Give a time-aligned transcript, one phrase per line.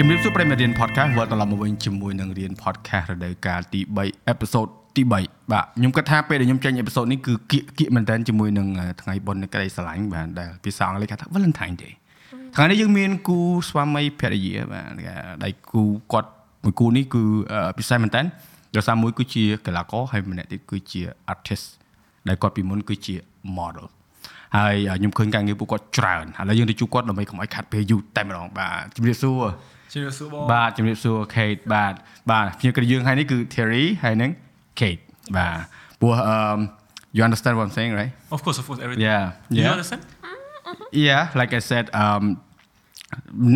[0.00, 5.24] ជំរាបសួរប្រិយមិត្តរៀន podcast វិលត្រឡប់មកវិញជាមួយនឹងរៀន podcast រដូវកាលទី3 episode ទី3បាទ
[5.76, 8.66] ខ្ញុំគិតថាពេលដែលខ្ញុំចេញ episode នេះគឺគៀកគៀកមែនតើជាមួយនឹង
[9.02, 11.92] ថ្ងៃបុណ្យនៃក្តីស្រឡាញ់បាទដែលភាសាអង់គ្លេសគេថា Valentine Day
[12.54, 13.38] ថ្ងៃនេះយើងមានគូ
[13.68, 14.86] ស្វាមីភរិយាបាទ
[15.44, 16.30] ដៃគូគាត់
[16.64, 17.22] មួយគូនេះគឺ
[17.78, 18.22] ពិសេសមែនតើ
[18.76, 21.00] ដោយសារមួយគឺជាកីឡាករហើយម្នាក់ទៀតគឺជា
[21.32, 21.66] artist
[22.28, 23.14] ដែលគាត់ពីមុនគឺជា
[23.58, 23.86] model
[24.56, 29.40] ហើយខ្ញុំឃើញការងារពួកគាត់ច្រើនឥឡូវយើងទៅជួបគាត់ដើម្បីកុំឲ្យខាត់ពេលយូរតែម្ដងបាទជំរាបសួរ
[29.92, 31.94] ជំរាបសួរបងបាទជំរាបសួរ Kate បាទ
[32.30, 34.30] បាទភ្ញៀវរបស់យើងហើយនេះគឺ Terry ហើយនឹង
[34.80, 35.02] Kate
[35.36, 35.56] បាទ
[36.00, 36.58] ព្រោះ um
[37.16, 39.24] you understand what I'm saying right of course of course everything yeah
[39.58, 40.02] yeah you understand
[41.06, 42.24] yeah like I said um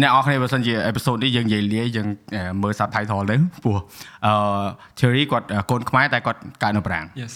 [0.02, 2.08] អ្នកអរគ្នាបើសិនជាអេពីសូតនេះយើងនិយាយលាយយើង
[2.62, 3.78] មើល subtitle ទៅព្រោះ
[4.26, 4.32] អឺ
[4.98, 7.34] Cherry គាត់កូនខ្មែរតែគាត់កើតនៅប្រាំង Yes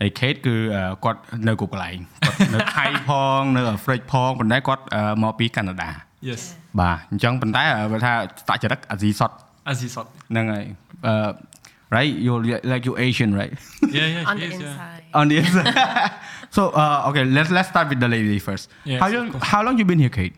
[0.00, 0.56] ហើយ Kate គឺ
[1.04, 4.82] គាត់នៅគ្រប់កន្លែងគាត់នៅថៃផងនៅអាហ្វ្រិកផងប៉ុន្តែគាត់
[5.22, 5.90] មកពីកាណាដា
[6.27, 6.41] Yes
[6.79, 8.13] បាទអញ្ចឹងប៉ុន្តែបើថា
[8.49, 9.31] តចរិតអាស៊ីសុត
[9.69, 10.65] អាស៊ីសុតហ្នឹងហើយ
[11.05, 11.31] អឺ
[11.95, 12.33] right you
[12.71, 13.53] like you Asian right
[13.97, 15.73] yeah yeah on the inside on the inside
[16.55, 19.75] so uh, okay let's let's start with the lady first yes, how long how long
[19.79, 20.35] you been here Kate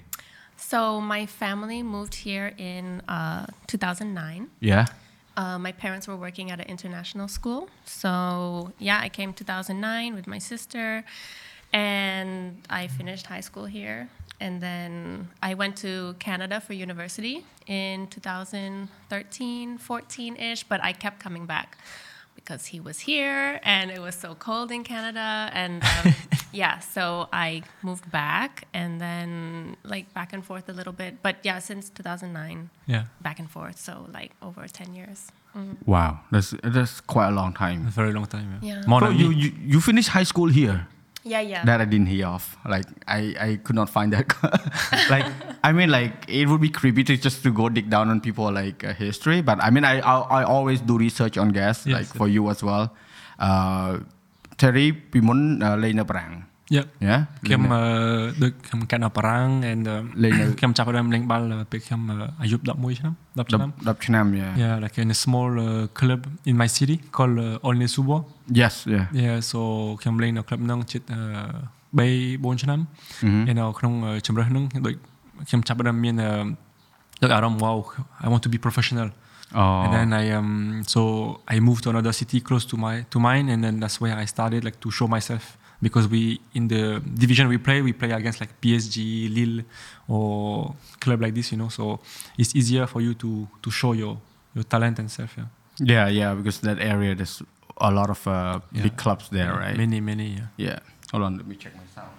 [0.71, 0.79] so
[1.13, 2.85] my family moved here in
[3.17, 4.85] uh, 2009 yeah
[5.37, 7.69] uh, my parents were working at an international school.
[7.85, 11.03] So, yeah, I came 2009 with my sister
[11.73, 14.07] and I finished high school here.
[14.40, 21.20] And then I went to Canada for university in 2013, 14 ish, but I kept
[21.20, 21.76] coming back
[22.34, 25.50] because he was here and it was so cold in Canada.
[25.52, 26.14] And um,
[26.52, 31.22] yeah, so I moved back and then like back and forth a little bit.
[31.22, 33.78] But yeah, since 2009, yeah, back and forth.
[33.78, 35.30] So like over 10 years.
[35.56, 35.76] Mm.
[35.84, 37.86] Wow, that's that's quite a long time.
[37.86, 38.60] A very long time.
[38.62, 38.74] Yeah.
[38.74, 38.82] yeah.
[38.86, 40.86] More so you, you you finished high school here
[41.24, 41.64] yeah yeah.
[41.64, 42.56] That i didn't hear of.
[42.68, 44.32] Like i i could not find that.
[45.10, 45.26] Like
[45.64, 48.50] i mean like it would be creepy to just to go dig down on people
[48.52, 49.42] like uh, history.
[49.42, 52.48] But i mean I, I, I always do research on guests, yes, like for you
[52.50, 52.94] as well.
[53.38, 54.00] Uh
[54.56, 55.76] terry pimon uh,
[56.69, 57.61] ងនៅប្រាំង Yeah ខ្ញុំ
[58.41, 59.85] ដូចខ្ញុំកាន់អបរាំង and
[60.23, 62.01] លេងខ្ញុំចាប់ផ្ដើមលេងបាល់ពេលខ្ញុំ
[62.41, 65.67] អាយុ11ឆ្នាំ10ឆ្នាំ10ឆ្នាំ yeah yeah like in a small uh,
[65.99, 68.17] club in my city called uh, Olne Subo
[68.61, 69.59] yes yeah yeah so
[70.01, 71.13] ខ្ញុំលេងនៅក្លឹបហ្នឹងជិត3
[72.43, 72.79] 4ឆ្នាំ
[73.47, 73.93] ហើយនៅក្នុង
[74.27, 74.95] ជំរើសហ្នឹងដូច
[75.49, 76.15] ខ្ញុំចាប់ផ្ដើមមាន
[77.21, 77.77] ដូចអារម្មណ៍ wow
[78.23, 79.09] I want to be professional
[79.61, 79.83] Oh.
[79.83, 81.01] And then I um so
[81.53, 84.25] I moved to another city close to my to mine and then that's where I
[84.33, 85.43] started like to show myself
[85.82, 89.64] Because we in the division we play we play against like PSG, Lille,
[90.08, 91.68] or club like this, you know.
[91.68, 92.00] So
[92.38, 94.18] it's easier for you to to show your
[94.54, 95.34] your talent and stuff.
[95.36, 95.44] Yeah.
[95.82, 97.42] Yeah, yeah, because that area there's
[97.78, 98.82] a lot of uh, yeah.
[98.82, 99.76] big clubs there, right?
[99.76, 100.28] Many, many.
[100.28, 100.46] Yeah.
[100.56, 100.78] Yeah.
[101.10, 102.10] Hold on, let me check my sound.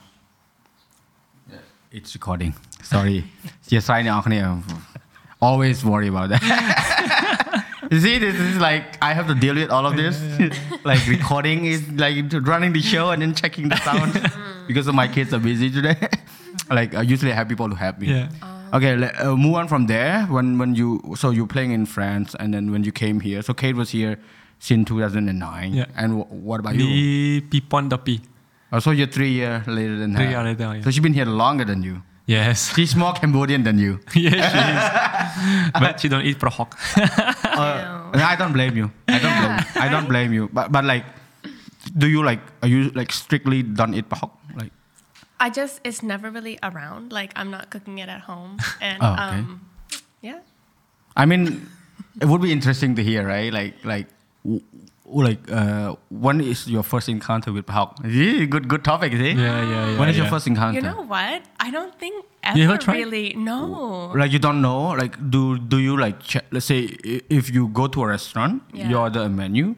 [1.51, 1.57] Yeah,
[1.91, 2.55] it's recording.
[2.81, 3.23] Sorry.
[3.69, 4.63] yes, I know.
[5.41, 7.07] Always worry about that.
[7.91, 10.15] You see, this is like I have to deal with all of this.
[10.85, 12.15] like recording is like
[12.47, 14.13] running the show and then checking the sound
[14.67, 15.97] because of my kids are busy today.
[16.69, 18.07] like I usually have people to help me.
[18.07, 18.29] Yeah.
[18.73, 20.23] Okay, let, uh, move on from there.
[20.27, 23.53] When when you so you're playing in France and then when you came here, so
[23.53, 24.17] Kate was here
[24.59, 25.73] since 2009.
[25.73, 25.85] Yeah.
[25.97, 27.41] And w- what about you?
[27.41, 27.91] Pipon
[28.71, 30.31] Oh, so you're three years later than three her.
[30.31, 30.75] years later.
[30.77, 30.81] Yeah.
[30.83, 32.03] So she's been here longer than you.
[32.25, 32.73] Yes.
[32.73, 33.99] She's more Cambodian than you.
[34.15, 34.59] yes, she
[35.59, 35.71] is.
[35.73, 36.77] but she don't eat prohok.
[37.57, 38.91] Uh, I don't blame you.
[39.07, 39.57] I don't blame.
[39.59, 39.81] You.
[39.81, 40.49] I don't blame you.
[40.53, 41.05] But but like,
[41.97, 42.39] do you like?
[42.61, 44.31] Are you like strictly don't eat prohok?
[44.55, 44.71] Like,
[45.39, 47.11] I just it's never really around.
[47.11, 49.41] Like I'm not cooking it at home, and oh, okay.
[49.41, 49.61] um,
[50.21, 50.39] yeah.
[51.15, 51.67] I mean,
[52.21, 53.51] it would be interesting to hear, right?
[53.51, 54.07] Like like
[55.13, 57.95] like uh, when is your first encounter with Pahok?
[58.03, 59.31] Yeah, good good topic, see?
[59.31, 59.99] Yeah, yeah, yeah.
[59.99, 60.23] When is yeah.
[60.23, 60.75] your first encounter?
[60.79, 61.43] You know what?
[61.59, 62.95] I don't think ever, you ever tried?
[62.95, 63.33] really.
[63.35, 64.11] No.
[64.15, 64.89] Like you don't know?
[64.95, 66.79] Like do do you like check, let's say
[67.39, 68.89] if you go to a restaurant, Yeah.
[68.89, 69.75] you order a menu,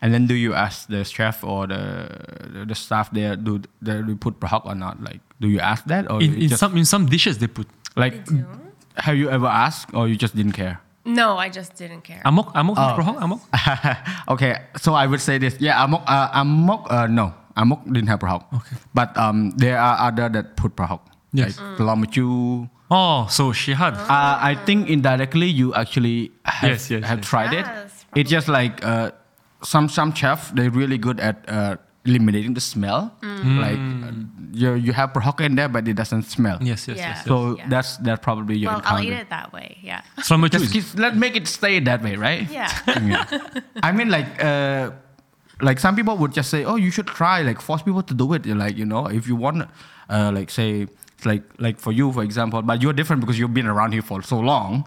[0.00, 4.40] and then do you ask the chef or the the staff there do they put
[4.40, 5.02] Pahok or not?
[5.02, 7.68] Like do you ask that or in, in just- some in some dishes they put
[7.96, 8.44] like They
[8.96, 10.80] have you ever asked or you just didn't care?
[11.04, 12.22] No, I just didn't care.
[12.24, 12.94] amok amok Oh.
[12.94, 13.40] prohok amok.
[14.38, 15.56] okay, so I would say this.
[15.58, 18.46] Yeah, amok, uh, amok, uh, no, amok didn't have prahok.
[18.54, 18.76] Okay.
[18.94, 21.00] But um, there are other that put prahok.
[21.34, 21.58] Yes.
[21.58, 22.68] Like Lamachu.
[22.90, 23.94] Oh, so she had.
[23.98, 27.28] Uh, I think indirectly you actually have, Yes, yes, have yes.
[27.28, 27.66] tried it.
[27.66, 29.10] Yes, It's just like uh,
[29.64, 33.14] some some chef they're really good at uh, eliminating the smell.
[33.22, 34.12] Like uh,
[34.52, 36.58] you you have prahok in there, but it doesn't smell.
[36.60, 37.08] Yes, yes, Yeah.
[37.08, 37.16] yes.
[37.18, 37.26] yes.
[37.26, 37.68] So Yeah.
[37.68, 39.78] that's that's probably your well, I'll eat it that way.
[39.82, 40.02] Yeah.
[40.18, 42.48] Slamachu Just is- keep, let make it stay that way, right?
[42.50, 42.68] Yeah.
[43.12, 43.24] Yeah.
[43.82, 44.90] I mean, like, uh,
[45.60, 48.32] like some people would just say, "Oh, you should try." Like, force people to do
[48.34, 48.46] it.
[48.46, 49.68] You're Like, you know, if you want,
[50.10, 50.86] uh, like, say,
[51.24, 54.22] like, like for you, for example, but you're different because you've been around here for
[54.22, 54.84] so long.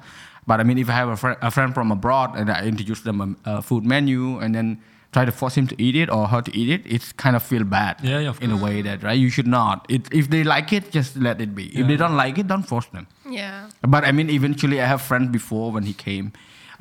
[0.47, 3.01] But I mean, if I have a, fri a friend from abroad and I introduce
[3.01, 4.77] them a, a food menu and then
[5.15, 7.43] try to force him to eat it or her to eat it, it's kind of
[7.51, 7.93] feel bad.
[8.03, 9.85] Yeah, yeah, of in a way that right, you should not.
[9.95, 11.65] It, if they like it, just let it be.
[11.79, 13.07] If they don't like it, don't force them.
[13.39, 13.69] Yeah.
[13.93, 16.33] But I mean, eventually, I have friends before when he came,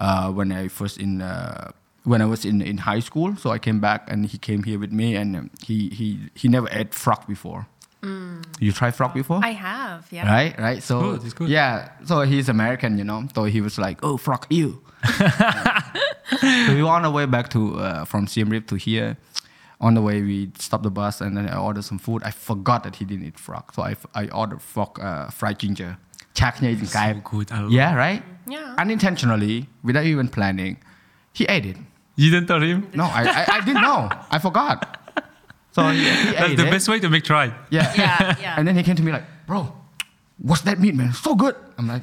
[0.06, 1.70] uh, when I first in uh,
[2.12, 3.36] when I was in, in high school.
[3.36, 6.06] So I came back and he came here with me, and um, he he
[6.40, 7.66] he never ate frog before.
[8.60, 9.40] You try frog before?
[9.42, 10.28] I have, yeah.
[10.28, 10.82] Right, right.
[10.82, 11.48] So good, it's good.
[11.48, 13.20] yeah, so he's American, you know.
[13.34, 17.78] So he was like, "Oh, frog, you." So we were on the way back to
[17.78, 19.16] uh, from Siem Reap to here.
[19.80, 22.22] On the way, we stopped the bus and then I ordered some food.
[22.24, 25.96] I forgot that he didn't eat frog, so I, I ordered frog uh, fried ginger.
[26.34, 26.86] Chắc nhây từng.
[26.86, 27.50] So good.
[27.70, 28.22] Yeah, right.
[28.48, 28.74] Yeah.
[28.78, 30.76] Unintentionally, without even planning,
[31.32, 31.76] he ate it.
[32.16, 32.86] You didn't tell him?
[32.94, 34.08] No, I, I, I didn't know.
[34.30, 34.98] I forgot.
[35.72, 36.70] So he, he That's the it.
[36.70, 37.52] best way to make try.
[37.70, 37.92] Yeah.
[37.96, 38.54] Yeah, yeah.
[38.56, 39.72] And then he came to me like, bro,
[40.38, 41.12] what's that meat, man?
[41.12, 41.56] So good.
[41.78, 42.02] I'm like,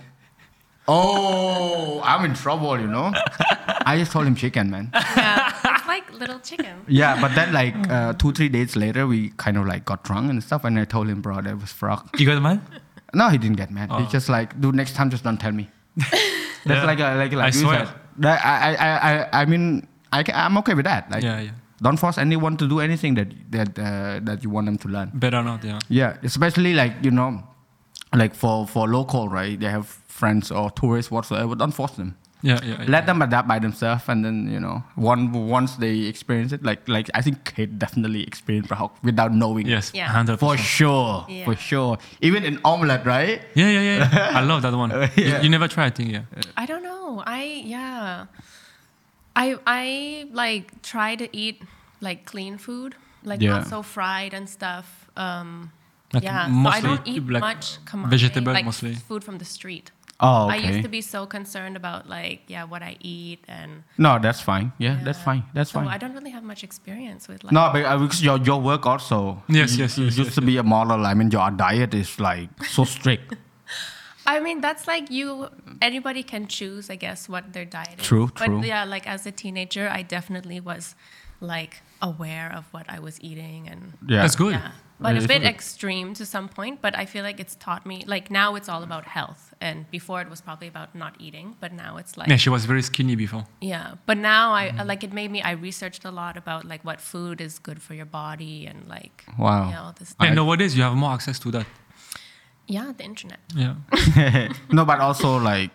[0.88, 3.12] oh, I'm in trouble, you know?
[3.86, 4.90] I just told him chicken, man.
[4.94, 5.54] yeah.
[5.76, 6.82] It's like little chicken.
[6.88, 10.30] Yeah, but then like uh, two, three days later, we kind of like got drunk
[10.30, 10.64] and stuff.
[10.64, 12.10] And I told him, bro, that was frog.
[12.20, 12.62] You got mad?
[13.14, 13.90] No, he didn't get mad.
[13.92, 14.10] He Oh.
[14.12, 15.70] just like, dude, next time just don't tell me.
[15.98, 16.84] That's Yeah.
[16.86, 17.86] like a, like like I you swear.
[17.86, 17.96] said.
[18.18, 21.10] That I, I, I, I- I mean, I, ca- I'm okay with that.
[21.10, 21.52] Like, Yeah, yeah.
[21.82, 25.12] don't force anyone to do anything that that uh, that you want them to learn.
[25.14, 25.80] Better not, yeah.
[25.90, 27.44] Yeah, especially like you know,
[28.14, 29.60] like for for local, right?
[29.60, 29.88] They have
[30.22, 31.54] friends or tourists whatsoever.
[31.62, 32.12] Don't force them.
[32.44, 32.78] Yeah, yeah.
[32.82, 32.86] yeah.
[32.96, 34.78] Let them adapt by themselves, and then you know,
[35.12, 35.22] one
[35.58, 39.68] once they experience it, like like I think Kate definitely experienced Prahok without knowing.
[39.74, 40.08] Yes, Yeah.
[40.16, 40.40] 100%.
[40.46, 41.46] for sure, Yeah.
[41.48, 41.94] for sure.
[42.30, 43.38] Even in omelette, right?
[43.62, 44.40] Yeah, yeah, yeah.
[44.40, 44.92] I love that one.
[44.96, 45.44] Uh, You- yeah.
[45.44, 46.24] you, never try, I think, yeah.
[46.64, 47.22] I don't know.
[47.40, 47.42] I
[47.76, 48.26] yeah.
[49.44, 49.46] I
[49.82, 49.84] I
[50.44, 51.62] like try to eat
[52.08, 53.58] like clean food, like Yeah.
[53.58, 54.88] not so fried and stuff.
[55.16, 55.72] Um,
[56.14, 58.96] Like yeah, so I don't eat like much kamame, vegetable like mostly.
[59.10, 59.92] food from the street.
[60.22, 60.54] Oh, okay.
[60.54, 64.40] I used to be so concerned about like yeah what I eat and no, that's
[64.40, 64.72] fine.
[64.78, 65.44] Yeah, that's fine.
[65.54, 65.88] That's so fine.
[65.88, 68.86] I don't really have much experience with like no, but uh, because your your work
[68.86, 69.42] also.
[69.50, 71.06] Yes, yes, yes, used yes, to be a model.
[71.06, 73.36] I mean, your diet is like so strict.
[74.28, 75.50] I mean, that's like you.
[75.82, 78.06] Anybody can choose, I guess, what their diet is.
[78.06, 78.64] True, but true.
[78.64, 80.96] yeah, like as a teenager, I definitely was
[81.40, 84.54] like aware of what I was eating and Yeah, That's good.
[84.54, 84.72] yeah,
[85.02, 86.82] but Yeah, a bit extreme to some point.
[86.82, 88.04] But I feel like it's taught me.
[88.08, 91.56] Like now, it's all about health, and before it was probably about not eating.
[91.60, 93.46] But now it's like Yeah, she was very skinny before.
[93.62, 93.96] yeah.
[94.06, 94.88] But now I Mm-hmm.
[94.88, 95.42] like it made me.
[95.42, 99.26] I researched a lot about like what food is good for your body and like
[99.38, 99.70] Wow.
[99.70, 100.16] yeah, all this.
[100.20, 101.66] I- And nowadays, you have more access to that.
[102.68, 103.40] Yeah, the internet.
[103.56, 103.76] Yeah.
[104.72, 105.72] no, but also like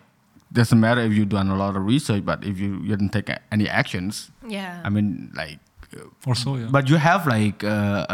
[0.52, 3.28] doesn't matter if you've done a lot of research, but if you, you didn't take
[3.50, 4.80] any actions, Yeah.
[4.84, 5.58] I mean, like,
[6.26, 6.66] Also, yeah.
[6.70, 8.12] but you have like uh, uh,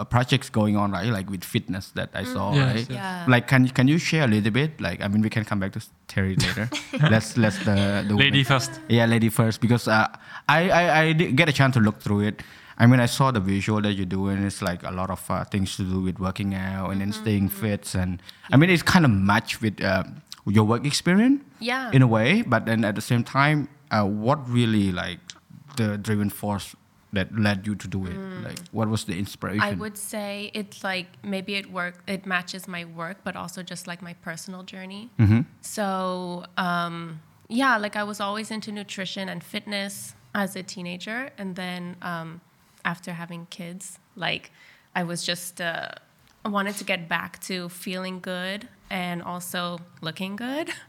[0.00, 1.10] uh, projects going on, right?
[1.10, 2.76] Like with fitness that I saw, Yes, right?
[2.76, 2.90] yes.
[2.90, 3.24] Yeah.
[3.28, 4.80] Like, can can you share a little bit?
[4.80, 6.68] Like, I mean, we can come back to Terry later.
[7.10, 8.80] let's let's the the Lady woman- first.
[8.88, 10.06] Yeah, lady first, because uh,
[10.48, 12.42] I, I I did get a chance to look through it.
[12.80, 14.38] I mean, I saw the visual that you're doing.
[14.46, 17.48] It's like a lot of uh, things to do with working out and then staying
[17.50, 18.22] fit, and
[18.52, 20.04] I mean, it's kind of matched with uh,
[20.46, 21.90] your work experience Yeah.
[21.92, 22.42] in a way.
[22.42, 25.18] But then at the same time, uh, what really like
[25.76, 26.74] the driven force
[27.12, 28.16] that led you to do it?
[28.44, 29.62] Like, what was the inspiration?
[29.62, 33.86] I would say it's like maybe it work it matches my work, but also just
[33.86, 35.10] like my personal journey.
[35.60, 41.56] So um, yeah, like I was always into nutrition and fitness as a teenager, and
[41.56, 42.40] then um,
[42.84, 44.52] after having kids, like
[44.94, 45.88] I was just uh,
[46.44, 50.70] I wanted to get back to feeling good and also looking good.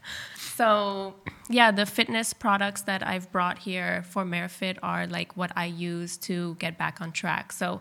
[0.60, 1.14] So
[1.48, 6.18] yeah, the fitness products that I've brought here for MareFit are like what I use
[6.28, 7.52] to get back on track.
[7.52, 7.80] So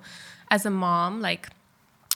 [0.50, 1.50] as a mom, like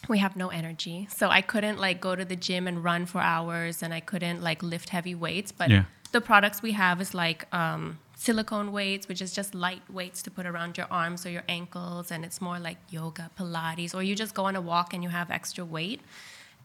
[0.07, 1.07] we have no energy.
[1.11, 4.41] So I couldn't like go to the gym and run for hours and I couldn't
[4.41, 5.51] like lift heavy weights.
[5.51, 5.83] But Yeah.
[6.13, 10.31] the products we have is like um, silicone weights, which is just light weights to
[10.31, 12.09] put around your arms or your ankles.
[12.09, 15.09] And it's more like yoga, Pilates, or you just go on a walk and you
[15.09, 15.99] have extra weight.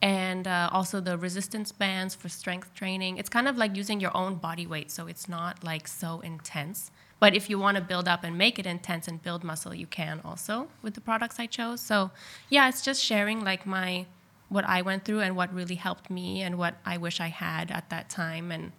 [0.01, 3.17] And uh, also the resistance bands for strength training.
[3.17, 4.91] It's kind of like using your own body weight.
[4.91, 6.91] So it's not like so intense.
[7.21, 9.87] But if you want to build up and make it intense and build muscle, you
[9.87, 11.81] can also with the products I chose.
[11.81, 12.11] So
[12.49, 14.07] yeah, it's just sharing like my
[14.49, 17.71] what I went through and what really helped me and what I wish I had
[17.71, 18.51] at that time.
[18.53, 18.73] And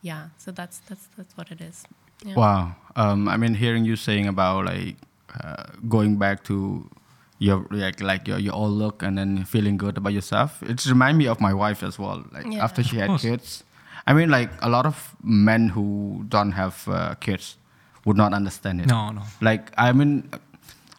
[0.00, 1.84] yeah, so that's that's that's what it is.
[2.24, 2.34] Yeah.
[2.34, 2.76] Wow.
[2.96, 4.96] Um, I mean, hearing you saying about like
[5.42, 6.88] uh, going back to
[7.46, 11.18] your like like your your old look and then feeling good about yourself, it remind
[11.18, 12.18] me of my wife as well.
[12.36, 12.64] Like Yeah.
[12.66, 13.22] after she had course.
[13.22, 13.64] kids,
[14.06, 15.86] I mean, like a lot of men who
[16.28, 17.56] don't have uh, kids
[18.04, 18.86] would not understand it.
[18.86, 19.22] No, no.
[19.40, 20.28] Like I mean,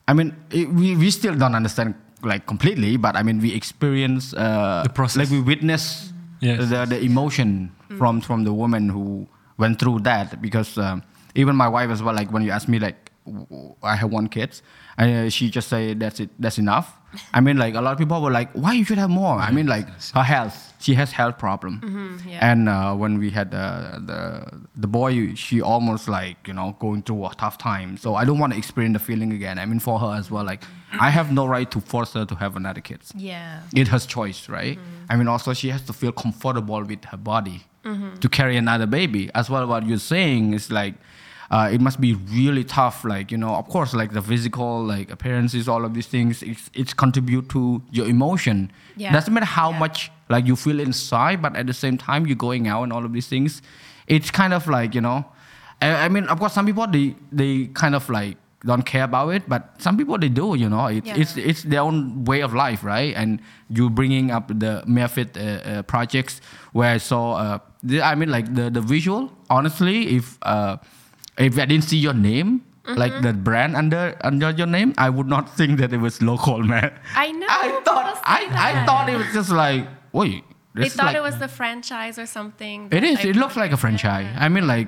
[0.07, 4.33] I mean, it, we we still don't understand like completely, but I mean, we experience
[4.35, 5.17] uh, The process.
[5.23, 6.11] Like we witness
[6.43, 6.59] Yes.
[6.69, 10.99] the the emotion from from the woman who went through that because um,
[11.39, 12.15] even my wife as well.
[12.19, 13.12] Like when you ask me, like w-
[13.83, 14.59] I have one kid,
[14.97, 16.97] and uh, she just say that's it, that's enough.
[17.31, 19.37] I mean, like a lot of people were like, why you should have more?
[19.37, 22.51] I mean, like her health, she has health problem, Mm-hmm, yeah.
[22.51, 27.01] and uh, when we had uh, the the boy, she almost like you know going
[27.03, 27.97] through a tough time.
[27.97, 29.57] So I don't want to experience the feeling again.
[29.59, 30.63] I mean, for her as well, like
[30.99, 33.61] I have no right to force her to have another kid Yeah.
[33.73, 34.77] it has choice, right?
[35.09, 37.63] I mean, also she has to feel comfortable with her body
[38.21, 39.29] to carry another baby.
[39.35, 40.95] As well, what you're saying is like,
[41.51, 43.03] uh, it must be really tough.
[43.05, 46.69] Like you know, of course, like the physical, like appearances, all of these things, it's,
[46.73, 48.71] it's contribute to your emotion.
[48.95, 49.11] Yeah.
[49.11, 49.79] Doesn't matter how Yeah.
[49.79, 53.05] much like you feel inside, but at the same time you're going out and all
[53.05, 53.61] of these things.
[54.07, 55.25] It's kind of like you know,
[55.81, 59.29] I, I mean, of course, some people they they kind of like don't care about
[59.35, 60.55] it, but some people they do.
[60.55, 61.17] You know, it, Yeah.
[61.17, 63.13] it's it's their own way of life, right?
[63.15, 65.41] And you bringing up the Merfit uh,
[65.79, 66.39] uh, projects
[66.71, 69.31] where I saw, uh, the, I mean, like the the visual.
[69.49, 70.77] Honestly, if uh,
[71.37, 72.97] if I didn't see your name, mm-hmm.
[72.97, 76.59] like the brand under under your name, I would not think that it was local,
[76.73, 76.93] man.
[77.15, 80.43] I know, I thought say I, I thought it was just like wait.
[80.75, 82.85] They thought like, it was the franchise or something.
[82.85, 83.19] It that is.
[83.19, 84.33] I It looks like a franchise.
[84.35, 84.87] I mean, like,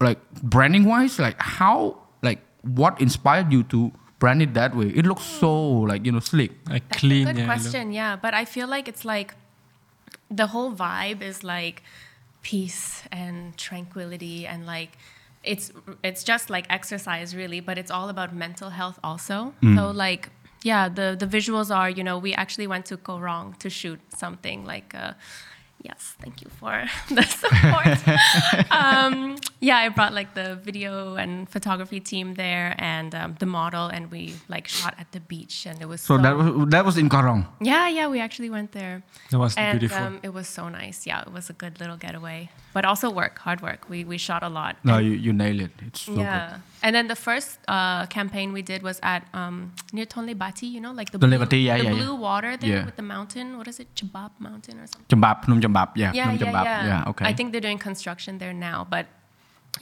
[0.00, 4.92] like branding wise, like how, like, what inspired you to brand it that way?
[4.94, 5.40] It looks hmm.
[5.40, 6.52] so like you know slick.
[6.68, 7.26] Like That's clean.
[7.26, 8.14] a good yeah, question, yeah.
[8.16, 9.34] But I feel like it's like
[10.30, 11.82] the whole vibe is like
[12.42, 14.96] peace and tranquility and like
[15.48, 19.54] it's it's just like exercise really, but it's all about mental health also.
[19.76, 20.30] So like
[20.62, 24.00] yeah, the the visuals are, you know, we actually went to Koh Rong to shoot
[24.22, 25.12] something like uh
[25.82, 28.70] yes, thank you for the support.
[28.70, 33.86] um, yeah, I brought like the video and photography team there and um, the model,
[33.86, 36.96] and we like shot at the beach, and it was So that was that was
[36.98, 37.46] in Koh Rong.
[37.60, 39.02] yeah, yeah, we actually went there.
[39.30, 40.04] That was and beautiful.
[40.04, 41.06] Um, it was so nice.
[41.06, 43.80] Yeah, it was a good little getaway, but also work, hard work.
[43.92, 44.72] We we shot a lot.
[44.90, 45.72] No, you, you nail it.
[45.86, 49.56] It's so yeah, and then the first uh, campaign we did was at um,
[49.96, 50.66] near Tonle Bati.
[50.76, 51.96] You know, like the Tonle blue, Bati, yeah, the yeah, yeah.
[51.98, 52.84] blue water there Yeah.
[52.88, 53.46] with the mountain.
[53.58, 55.06] What is it, Chabab Mountain or something?
[55.08, 55.18] good.
[55.18, 55.88] Jambab, Phnom Jambab.
[56.02, 57.10] Yeah, Yeah, Phnom yeah, yeah.
[57.10, 57.24] okay.
[57.30, 59.04] I think they're doing construction there now, but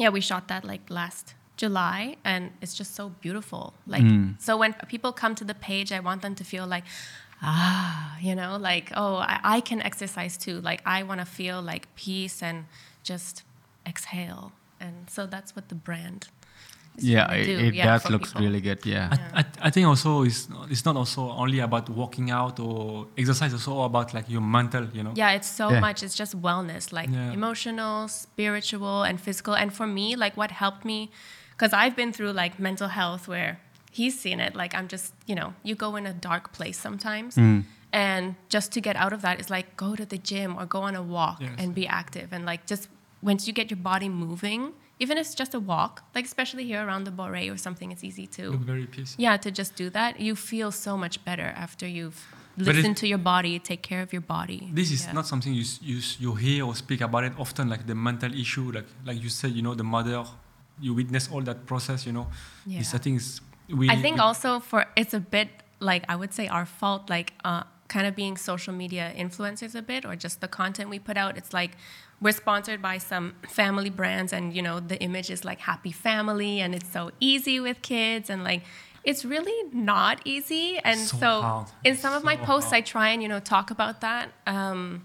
[0.03, 2.01] yeah, we shot that like last July,
[2.33, 3.65] and it's just so beautiful.
[3.95, 4.27] Like, Mm.
[4.47, 6.85] so when people come to the page, I want them to feel like,
[7.43, 10.61] ah, you know, like, oh, I, I can exercise too.
[10.61, 12.65] Like, I want to feel like peace and
[13.03, 13.43] just
[13.87, 16.29] exhale, and so that's what the brand.
[16.99, 18.41] yeah, trying it, to it yeah, does looks people.
[18.43, 18.85] really good.
[18.87, 19.11] Yeah.
[19.13, 23.07] I, I, I think also it's not, it's not also only about working out or
[23.19, 23.53] exercise.
[23.53, 25.13] It's also about like your mental, you know.
[25.15, 25.81] Yeah, it's so Yeah.
[25.81, 26.03] much.
[26.03, 27.33] It's just wellness, like Yeah.
[27.33, 29.55] emotional, spiritual, and physical.
[29.55, 31.11] And for me, like what helped me,
[31.51, 33.61] because I've been through like mental health where
[33.99, 34.53] he's seen it.
[34.63, 37.33] Like I'm just, you know, you go in a dark place sometimes.
[37.37, 37.65] Mm.
[37.93, 38.25] And
[38.55, 40.95] just to get out of that is like go to the gym or go on
[41.03, 41.55] a walk Yes.
[41.61, 42.29] and be active.
[42.37, 42.85] And like just
[43.31, 44.63] once you get your body moving,
[45.05, 48.05] even if it's just a walk, like especially here around the Boré or something, it's
[48.11, 49.23] easy to Look very peaceful.
[49.27, 52.21] yeah, to just do that, you feel so much better after you've
[52.59, 54.61] But it- listened to your body, take care of your body.
[54.81, 55.15] This is Yeah.
[55.19, 58.67] not something you, you you hear or speak about it often, like the mental issue,
[58.79, 60.19] like like you said, you know, the mother,
[60.85, 62.27] you witness all that process, you know.
[62.79, 62.99] This Yeah.
[62.99, 63.29] I think is
[63.69, 63.91] we.
[63.91, 65.49] I think we- also for it's a bit
[65.81, 69.83] like I would say our fault, like uh, kind of being social media influencers a
[69.83, 71.37] bit, or just the content we put out.
[71.37, 71.73] It's like
[72.21, 76.61] we're sponsored by some family brands, and you know the image is like happy family,
[76.61, 78.63] and it's so easy with kids, and like
[79.05, 80.79] it's really not easy.
[80.83, 83.71] And So so, in some of my So posts, I try and you know talk
[83.71, 84.31] about that.
[84.47, 85.05] Um,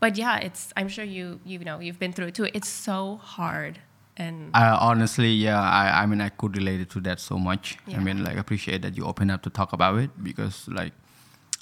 [0.00, 2.48] but yeah, it's I'm sure you you know you've been through it too.
[2.52, 3.78] It's so hard,
[4.18, 7.78] and I honestly, yeah, I, I mean, I could relate it to that so much.
[7.94, 10.92] I mean, like, I appreciate that you open up to talk about it because, like,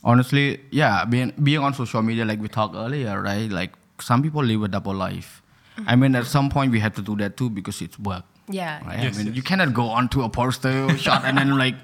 [0.05, 3.51] honestly, yeah, being being on social media, like we talked earlier, right?
[3.51, 5.43] Like, some people live a double life.
[5.87, 8.25] I mean, at some point, we have to do that too because it's work.
[8.49, 9.03] yeah, Right?
[9.03, 9.37] Yes, I mean, yes.
[9.37, 11.75] you cannot go onto a poster shot and then like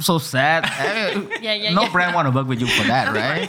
[0.00, 0.64] so sad.
[1.40, 1.92] Yeah, yeah, no yeah.
[1.92, 3.48] brand want to work with you for that, right?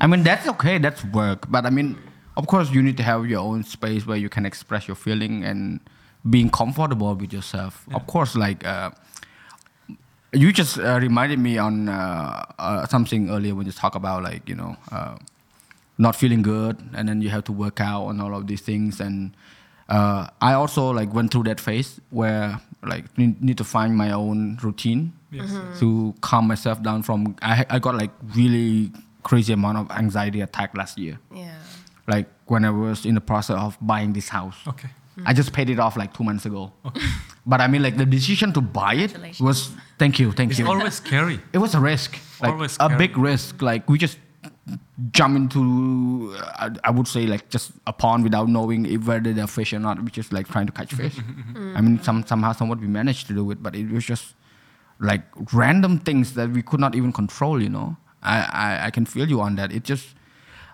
[0.00, 0.78] I mean, that's okay.
[0.78, 1.50] That's work.
[1.50, 1.98] But I mean,
[2.36, 5.42] of course, you need to have your own space where you can express your feeling
[5.44, 5.80] and
[6.28, 7.84] being comfortable with yourself.
[7.94, 8.64] Of course, like.
[8.64, 8.90] Uh,
[10.32, 14.48] you just uh, reminded me on uh, uh, something earlier when you talk about like
[14.48, 15.14] you know uh,
[15.96, 19.00] not feeling good and then you have to work out and all of these things
[19.00, 19.36] and
[19.88, 24.10] uh, i also like went through that phase where like need, need to find my
[24.10, 25.50] own routine Yes.
[25.80, 28.90] to calm myself down from I, I got like really
[29.24, 31.54] crazy amount of anxiety attack last year yeah.
[32.08, 34.88] like when i was in the process of buying this house Okay.
[35.24, 36.72] I just paid it off like two months ago.
[37.46, 40.64] But I mean, like the decision to buy it was thank you, thank It's you.
[40.64, 41.40] It's always scary.
[41.52, 42.98] It was a risk, like Always a scary.
[42.98, 43.62] big risk.
[43.62, 44.18] Like we just
[45.10, 49.32] jump into uh, I, I would say like just a pond without knowing if whether
[49.32, 49.98] they're fish or not.
[50.00, 51.16] We're just like trying to catch fish.
[51.74, 54.34] I mean, some somehow somewhat we managed to do it, but it was just
[55.00, 57.62] like random things that we could not even control.
[57.62, 59.70] You know, I I, I can feel you on that.
[59.70, 60.08] It just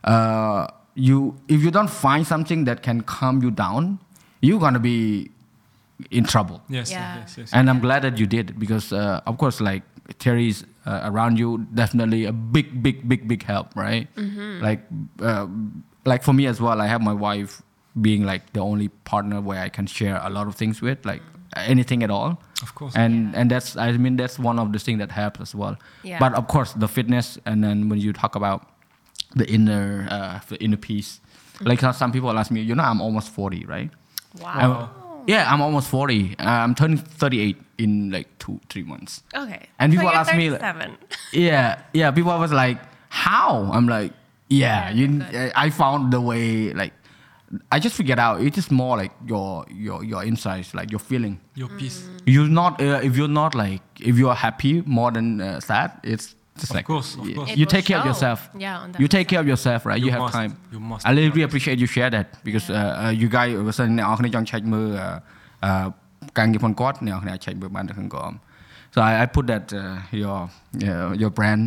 [0.05, 3.99] uh, you if you don't find something that can calm you down,
[4.41, 5.31] you're gonna be
[6.11, 6.63] in trouble.
[6.69, 7.19] Yes, Yeah.
[7.19, 7.51] yes, yes.
[7.53, 9.83] And I'm glad that you did because, uh, of course, like
[10.19, 14.09] Terry's uh, around you, definitely a big, big, big, big help, right?
[14.17, 14.81] Like,
[15.21, 15.47] uh,
[16.07, 17.63] like for me as well, I have my wife
[18.01, 21.23] being like the only partner where I can share a lot of things with, like
[21.57, 22.41] anything at all.
[22.63, 22.95] Of course.
[22.97, 25.77] And and that's I mean that's one of the things that helps as well.
[26.03, 26.19] Yeah.
[26.19, 28.69] But of course, the fitness, and then when you talk about
[29.37, 31.21] the inner, uh, the inner peace,
[31.61, 33.91] like how some people ask me, you know, I'm almost forty, right?
[34.41, 34.53] Wow.
[34.55, 34.89] I'm-
[35.27, 36.35] yeah, I'm almost 40.
[36.39, 39.23] Uh, I'm turning 38 in like two, three months.
[39.35, 39.69] Okay.
[39.79, 40.97] And So people you're ask me, like- 37.
[41.33, 42.11] Yeah, yeah.
[42.11, 42.79] People was like,
[43.11, 44.13] "How?" I'm like,
[44.49, 45.53] "Yeah, Yeah, you.
[45.55, 46.73] I found the way.
[46.73, 46.95] Like,
[47.71, 48.41] I just figured out.
[48.41, 51.39] It's just more like your your your insights, like your feeling.
[51.55, 52.09] Your peace.
[52.27, 55.93] You're not uh, if you're not like if you're happy more than uh, sad.
[56.03, 57.50] It's just Of like course, of y- course.
[57.52, 58.12] It you will take care of show.
[58.12, 58.40] yourself.
[58.66, 60.00] Yeah, on that you take care of yourself, right?
[60.00, 60.52] You, You have must, time.
[60.74, 61.48] you must, I to be really honest.
[61.50, 65.10] appreciate you share that because uh, uh, you guys បើសិនអ្នកនរគ្នាចង់ឆែកមើលអឺ
[65.66, 65.88] អឺ
[66.38, 68.34] ការងារផងគាត់អ្នកនរគ្នាអាចឆែកមើលបាននៅក្នុងក្រម
[68.96, 69.82] So I, I put that uh,
[70.24, 70.40] your
[70.90, 71.64] uh, your brand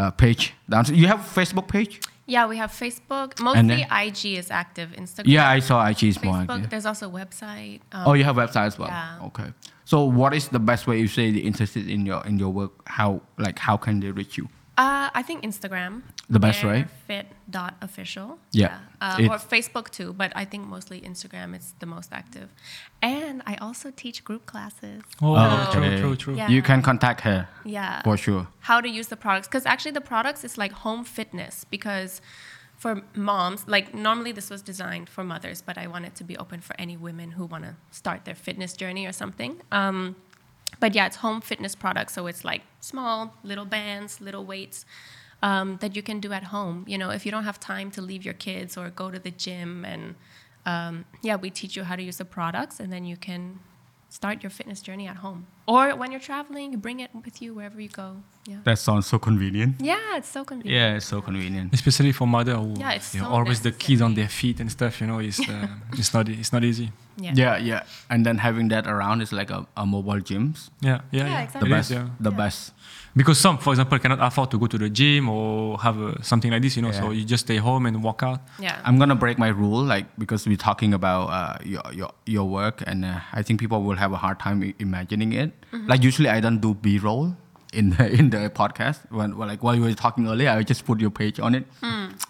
[0.00, 0.42] uh, page
[0.72, 0.82] down.
[0.88, 1.92] So you have Facebook page?
[2.34, 3.28] Yeah, we have Facebook.
[3.36, 4.88] And Mostly then- IG is active.
[5.02, 5.28] Instagram.
[5.36, 6.36] Yeah, I saw IG is more.
[6.36, 6.54] Facebook.
[6.56, 6.70] active.
[6.72, 7.80] There's also a website.
[7.96, 8.92] Um, Oh, you have website as well.
[8.96, 9.28] Yeah.
[9.28, 9.48] Okay.
[9.89, 12.71] So what is the best way you say they're interested in your in your work?
[12.97, 13.09] How
[13.45, 14.45] like how can they reach you?
[14.77, 16.03] Uh, I think Instagram.
[16.29, 16.87] The best, right?
[17.07, 18.37] Fit.official.
[18.51, 18.77] Yeah.
[19.01, 22.47] Uh, It- or Facebook too, but I think mostly Instagram is the most active.
[23.01, 25.01] And I also teach group classes.
[25.21, 25.73] Oh, Okay.
[25.73, 26.35] true, true, true.
[26.35, 26.49] Yeah.
[26.55, 28.03] You can contact her Yeah.
[28.03, 28.47] for sure.
[28.69, 29.47] How to use the products.
[29.49, 32.21] Because actually, the products is like home fitness because
[32.79, 36.37] for moms, like normally this was designed for mothers, but I want it to be
[36.37, 39.61] open for any women who want to start their fitness journey or something.
[39.69, 40.15] Um,
[40.79, 42.13] but yeah, it's home fitness products.
[42.13, 44.85] So it's like small little bands, little weights
[45.43, 46.85] um, that you can do at home.
[46.87, 49.31] You know, if you don't have time to leave your kids or go to the
[49.31, 50.15] gym, and
[50.65, 53.59] um, yeah, we teach you how to use the products, and then you can
[54.07, 55.47] start your fitness journey at home.
[55.73, 58.09] Or when you're traveling, you bring it with you wherever you go.
[58.51, 58.57] Yeah.
[58.63, 59.71] That sounds so convenient.
[59.91, 60.75] Yeah, it's so convenient.
[60.75, 61.67] Yeah, it's so convenient.
[61.73, 64.59] Especially for mother who Yeah, it's you know, so always the kids on their feet
[64.61, 64.99] and stuff.
[65.01, 65.67] You know, it's uh,
[65.99, 66.87] it's not it's not easy.
[67.21, 67.33] Yeah.
[67.35, 67.81] Yeah, yeah.
[68.09, 70.69] And then having that around is like a, a mobile gyms.
[70.81, 71.41] Yeah, yeah, Yeah, yeah.
[71.43, 71.69] exactly.
[71.69, 71.91] The best.
[71.91, 72.07] is, yeah.
[72.19, 72.37] The Yeah.
[72.37, 72.73] best.
[73.15, 76.51] Because some, for example, cannot afford to go to the gym or have a, something
[76.51, 76.75] like this.
[76.77, 78.39] You know, so you just stay home and walk out.
[78.59, 78.79] Yeah.
[78.85, 82.81] I'm gonna break my rule, like because we're talking about uh, your your your work,
[82.87, 85.51] and uh, I think people will have a hard time imagining it.
[85.90, 87.24] Like usually, I don't do B-roll
[87.72, 88.98] in the in the podcast.
[89.18, 91.64] When well, like while you were talking earlier, I just put your page on it.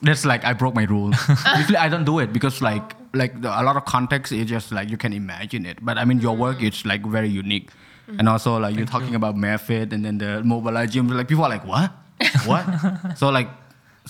[0.07, 1.11] That's like I broke my rule.
[1.61, 2.87] usually, I don't do it because like
[3.23, 5.77] like the, a lot of context is just like you can imagine it.
[5.89, 7.69] But I mean, your work is like very unique,
[8.19, 11.09] and also like you're talking about Merfit and then the mobile gym.
[11.09, 11.91] Like people are like, what,
[12.51, 12.65] what?
[13.23, 13.51] so like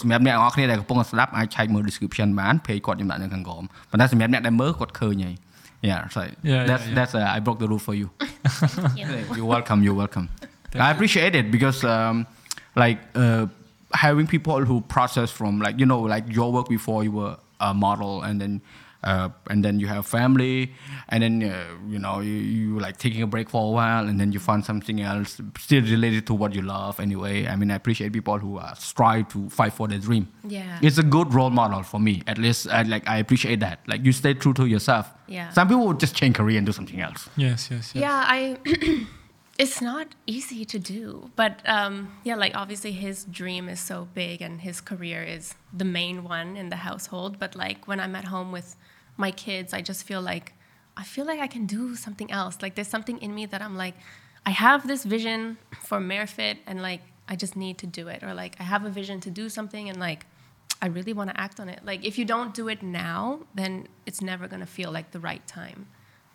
[0.01, 5.35] សម្រាប់អ្នកនរគ្នាដែលកំពុងស្ដាប់អាចឆែកមើល description បាន page គាត់ខ្ញុំដាក់នៅខាងក្រោមប៉ុន្តែសម្រាប់អ្នកដែលមើលគាត់ឃើញហើយ
[5.82, 6.96] yeah so yeah, that's yeah.
[6.96, 8.10] that's uh, I broke the rule for you
[8.96, 9.24] Yeah.
[9.36, 10.30] you're welcome you're welcome
[10.76, 12.28] I appreciate it because um,
[12.76, 13.48] like uh,
[13.94, 17.74] having people who process from like you know like your work before you were a
[17.74, 18.62] model and then
[19.04, 20.74] uh, and then you have family
[21.10, 24.20] and then uh, you know you, you like taking a break for a while and
[24.20, 27.76] then you find something else still related to what you love anyway i mean i
[27.76, 30.80] appreciate people who uh, strive to fight for their dream Yeah.
[30.82, 34.04] it's a good role model for me at least I, like i appreciate that like
[34.04, 35.50] you stay true to yourself Yeah.
[35.52, 38.02] some people would just change career and do something else Yes, yes, yes.
[38.02, 38.58] Yeah, I.
[39.58, 44.42] it's not easy to do, but um, yeah, like obviously his dream is so big
[44.42, 47.38] and his career is the main one in the household.
[47.40, 48.76] But like when I'm at home with
[49.20, 50.54] my kids, I just feel like
[50.98, 52.58] I feel like I can do something else.
[52.62, 53.96] Like there's something in me that I'm like,
[54.46, 58.34] I have this vision for Merfit, and like I just need to do it, or
[58.34, 60.26] like I have a vision to do something, and like
[60.82, 61.86] I really want to act on it.
[61.86, 65.46] Like if you don't do it now, then it's never gonna feel like the right
[65.48, 65.88] time.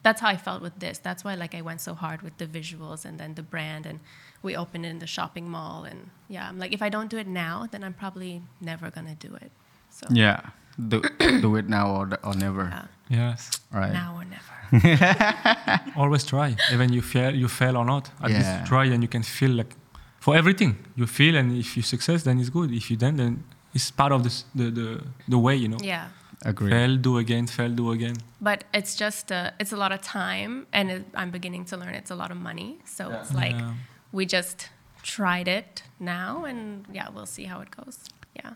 [0.02, 0.98] That's how I felt with this.
[0.98, 4.00] That's why like I went so hard with the visuals and then the brand and
[4.42, 7.16] we opened it in the shopping mall and yeah, I'm like if I don't do
[7.16, 9.50] it now, then I'm probably never gonna do it.
[9.88, 10.50] So yeah
[10.88, 11.00] do,
[11.40, 12.86] do it now or, or never yeah,
[13.30, 13.50] Yes.
[13.72, 14.52] right now or never.
[15.96, 16.56] Always try.
[16.72, 18.10] Even you fail, you fail or not.
[18.22, 18.38] At Yeah.
[18.38, 19.74] least try, and you can feel like
[20.20, 22.72] for everything you feel, and if you success, then it's good.
[22.72, 24.86] If you don't, then it's part of this, the the
[25.28, 25.78] the way, you know.
[25.82, 26.08] Yeah.
[26.46, 27.46] agree Fail, do again.
[27.46, 28.16] Fail, do again.
[28.40, 31.94] But it's just uh, it's a lot of time and it, I'm beginning to learn
[31.94, 32.78] it's a lot of money.
[32.84, 33.72] So it's like Yeah.
[34.12, 34.68] we just
[35.02, 37.96] tried it now and yeah, we'll see how it goes.
[38.36, 38.54] Yeah.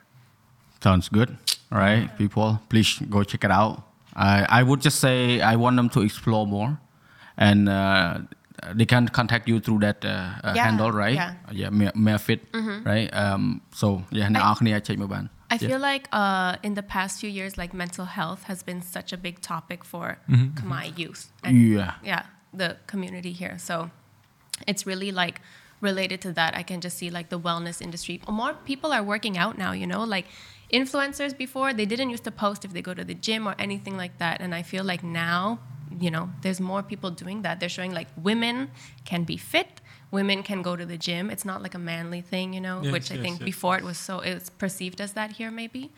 [0.83, 1.31] Sounds good
[1.72, 3.74] All right, people, please go check it out.
[4.16, 6.72] I I would just say I want them to explore more,
[7.48, 8.12] and uh,
[8.78, 10.10] they can contact you through that uh,
[10.48, 11.16] uh, Yeah, handle, right?
[11.16, 11.34] yeah.
[11.62, 12.40] yeah, Mare- Marefit,
[12.92, 13.10] right?
[13.24, 13.44] Um,
[13.82, 15.70] so yeah,អ្នកនរគ្នាអាច check មើលបាន I Yeah.
[15.70, 19.20] feel like uh, in the past few years, like mental health has been such a
[19.28, 20.06] big topic for
[20.58, 21.22] Khmer youth.
[21.46, 21.92] And Yeah.
[22.12, 22.24] yeah,
[22.62, 23.56] the community here.
[23.68, 23.76] So
[24.72, 25.36] it's really like
[25.90, 26.52] related to that.
[26.62, 28.16] I can just see like the wellness industry.
[28.42, 30.26] More people are working out now, you know, like
[30.73, 33.97] influencers before they didn't used to post if they go to the gym or anything
[33.97, 34.41] like that.
[34.41, 35.59] And I feel like now,
[36.01, 37.61] you know, there's more people doing that.
[37.61, 38.71] They're showing like women
[39.05, 39.81] can be fit.
[40.11, 41.31] Women can go to the gym.
[41.31, 43.45] It's not like a manly thing, you know, Yes, which I yes, think yes.
[43.45, 45.91] before it was so it was perceived as that here maybe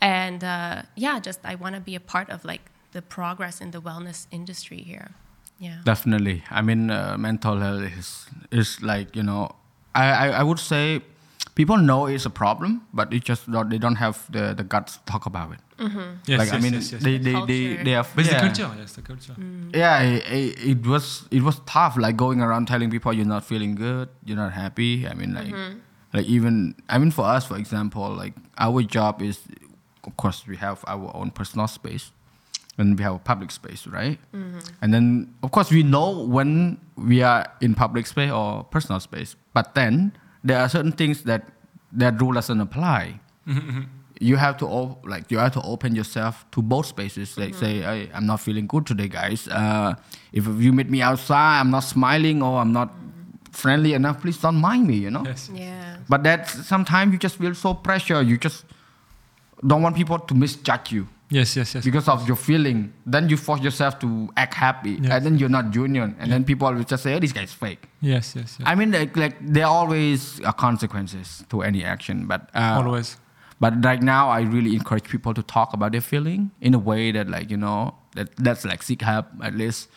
[0.00, 3.70] and uh, yeah just i want to be a part of like the progress in
[3.70, 5.12] the wellness industry here
[5.60, 6.42] yeah Definitely.
[6.50, 9.54] I mean, uh, mental health is is like you know,
[9.94, 11.00] I, I I would say
[11.54, 14.96] people know it's a problem, but it just don't, they don't have the the guts
[14.96, 15.60] to talk about it.
[15.78, 15.98] Mm-hmm.
[16.26, 17.02] Yes, like yes, I mean, yes, yes.
[17.02, 17.84] they they, they Culture.
[17.84, 18.40] they have but it's yeah.
[18.40, 18.70] the culture.
[18.78, 19.32] Yes, the culture.
[19.32, 19.74] Mm.
[19.74, 23.44] yeah it, it, it was it was tough like going around telling people you're not
[23.44, 25.78] feeling good you're not happy i mean like mm-hmm.
[26.12, 29.40] like even i mean for us for example like our job is
[30.04, 32.12] of course we have our own personal space
[32.78, 34.58] and we have a public space right mm-hmm.
[34.80, 39.34] and then of course we know when we are in public space or personal space
[39.52, 40.12] but then
[40.44, 41.48] there are certain things that
[41.92, 43.20] that rule doesn't apply.
[44.20, 47.36] You have to op- like you have to open yourself to both spaces.
[47.36, 49.48] Like say I, i'm not feeling good today guys.
[49.48, 49.94] Uh,
[50.32, 52.92] if you meet me outside i'm not smiling or i'm not
[53.52, 55.24] friendly enough please don't mind me you know?
[55.24, 55.50] Yes.
[55.54, 55.96] yeah.
[56.08, 58.22] But that sometimes you just feel so pressure.
[58.22, 58.64] You just
[59.66, 61.82] don't want people to misjudge you Yes, yes, yes.
[61.88, 62.78] because of your feeling
[63.14, 64.08] then you force yourself to
[64.44, 65.10] act happy Yes.
[65.12, 67.82] and then you're not genuine and then people will just say oh this guy's fake
[68.12, 68.64] yes, yes, yes.
[68.70, 73.08] i mean like, like there are always uh, consequences to any action but uh, Always.
[73.64, 77.12] but right now, I really encourage people to talk about their feeling in a way
[77.16, 77.78] that, like you know,
[78.16, 79.88] that that's like seek help at least,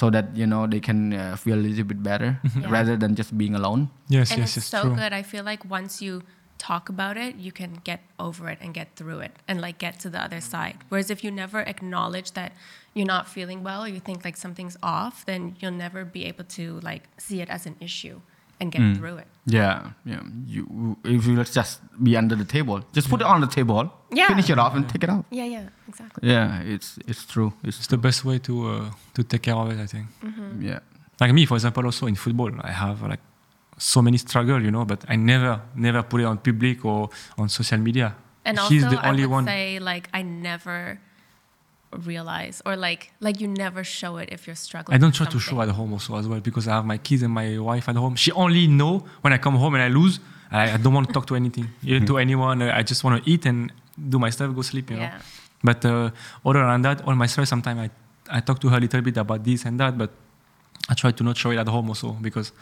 [0.00, 2.68] so that you know they can uh, feel a little bit better Yeah.
[2.76, 3.88] rather than just being alone.
[4.16, 4.74] Yes, and yes, it's yes.
[4.74, 4.96] so true.
[5.00, 6.22] good i feel like once you
[6.58, 9.98] talk about it you can get over it and get through it and like get
[10.00, 12.52] to the other side whereas if you never acknowledge that
[12.94, 16.44] you're not feeling well or you think like something's off then you'll never be able
[16.44, 18.20] to like see it as an issue
[18.60, 20.20] and get through it Yeah, yeah.
[20.54, 23.92] You if you let's just be under the table, just put it on the table,
[24.10, 24.26] Yeah.
[24.28, 25.24] finish it off, and take it out.
[25.30, 27.50] yeah yeah exactly Yeah, it's it's true.
[27.62, 30.06] It's It's the best way to uh, to take care of it, I think.
[30.70, 30.80] yeah.
[31.20, 33.22] Like me, for example, also in football, I have like
[33.78, 37.48] so many struggle, you know, but I never, never put it on public or on
[37.48, 38.14] social media.
[38.44, 39.44] And She's also, the only I would one.
[39.44, 41.00] say like I never
[42.04, 44.94] realize or like like you never show it if you're struggling.
[44.94, 46.98] I don't with try to show at home also as well because I have my
[46.98, 48.14] kids and my wife at home.
[48.16, 50.20] She only know when I come home and I lose.
[50.50, 51.68] I, I don't want to talk to anything,
[52.06, 52.62] to anyone.
[52.62, 53.70] Uh, I just want to eat and
[54.08, 54.90] do my stuff, go sleep.
[54.90, 55.10] You know.
[55.62, 56.10] But uh,
[56.44, 57.48] other than that, all my stress.
[57.50, 57.90] Sometimes I
[58.38, 60.10] I talk to her a little bit about this and that, but
[60.88, 62.52] I try to not show it at home also because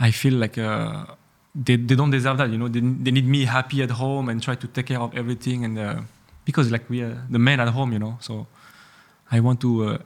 [0.00, 1.06] I feel like uh,
[1.54, 2.50] they they don't deserve that.
[2.50, 5.14] You know, they they need me happy at home and try to take care of
[5.16, 6.00] everything and uh,
[6.44, 8.16] because like we are the men at home, you know.
[8.20, 8.46] So
[9.30, 9.98] I want to uh,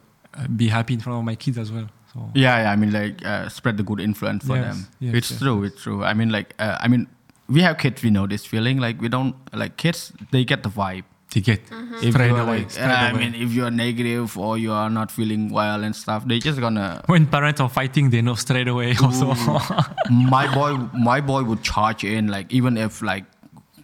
[0.56, 1.88] be happy in front of my kids as well.
[2.12, 2.72] So Yeah, yeah.
[2.72, 4.86] I mean, like uh, spread the good influence for Yes, them.
[5.00, 5.40] yes, it's yes.
[5.40, 5.64] true.
[5.64, 6.04] It's true.
[6.04, 7.06] I mean, like, uh, I mean,
[7.48, 8.02] we have kids.
[8.02, 8.78] We know this feeling.
[8.78, 10.12] Like, we don't like kids.
[10.30, 11.04] They get the vibe.
[11.32, 11.94] They get Mm-hmm.
[12.06, 12.58] If straight you are away.
[12.58, 13.18] like, straight I away.
[13.30, 16.60] mean, if you are negative or you are not feeling well and stuff, they just
[16.60, 17.02] gonna.
[17.06, 18.94] when parents are fighting, they know straight away.
[19.02, 19.26] Also,
[20.10, 20.76] my boy,
[21.10, 22.28] my boy would charge in.
[22.28, 23.24] Like, even if like,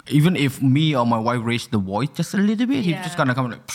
[0.08, 3.16] even if me or my wife raise the voice just a little bit, he's just
[3.16, 3.70] gonna come like.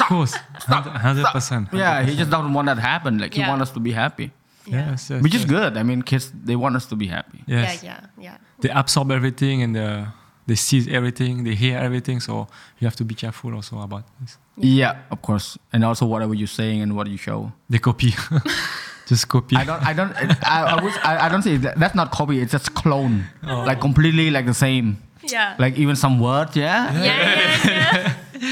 [0.00, 0.34] of course,
[0.68, 1.68] hundred percent.
[1.72, 3.18] Yeah, he just doesn't want that to happen.
[3.18, 3.48] Like, he Yeah.
[3.50, 4.30] wants us to be happy,
[4.66, 4.90] Yeah.
[4.90, 5.76] Yes, yes, which is good.
[5.76, 7.40] I mean, kids they want us to be happy.
[7.46, 7.82] Yes.
[7.82, 8.36] Yeah, yeah, yeah.
[8.60, 10.04] they absorb everything and uh,
[10.46, 12.20] they see everything, they hear everything.
[12.20, 12.46] So
[12.78, 14.38] you have to be careful also about this.
[14.56, 15.58] Yeah, of course.
[15.72, 17.52] And also whatever you're saying and what you show.
[17.68, 18.14] They copy,
[19.06, 19.56] just copy.
[19.56, 19.82] I don't.
[19.86, 20.12] I don't.
[20.16, 22.40] I, I, was, I, I don't say that, that's not copy.
[22.40, 23.24] It's just clone.
[23.46, 23.64] Oh.
[23.64, 25.02] Like completely like the same.
[25.22, 25.56] Yeah.
[25.58, 26.92] Like even some words, yeah.
[26.92, 27.75] yeah, yeah, yeah.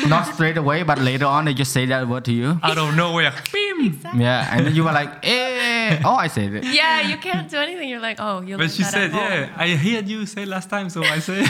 [0.09, 2.59] Not straight away, but later on they just say that word to you.
[2.63, 3.99] Out of nowhere, bim.
[4.17, 6.01] Yeah, and then you were like, eh.
[6.05, 6.65] Oh, I said it.
[6.65, 7.89] yeah, you can't do anything.
[7.89, 8.57] You're like, oh, you.
[8.57, 11.45] But she said, "Yeah, I heard you say last time, so I say."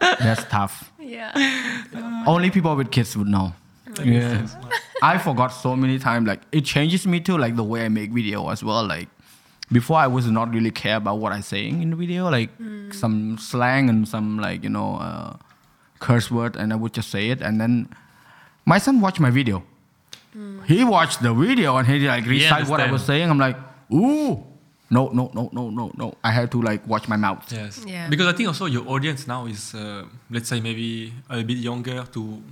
[0.00, 0.90] That's tough.
[0.98, 1.32] Yeah.
[2.26, 3.52] Only people with kids would know.
[4.02, 4.46] Yeah.
[5.02, 6.26] I forgot so many times.
[6.26, 7.38] Like it changes me too.
[7.38, 8.84] Like the way I make video as well.
[8.86, 9.08] Like
[9.70, 12.28] before, I was not really care about what I saying in the video.
[12.30, 12.50] Like
[12.92, 15.36] some slang and some like you know uh,
[16.08, 17.40] curse word, and I would just say it.
[17.46, 17.88] And then
[18.72, 19.62] my son watched my video.
[20.66, 23.30] He watched the video and he like recite what I was saying.
[23.30, 23.56] I'm like,
[23.92, 24.42] ooh.
[24.90, 26.14] no, no, no, no, no, no.
[26.22, 27.44] I have to like watch my mouth.
[27.50, 27.84] Yes.
[27.86, 28.08] Yeah.
[28.08, 32.04] Because I think also your audience now is, uh, let's say, maybe a bit younger
[32.14, 32.42] to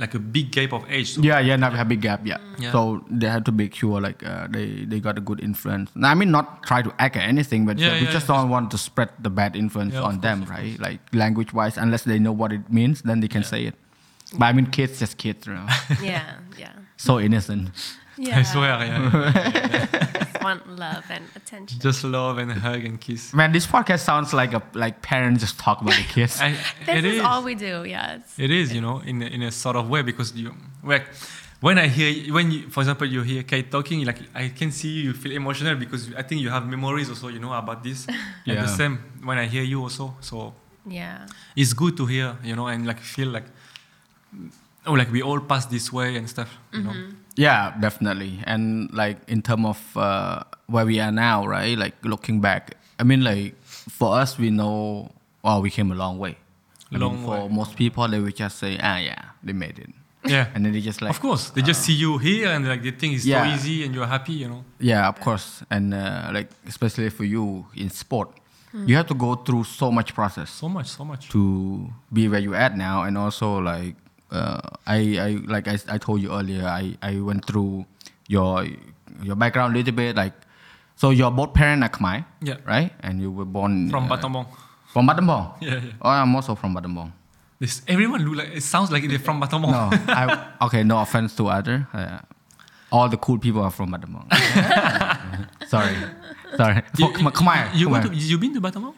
[0.00, 1.12] like a big gap of age.
[1.14, 2.20] So Yeah, yeah, now we have big gap.
[2.24, 2.38] Yeah.
[2.58, 2.72] Yeah.
[2.72, 5.90] So they have to make sure like uh, they they got a good influence.
[5.94, 8.28] Now, I mean, not try to act or anything, but Yeah, uh, we yeah, just
[8.28, 8.36] yeah.
[8.40, 10.74] don't want to spread the bad influence Yeah, on course, them, of right?
[10.80, 13.74] Like language wise, unless they know what it means, then they can say it.
[14.38, 15.66] But I mean, kids just kids, you know,
[16.02, 16.72] yeah, yeah.
[16.96, 17.70] so innocent.
[18.16, 18.38] Yeah.
[18.40, 20.26] I swear, yeah.
[20.40, 21.78] Just want love and attention.
[21.80, 23.32] Just love and hug and kiss.
[23.34, 26.40] Man, this podcast sounds like a like parents just talk about the kids.
[26.40, 26.50] I,
[26.86, 27.22] This it is, is.
[27.22, 27.84] all we do.
[27.84, 28.18] Yeah.
[28.38, 31.04] It's, you know, in a, in a sort of way because you, like,
[31.60, 34.88] when I hear, when you, for example, you hear Kate talking, like I can see
[35.02, 38.06] you feel emotional because I think you have memories also, you know, about this.
[38.46, 38.62] And Yeah.
[38.62, 40.14] the same when I hear you also.
[40.20, 40.54] So
[40.86, 41.26] yeah.
[41.54, 43.44] it's good to hear, you know, and like feel like,
[44.86, 46.90] oh, like we all pass this way and stuff, you know.
[46.90, 47.16] Mm-hmm.
[47.36, 48.40] Yeah, definitely.
[48.44, 51.76] And like in terms of uh, where we are now, right?
[51.78, 55.10] Like looking back, I mean, like for us, we know,
[55.44, 56.36] oh, we came a long way.
[56.92, 57.54] I mean, Long for way.
[57.54, 59.90] most people, they would just say, ah, yeah, they made it,
[60.26, 60.48] Yeah.
[60.54, 62.90] and then they just like, of course, they just see you here and like they
[62.90, 63.44] think it's Yeah.
[63.48, 64.64] so easy and you're happy, you know.
[64.80, 68.28] yeah, of course, and uh, like especially for you in sport,
[68.86, 71.28] you have to go through so much process So much, so much.
[71.30, 73.94] to be where you at now, and also like
[74.30, 77.84] uh, I, I like I, I told you earlier, I, I went through
[78.28, 78.66] your
[79.22, 80.32] your background a little bit, like
[80.96, 82.56] so your both parents are Khmer, Yeah.
[82.66, 84.46] right, and you were born From uh, Battambang.
[84.92, 85.54] From Battambang.
[85.60, 85.92] Yeah, yeah.
[86.02, 87.12] Oh, I'm also from Battambang.
[87.58, 89.70] This, everyone look like, it sounds like they're from Battambang.
[89.72, 91.86] No, I, okay, no offense to other.
[91.92, 92.18] Uh,
[92.92, 94.26] all the cool people are from Battambang.
[95.68, 95.96] sorry,
[96.56, 96.82] sorry.
[96.98, 98.02] You, For Khmer- Khmer, you, Khmer.
[98.08, 98.94] to, you been to Battambang?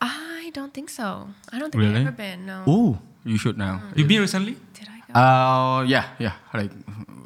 [0.00, 1.28] I don't think so.
[1.52, 2.00] I don't think Really?
[2.00, 2.46] I've ever been.
[2.46, 2.64] No.
[2.68, 3.82] Ooh, you should now.
[3.96, 4.56] You've been recently?
[4.74, 5.20] Did I go?
[5.20, 6.70] Uh, yeah, yeah, like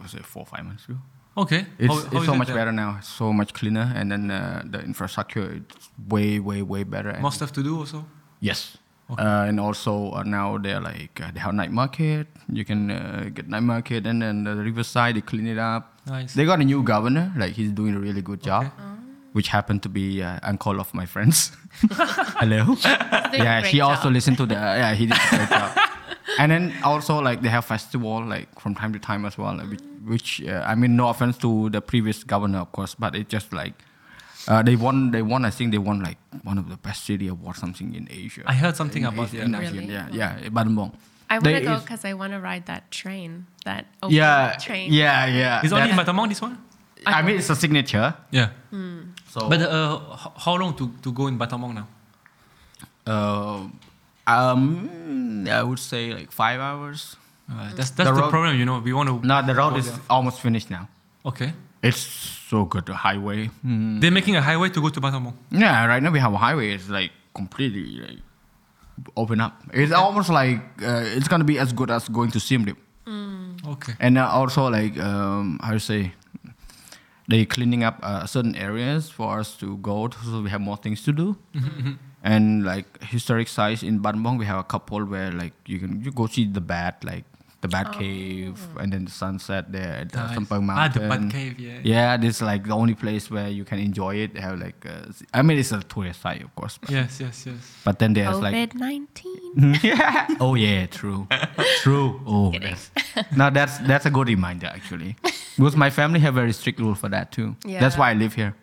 [0.03, 0.99] was it four five months ago?
[1.37, 1.67] Okay.
[1.79, 2.57] It's, How- how it's is so it much there?
[2.57, 2.97] better now.
[2.99, 5.63] It's so much cleaner, and then uh, the infrastructure is
[6.09, 7.11] way, way, way better.
[7.11, 8.05] and- More stuff to do also.
[8.41, 8.77] Yes.
[9.11, 9.23] Okay.
[9.23, 12.27] Uh, and also uh, now they're like uh, they have night market.
[12.53, 15.95] You can uh, get night market, and then the riverside they clean it up.
[16.07, 16.35] Nice.
[16.35, 17.33] They got a new governor.
[17.37, 18.83] Like he's doing a really good job, Okay.
[19.33, 21.53] Which happened to be uh, uncle of my friends.
[22.41, 22.77] Hello.
[23.33, 24.57] Yeah, great she also listened to the.
[24.57, 25.79] Uh, yeah, he did a great job.
[26.39, 29.71] And then also like they have festival like from time to time as well, like,
[29.71, 33.29] which, which uh, I mean no offense to the previous governor of course, but it
[33.29, 33.73] just like
[34.47, 35.11] uh, they won.
[35.11, 35.45] They won.
[35.45, 38.43] I think they won like one of the best city award something in Asia.
[38.47, 39.45] I heard something In about Asia- it.
[39.45, 39.61] in yeah.
[39.61, 39.93] Asia, Really?
[39.93, 40.93] Yeah, yeah, Battambang.
[41.31, 43.47] I want to go because I want to ride that train.
[43.65, 44.93] That open Yeah, train.
[44.93, 45.61] yeah, yeah.
[45.65, 46.57] It's only in Battambang, this one?
[47.07, 48.15] I mean, it's a signature.
[48.31, 48.51] Yeah.
[49.39, 49.99] So, But uh,
[50.45, 51.87] how long to, to go in Battambang now?
[53.07, 53.69] uh,
[54.27, 57.17] um, I would say like five hours.
[57.51, 58.79] Uh, that's that's The the, road- problem, you know.
[58.81, 59.27] We want to.
[59.27, 60.01] No, the road is there.
[60.11, 60.89] almost finished now.
[61.25, 61.53] Okay.
[61.83, 61.97] It's
[62.51, 62.85] so good.
[62.87, 63.51] The highway.
[63.65, 64.01] Mm.
[64.01, 65.35] They're making a highway to go to Battambang.
[65.51, 66.73] Yeah, right now we have a highway.
[66.73, 68.19] It's like completely like
[69.17, 69.55] open up.
[69.73, 72.77] It's almost like uh, it's gonna be as good as going to Siem Reap.
[73.67, 73.95] Okay.
[74.01, 76.13] And uh, also like um, how to say,
[77.29, 80.77] they cleaning up uh, certain areas for us to go, to, so we have more
[80.77, 81.37] things to do.
[82.23, 86.11] and like historic sites in Battambang, we have a couple where like you can you
[86.11, 87.25] go see the bat, like
[87.61, 90.35] the bat cave, and then the sunset there at the Nice.
[90.37, 91.79] Sampeau Ah, the Bat Cave, yeah.
[91.83, 94.35] Yeah, this is like the only place where you can enjoy it.
[94.35, 96.79] They have like, uh, I mean, it's a tourist site, of course.
[96.79, 97.59] But, Yes, yes, yes.
[97.85, 99.79] but then there's like COVID nineteen.
[99.83, 100.27] yeah.
[100.41, 101.27] Oh yeah, true,
[101.83, 102.21] true.
[102.27, 102.77] Oh, Kidding.
[103.15, 105.17] that's, now that's that's a good reminder actually,
[105.57, 107.57] because my family have very strict rule for that too.
[107.67, 107.81] Yeah.
[107.81, 108.55] That's why I live here,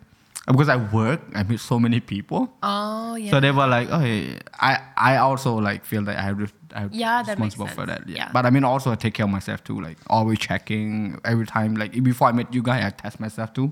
[0.47, 1.19] because I work.
[1.35, 3.31] I meet so many people, Oh yeah.
[3.31, 4.39] so they were like, oh, yeah.
[4.55, 7.85] I I also like feel that I have re- I have Yeah, that makes responsible
[7.85, 8.05] for sense.
[8.05, 8.09] that.
[8.09, 8.17] Yeah.
[8.25, 8.31] Yeah.
[8.33, 11.75] But I mean also I take care of myself too, like always checking every time.
[11.75, 13.71] Like before I met you guys, I test myself too.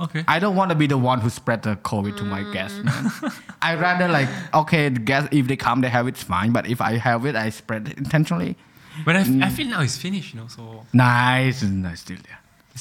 [0.00, 0.24] Okay.
[0.26, 3.10] I don't want to be the one who spread the COVID to my guests, man.
[3.62, 6.50] I rather like, okay, the guests, if they come, they have it, it's fine.
[6.52, 8.56] But if I have it, I spread it intentionally.
[9.04, 9.44] But I, f- Mm.
[9.44, 12.38] I feel now it's finished, you know, so Nice, and nice still there.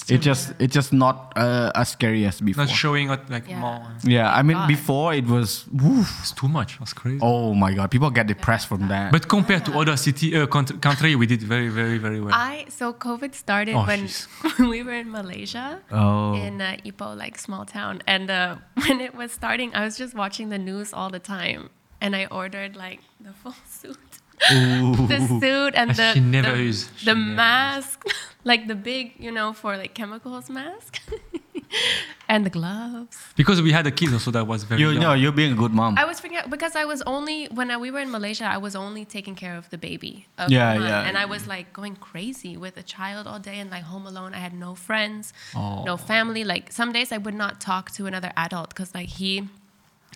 [0.07, 2.63] It just, it's just not uh, as scary as before.
[2.65, 3.59] not showing out like Yeah.
[3.59, 3.81] more.
[4.03, 4.67] yeah, I mean, God.
[4.67, 6.09] before it was, woof.
[6.21, 6.79] It's too much.
[6.79, 7.19] That's crazy.
[7.21, 9.11] oh my god, people get depressed from that.
[9.11, 12.33] But compared to other city uh, country, country, we did very, very, very well.
[12.33, 14.07] I so COVID started Oh, when
[14.57, 15.81] when we were in Malaysia.
[15.91, 18.01] oh, in uh, Ipoh, like small town.
[18.07, 18.55] And uh,
[18.87, 22.27] when it was starting, I was just watching the news all the time, and I
[22.31, 23.99] ordered like the full suit,
[24.49, 28.05] the suit, and the She never the, she the never mask,
[28.43, 30.99] like the big, you know, for like chemicals mask.
[32.27, 33.17] and the gloves.
[33.35, 35.01] Because we had a kid so that was very You young.
[35.01, 35.97] know, you're being a good mom.
[35.97, 38.45] I was freaking out because I was only when I, we were in Malaysia.
[38.45, 40.27] I was only taking care of the baby.
[40.37, 41.07] Of Yeah, Iman, yeah.
[41.07, 44.33] And I was like going crazy with a child all day and like home alone.
[44.33, 45.83] I had no friends, Oh.
[45.85, 46.43] no family.
[46.43, 49.47] Like some days I would not talk to another adult because like he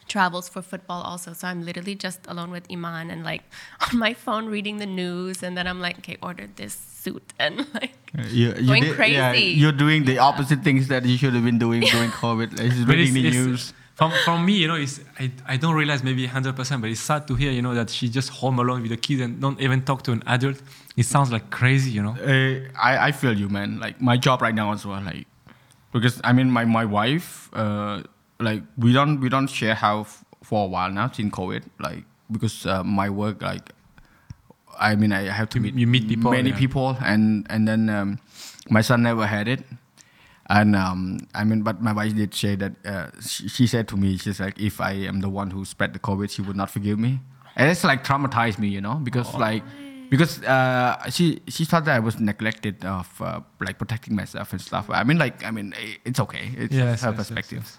[0.07, 1.33] travels for football also.
[1.33, 3.43] So I'm literally just alone with Iman and like
[3.91, 5.43] on my phone reading the news.
[5.43, 7.93] And then I'm like, okay, order this suit and like.
[8.29, 9.47] You, you Going did- yeah, crazy.
[9.59, 12.57] you're doing the opposite things that you should have been doing during COVID.
[12.59, 13.73] Like, just But reading the it's- it's- news.
[13.95, 17.29] From, from me, you know, it's, I, I don't realize maybe 100%, but it's sad
[17.29, 19.83] to hear, you know, that she's just home alone with the kids and don't even
[19.83, 20.61] talk to an adult.
[20.97, 22.09] It sounds like crazy, you know.
[22.09, 23.79] Uh, I, I feel you, man.
[23.79, 25.01] Like my job right now as well.
[25.01, 25.27] Like
[25.93, 28.03] because I mean my my wife, uh,
[28.39, 31.63] like we don't we don't share house for a while now since COVID.
[31.79, 33.71] Like because uh, my work like.
[34.77, 36.57] I mean, I have to You- meet, you meet people, many yeah.
[36.57, 38.19] people, and and then um,
[38.69, 39.63] my son never had it,
[40.49, 43.95] and um, I mean, but my wife did say that uh, she, she said to
[43.95, 46.69] me, she's like, if I am the one who spread the COVID, she would not
[46.69, 47.21] forgive me,
[47.55, 49.63] and it's like traumatized me, you know, because like
[50.09, 54.59] because uh, she she thought that I was neglected of uh, like protecting myself and
[54.59, 54.89] stuff.
[54.89, 56.51] I mean, like I mean, it's okay.
[56.57, 57.77] It's Yes, her yes, yes, perspective.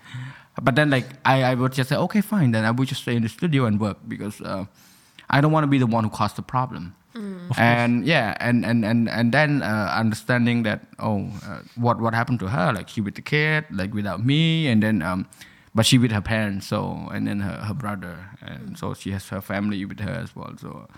[0.62, 2.52] But then like I, I would just say, okay, fine.
[2.52, 4.64] Then I would just stay in the studio and work because uh,
[5.28, 6.94] I don't want to be the one who caused the problem.
[7.56, 12.40] And yeah, and and and and then uh, understanding that oh, uh, what what happened
[12.40, 12.72] to her?
[12.72, 15.26] Like she with the kid, like without me, and then um,
[15.74, 19.28] but she with her parents, so and then her her brother, and so she has
[19.28, 20.52] her family with her as well.
[20.58, 20.88] So.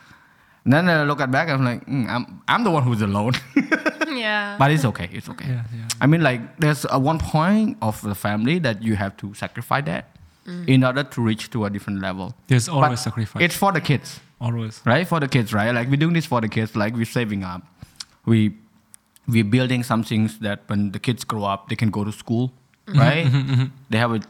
[0.68, 3.32] And then I look at back, I'm like, mm, I'm I'm the one who's alone,
[4.06, 4.56] yeah.
[4.58, 5.48] but it's okay, it's okay.
[5.48, 5.88] Yeah, yeah.
[5.98, 9.86] I mean, like, there's a one point of the family that you have to sacrifice
[9.86, 10.14] that
[10.46, 10.68] mm.
[10.68, 12.34] in order to reach to a different level.
[12.48, 13.42] There's always But sacrifice.
[13.44, 14.82] It's for the kids, always.
[14.84, 15.08] right?
[15.08, 15.70] For the kids, right?
[15.70, 16.76] Like we're doing this for the kids.
[16.76, 17.62] Like we're saving up.
[18.26, 18.52] We
[19.26, 22.52] we're building some things that when the kids grow up, they can go to school,
[22.94, 23.70] right?
[23.90, 24.20] They have a,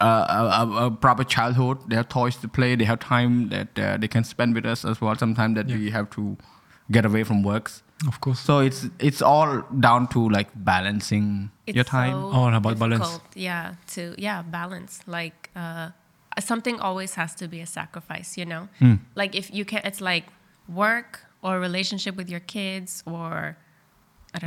[0.00, 1.78] a, a, a proper childhood.
[1.88, 2.74] They have toys to play.
[2.76, 5.14] They have time that uh, they can spend with us as well.
[5.16, 5.76] Sometimes that Yeah.
[5.78, 6.36] we have to
[6.90, 7.82] get away from works.
[8.06, 8.40] Of course.
[8.40, 12.12] So it's it's all down to like balancing it's your time.
[12.12, 13.20] so All about balance.
[13.34, 15.00] Yeah, to yeah balance.
[15.06, 15.90] Like uh,
[16.38, 18.38] something always has to be a sacrifice.
[18.38, 18.94] You know, Hmm.
[19.14, 20.24] like if you can't, it's like
[20.68, 23.69] work or relationship with your kids or I don't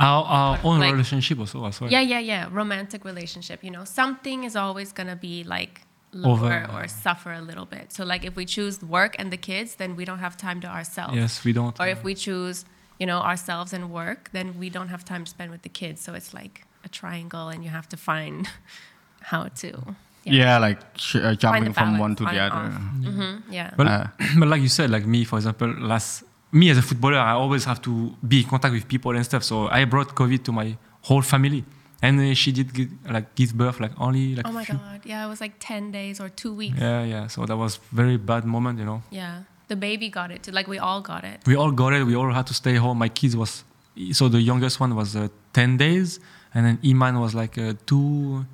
[0.00, 1.64] our, our own like- relationship also.
[1.66, 1.90] as well.
[1.90, 2.48] Yeah, yeah, yeah.
[2.50, 3.62] Romantic relationship.
[3.62, 6.68] You know, something is always gonna be like lower Over.
[6.72, 7.92] or suffer a little bit.
[7.92, 10.68] So like if we choose work and the kids, then we don't have time to
[10.68, 11.14] ourselves.
[11.16, 11.78] Yes, we don't.
[11.80, 12.64] Or if we choose,
[13.00, 16.00] you know, ourselves and work, then we don't have time to spend with the kids.
[16.00, 18.48] So it's like a triangle, and you have to find
[19.22, 19.96] how to.
[20.26, 23.08] Yeah, like sh- uh, jumping from one to the on and other.
[23.10, 23.14] off.
[23.14, 23.74] hmm yeah.
[23.76, 24.06] But, Uh,
[24.38, 26.22] but like you said, like me, for example, last
[26.54, 29.42] me as a footballer, I always have to be in contact with people and stuff.
[29.42, 31.64] So I brought COVID to my whole family,
[32.00, 35.00] and uh, she did give, like give birth like only like oh my few- god.
[35.04, 36.78] Yeah, it was like ten days or two weeks.
[36.78, 37.26] Yeah, yeah.
[37.26, 39.02] So that was very bad moment, you know.
[39.10, 39.42] Yeah.
[39.68, 40.52] The baby got it too.
[40.52, 41.40] Like we all got it.
[41.46, 42.04] We all got it.
[42.04, 42.98] We all had to stay home.
[42.98, 43.64] My kids was
[44.12, 46.20] so the youngest one was uh, ten days,
[46.54, 48.44] and then Iman was like uh, two,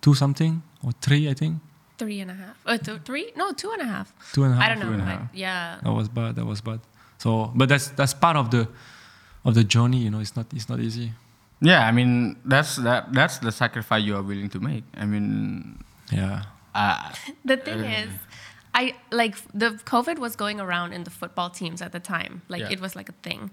[0.00, 1.60] two something or three, I think.
[1.98, 2.56] Three and a half.
[2.66, 3.32] Uh, two, three?
[3.36, 4.12] No, two and a half.
[4.34, 4.64] Two and a half.
[4.64, 5.04] I don't know.
[5.04, 5.78] a yeah.
[5.82, 6.36] That was bad.
[6.36, 6.80] That was bad.
[7.18, 8.68] So, but that's that's part of the
[9.44, 9.98] of the journey.
[9.98, 11.12] You know, it's not it's not easy.
[11.60, 14.84] yeah, I mean that's that that's the sacrifice you are willing to make.
[14.96, 15.78] I mean,
[16.12, 16.42] Yeah.
[16.74, 17.12] uh,
[17.44, 18.10] The thing is,
[18.74, 22.42] I like the COVID was going around in the football teams at the time.
[22.48, 22.72] Like Yeah.
[22.74, 23.50] it was like a thing.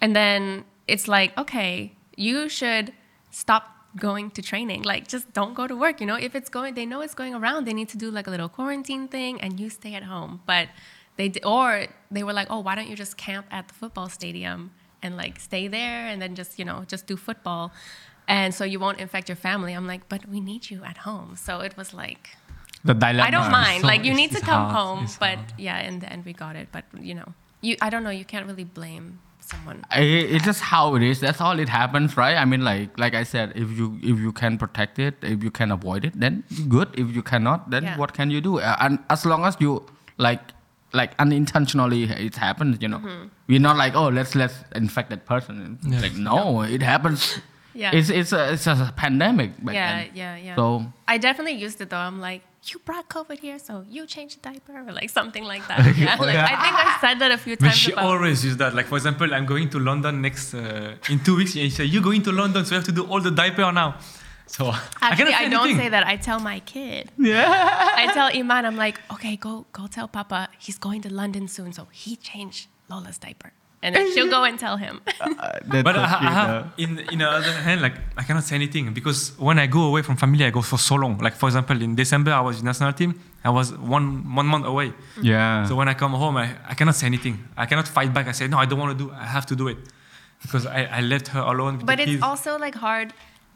[0.00, 2.92] And then it's like, okay, you should
[3.30, 3.64] stop
[3.96, 4.82] going to training.
[4.82, 6.16] Like just don't go to work, you know?
[6.16, 8.48] If it's going they know it's going around, they need to do like a little
[8.48, 10.40] quarantine thing and you stay at home.
[10.46, 10.68] But
[11.16, 14.08] they d- or they were like, "Oh, why don't you just camp at the football
[14.08, 14.70] stadium
[15.02, 17.72] and like stay there and then just, you know, just do football."
[18.28, 19.72] And so you won't infect your family.
[19.74, 22.30] I'm like, "But we need you at home." So it was like
[22.84, 23.24] the dilemma.
[23.28, 23.80] I don't mind.
[23.82, 24.74] so like you need to come hard.
[24.76, 25.52] home, It's but hard.
[25.58, 26.68] yeah, in the end we got it.
[26.72, 27.28] But you know,
[27.60, 28.10] you I don't know.
[28.10, 29.84] You can't really blame someone.
[29.90, 30.00] I-
[30.34, 31.20] it's just how it is.
[31.20, 32.36] That's all it happens, right?
[32.36, 35.50] I mean, like like I said, if you if you can protect it, if you
[35.50, 36.88] can avoid it, then good.
[36.94, 37.96] If you cannot, then Yeah.
[37.98, 38.58] what can you do?
[38.60, 39.84] Uh, and as long as you
[40.16, 40.40] like
[40.92, 43.28] like unintentionally it happens, you know, Mm-hmm.
[43.48, 45.78] we're not like oh let's let's infect that person.
[45.82, 46.00] Yeah.
[46.00, 47.38] Like no, it happens.
[47.74, 47.90] Yeah.
[47.94, 49.50] It's it's a it's a pandemic.
[49.64, 50.10] back Yeah, then.
[50.14, 50.56] yeah, yeah.
[50.56, 51.96] So I definitely used it though.
[52.08, 55.66] I'm like, you brought COVID here, so you change the diaper, or like something like
[55.68, 55.80] that.
[55.96, 56.44] Yeah, Oh, like, yeah.
[56.52, 57.60] I think I said that a few times.
[57.60, 57.78] But times.
[57.78, 58.74] she about- always use that.
[58.74, 61.86] Like for example, I'm going to London next uh, in two weeks, and she said,
[61.88, 63.96] "You're going to London, so you have to do all the diaper now."
[64.56, 64.62] So
[65.04, 66.04] I Actually, cannot I, don't say that.
[66.12, 67.04] I tell my kid.
[67.16, 68.00] yeah.
[68.02, 71.70] I tell Iman, I'm like, okay, go go tell Papa he's going to London soon,
[71.78, 73.50] so he changed Lola's diaper.
[73.84, 74.94] and then she'll go and tell him.
[75.44, 76.52] Uh, But so I, I have,
[76.84, 80.02] in in the other hand, like I cannot say anything because when I go away
[80.06, 81.12] from family, I go for so long.
[81.26, 83.10] Like for example, in December, I was in national team.
[83.48, 84.06] I was one
[84.40, 84.88] one month away.
[85.32, 85.66] yeah.
[85.68, 87.36] So when I come home, I, I cannot say anything.
[87.62, 88.26] I cannot fight back.
[88.32, 89.08] I say no, I don't want to do.
[89.24, 89.78] I have to do it
[90.44, 91.74] because I, I left her alone.
[91.78, 92.22] With but the it's kids.
[92.30, 93.08] also like hard.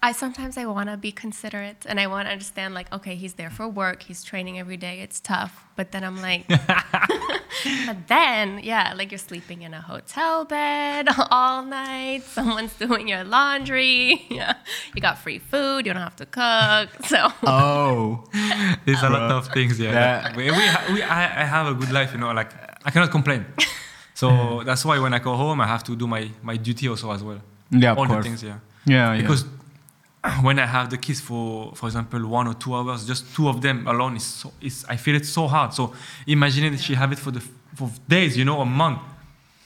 [0.02, 3.34] I sometimes I want to be considerate and I want to understand like okay he's
[3.34, 6.46] there for work he's training every day it's tough but then I'm like
[7.86, 13.24] but then yeah like you're sleeping in a hotel bed all night someone's doing your
[13.24, 14.54] laundry yeah
[14.94, 18.24] you got free food you don't have to cook so oh.
[18.84, 19.78] There's a lot of things.
[19.80, 20.36] Yeah, Yeah.
[20.36, 22.12] We, we, we I, I have a good life.
[22.12, 22.52] You know, like
[22.84, 23.44] I cannot complain.
[24.14, 27.10] So that's why when I go home, I have to do my my duty also
[27.10, 27.40] as well.
[27.70, 28.18] Yeah, of All course.
[28.18, 28.42] the things.
[28.42, 28.58] Yeah.
[28.84, 29.26] Yeah, yeah.
[30.42, 33.60] when I have the kids for, for example, one or two hours, just two of
[33.62, 35.72] them alone is so, is I feel it so hard.
[35.74, 35.92] So
[36.26, 37.40] imagine if she have it for the
[37.74, 39.00] for days, you know, a month.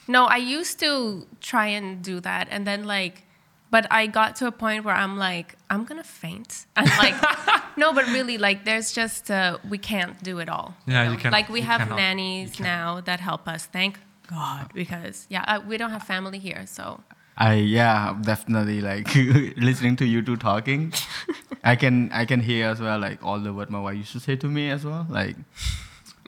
[0.07, 3.23] No, I used to try and do that, and then like,
[3.69, 6.65] but I got to a point where I'm like, I'm gonna faint.
[6.75, 7.15] I'm like,
[7.77, 10.73] no, but really, like, there's just uh, we can't do it all.
[10.85, 11.11] Yeah, know?
[11.13, 11.95] you cannot- Like we you have cannot.
[11.95, 13.65] nannies now that help us.
[13.67, 16.99] Thank God, because yeah, uh, we don't have family here, so
[17.37, 19.13] I yeah, definitely like
[19.57, 20.93] listening to you two talking.
[21.63, 24.19] I can I can hear as well like all the what my wife used to
[24.19, 25.05] say to me as well.
[25.09, 25.35] Like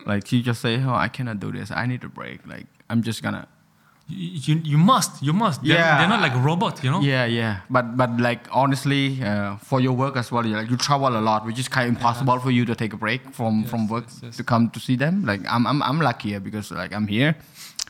[0.05, 1.71] like she just say, Oh, I cannot do this.
[1.71, 2.45] I need a break.
[2.47, 3.47] Like I'm just gonna
[4.09, 5.61] You, you, you must, you must.
[5.63, 5.97] They're, Yeah.
[5.97, 6.99] they're not like a robot, you know.
[7.01, 7.61] Yeah, yeah.
[7.69, 11.23] But but like honestly, uh, for your work as well, you like you travel a
[11.29, 13.87] lot, which is kind of impossible for you to take a break from Yes, from
[13.87, 14.37] work yes, yes.
[14.37, 15.23] to come to see them.
[15.25, 17.35] Like I'm I'm I'm luckier because like I'm here.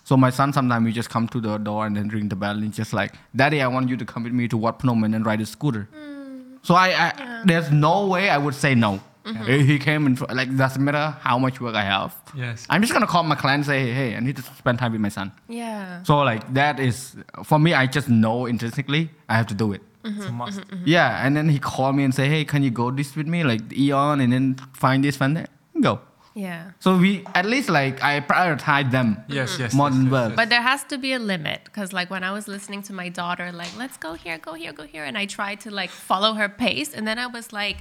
[0.03, 2.51] So my son sometimes we just come to the door and then ring the bell
[2.55, 5.05] and he's just like, Daddy, I want you to come with me to Wat Phnom
[5.05, 5.87] and then ride a scooter.
[5.95, 6.57] Mm.
[6.61, 8.99] So I, I there's no way I would say no.
[9.25, 9.45] Mm-hmm.
[9.45, 12.13] He- He came and like doesn't matter how much work I have.
[12.35, 12.65] Yes.
[12.69, 14.91] I'm just gonna call my client and say, hey, hey, I need to spend time
[14.91, 15.31] with my son.
[15.47, 16.03] yeah.
[16.03, 17.73] So like that is for me.
[17.73, 19.81] I just know intrinsically I have to do it.
[20.03, 20.17] Mm-hmm.
[20.19, 20.59] It's a must.
[20.59, 20.83] Mm-hmm.
[20.85, 23.45] Yeah, and then he called me and say, "Hey, can you go this with me,
[23.45, 25.49] like Aeon, and then find this, find that,
[25.79, 26.01] go."
[26.34, 26.62] Yeah.
[26.84, 27.10] So we
[27.40, 29.08] at least like I prioritize them
[29.38, 29.70] Yes, yes.
[29.80, 30.28] more yes, than yes, work.
[30.30, 30.36] yes.
[30.40, 33.08] But there has to be a limit because, like, when I was listening to my
[33.20, 36.30] daughter, like, let's go here, go here, go here, and I tried to like follow
[36.40, 37.78] her pace, and then I was like,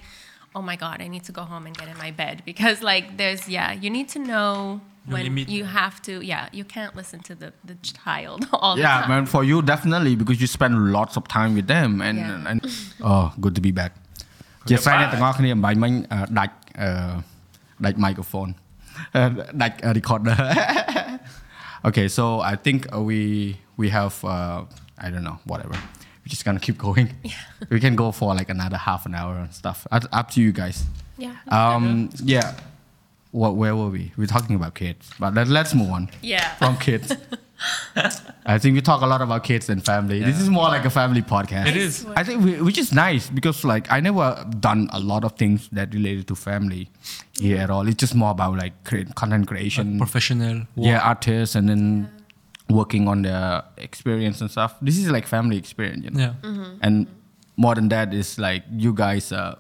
[0.56, 3.06] oh my god, I need to go home and get in my bed because, like,
[3.22, 5.50] there's yeah, you need to know Your when limit.
[5.56, 6.14] you have to.
[6.34, 9.10] Yeah, you can't listen to the the child all the yeah, time.
[9.12, 12.50] man, for you definitely because you spend lots of time with them and Yeah.
[12.50, 12.58] and
[13.12, 13.92] oh, good to be back.
[14.70, 16.90] ជាស្រ័យអ្នកទាំងអស់គ្នាអំបញ្ញមិញអឺដាច់អឺ
[17.86, 18.52] ដាច់ microphone
[19.16, 19.24] អឺ
[19.62, 20.38] ដាច់ recorder
[21.88, 23.20] Okay so I think uh, we
[23.82, 24.60] we have uh,
[25.04, 25.76] I don't know whatever
[26.22, 27.08] we're just gonna keep going
[27.76, 30.52] we can go for like another half an hour and stuff up, up to you
[30.62, 30.78] guys
[31.26, 31.34] yeah.
[31.58, 31.86] um
[32.34, 32.48] yeah
[33.40, 36.04] what where were we we're talking about kids but let, let's move on
[36.34, 36.48] Yeah.
[36.60, 37.08] from kids
[38.45, 40.21] I think we talk a lot about kids and family.
[40.23, 41.67] This is more like a family podcast.
[41.69, 42.07] It is.
[42.17, 45.69] I think we, which is nice because like I never done a lot of things
[45.73, 46.91] that related to family
[47.39, 47.87] here at all.
[47.87, 50.67] It's just more about like create, content creation, Professional.
[50.77, 52.11] yeah, artists, and then
[52.69, 54.77] working on the experience and stuff.
[54.81, 56.21] This is like family experience, you know.
[56.21, 56.35] Yeah.
[56.43, 56.77] Mm-hmm.
[56.81, 57.07] And
[57.57, 59.57] more than that is like you guys uh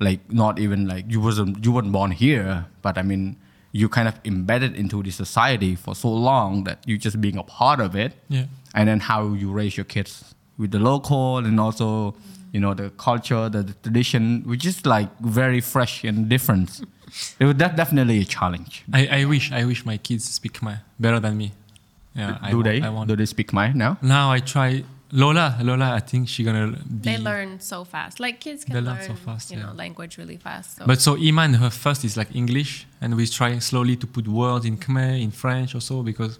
[0.00, 3.36] like not even like you wasn't you weren't born here, but I mean
[3.72, 7.42] you kind of embedded into the society for so long that you're just being a
[7.42, 8.12] part of it.
[8.28, 8.44] Yeah.
[8.74, 12.14] And then how you raise your kids with the local and also
[12.52, 16.80] you know the culture, the, the tradition, which is like very fresh and different.
[17.40, 18.84] it was def- definitely a challenge.
[18.92, 21.52] I, I wish I wish my kids speak Khmer better than me.
[22.14, 22.36] Yeah.
[22.42, 22.82] I Do want- they?
[22.82, 23.08] I want.
[23.08, 23.96] Do they speak Khmer now?
[24.02, 25.58] Now I try Lola.
[25.62, 27.10] Lola, I think she gonna be.
[27.10, 28.18] They learn so fast.
[28.18, 29.72] Like kids can They learn, learn so fast, you know, yeah.
[29.72, 30.78] language really fast.
[30.78, 30.86] So.
[30.86, 34.64] But so Iman, her first is like English, and we try slowly to put words
[34.64, 36.38] in Khmer, in French also because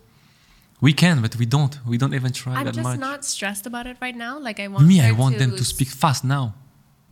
[0.81, 1.79] we can, but we don't.
[1.87, 2.99] We don't even try I'm that just much.
[2.99, 4.39] not stressed about it right now.
[4.39, 6.55] Like I want Me, I want to them to speak fast now.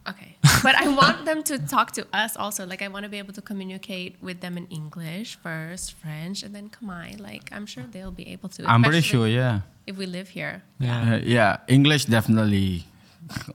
[0.09, 0.37] Okay.
[0.63, 2.67] but I want them to talk to us also.
[2.67, 6.55] Like I want to be able to communicate with them in English first, French, and
[6.55, 7.21] then Khmer.
[7.21, 8.65] Like I'm sure they'll be able to.
[8.69, 9.61] I'm pretty sure, yeah.
[9.87, 10.63] If we live here.
[10.79, 11.15] Yeah.
[11.15, 12.85] Uh, yeah, English definitely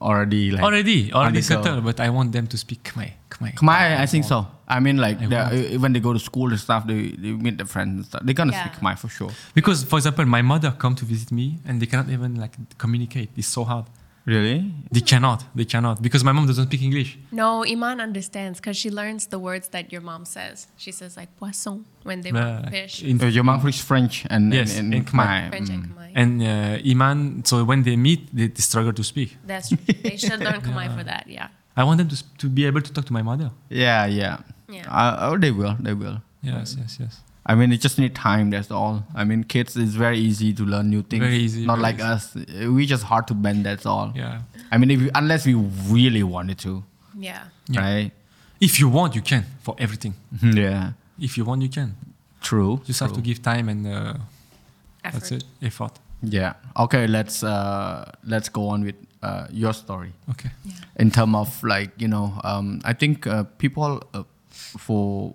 [0.00, 1.62] already like already, already undergo.
[1.62, 3.12] settled, but I want them to speak Khmer.
[3.30, 3.54] Khmer.
[3.54, 4.46] Khmer, I think so.
[4.68, 7.66] I mean, like I when they go to school and stuff, they, they meet their
[7.66, 8.22] friends and stuff.
[8.24, 8.64] They're gonna Yeah.
[8.66, 9.30] speak Khmer for sure.
[9.54, 13.30] Because, for example, my mother come to visit me, and they cannot even like communicate.
[13.36, 13.86] It's so hard.
[14.26, 14.72] Really?
[14.90, 15.44] They cannot.
[15.54, 17.16] They cannot because my mom doesn't speak English.
[17.30, 20.66] No, Iman understands because she learns the words that your mom says.
[20.76, 23.02] She says like poisson when they Yeah, want fish.
[23.04, 25.26] in- Uh, your mom speaks French and Yes, and, in and Khmer.
[25.26, 25.48] Khmer.
[25.50, 25.94] French and Mm.
[25.94, 26.10] Khmer.
[26.22, 29.36] And uh, Iman, so when they meet, they, they struggle to speak.
[29.46, 29.78] That's true.
[30.02, 31.24] They should learn Khmer for that.
[31.28, 31.48] Yeah.
[31.76, 33.50] I want them to, to be able to talk to my mother.
[33.70, 34.38] Yeah, yeah.
[34.68, 34.90] Yeah.
[34.90, 35.76] Uh, oh, they will.
[35.78, 36.20] They will.
[36.42, 37.20] Yes, yes, yes.
[37.48, 38.50] I mean, it just need time.
[38.50, 39.04] That's all.
[39.14, 41.22] I mean, kids is very easy to learn new things.
[41.22, 42.34] Very easy, Not very like us.
[42.78, 43.64] We just hard to bend.
[43.64, 44.12] That's all.
[44.16, 44.40] Yeah.
[44.72, 46.82] I mean, if you, unless we really wanted to,
[47.18, 47.44] Yeah.
[47.68, 47.80] Yeah.
[47.80, 48.10] right?
[48.60, 50.14] If you want, you can for everything.
[50.42, 50.92] Yeah.
[51.20, 51.94] If you want, you can.
[52.42, 52.80] True.
[52.84, 54.14] Just have to give time and uh,
[55.04, 55.12] Effort.
[55.20, 55.44] that's it.
[55.62, 55.92] Effort.
[56.22, 56.54] Yeah.
[56.76, 57.06] Okay.
[57.06, 60.12] Let's uh, let's go on with uh, your story.
[60.30, 60.50] Okay.
[60.64, 60.74] Yeah.
[60.98, 64.22] in terms of like you know um, i think uh, people uh,
[64.86, 65.34] for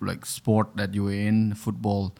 [0.00, 2.14] like sport that you're in football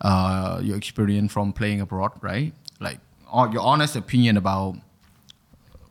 [0.00, 2.52] uh, your experience from playing abroad right?
[2.80, 2.98] Like
[3.52, 4.76] your honest opinion about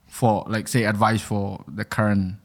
[0.07, 2.35] for like say advice for the current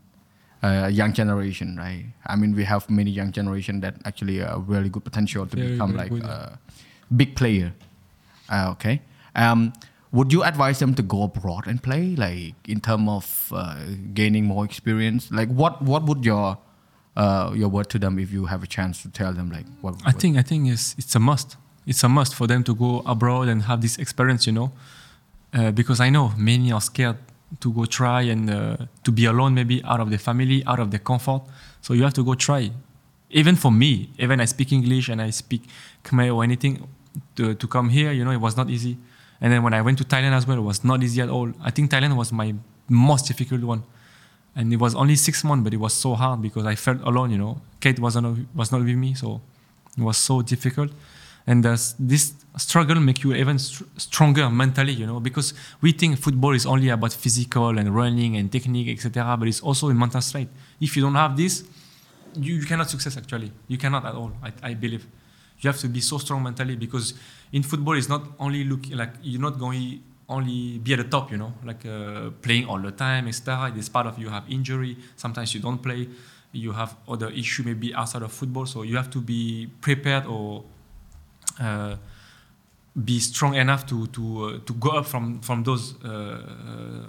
[0.63, 2.07] uh, young generation right?
[2.27, 5.73] I mean we have many young generation that actually are really good potential to Very,
[5.73, 6.59] become like a
[7.15, 7.75] big player.
[8.49, 9.03] Uh, okay.
[9.35, 9.73] Um,
[10.13, 13.85] would you advise them to go abroad and play, like in terms of uh,
[14.15, 15.31] gaining more experience?
[15.31, 16.59] Like, what what would your
[17.17, 19.95] uh, your word to them if you have a chance to tell them, like, what?
[20.05, 21.57] I think I think it's it's a must.
[21.87, 24.73] It's a must for them to go abroad and have this experience, you know,
[25.55, 27.17] uh, because I know many are scared
[27.61, 30.91] to go try and uh, to be alone, maybe out of their family, out of
[30.91, 31.43] their comfort.
[31.81, 32.71] So you have to go try.
[33.31, 35.63] Even for me, even I speak English and I speak
[36.05, 36.89] Khmer or anything,
[37.37, 38.99] to, to come here, you know, it was not easy.
[39.41, 41.53] And then when I went to Thailand as well, it was not easy at all.
[41.63, 42.55] I think Thailand was my
[42.89, 43.83] most difficult one.
[44.57, 47.31] And it was only six months, but it was so hard because I felt alone,
[47.31, 47.61] you know.
[47.81, 49.41] Kate wasn't was not with me, so
[49.99, 50.91] it was so difficult.
[51.47, 56.53] And this struggle make you even str- stronger mentally, you know, because we think football
[56.55, 59.37] is only about physical and running and technique, etc.
[59.39, 60.49] But it's also a mental state.
[60.81, 61.65] If you don't have this,
[62.35, 63.53] you, you cannot success actually.
[63.69, 64.33] You cannot at all.
[64.43, 65.07] I, I believe
[65.61, 67.15] you have to be so strong mentally because
[67.53, 71.31] in football it's not only look like you're not going only be at the top,
[71.31, 73.73] you know, like uh, playing all the time, etc.
[73.77, 74.97] It's part of you have injury.
[75.17, 76.09] Sometimes you don't play.
[76.53, 78.67] You have other issue maybe outside of football.
[78.67, 80.65] So you have to be prepared or
[81.61, 81.97] uh,
[83.05, 87.07] be strong enough to to uh, to go up from from those uh,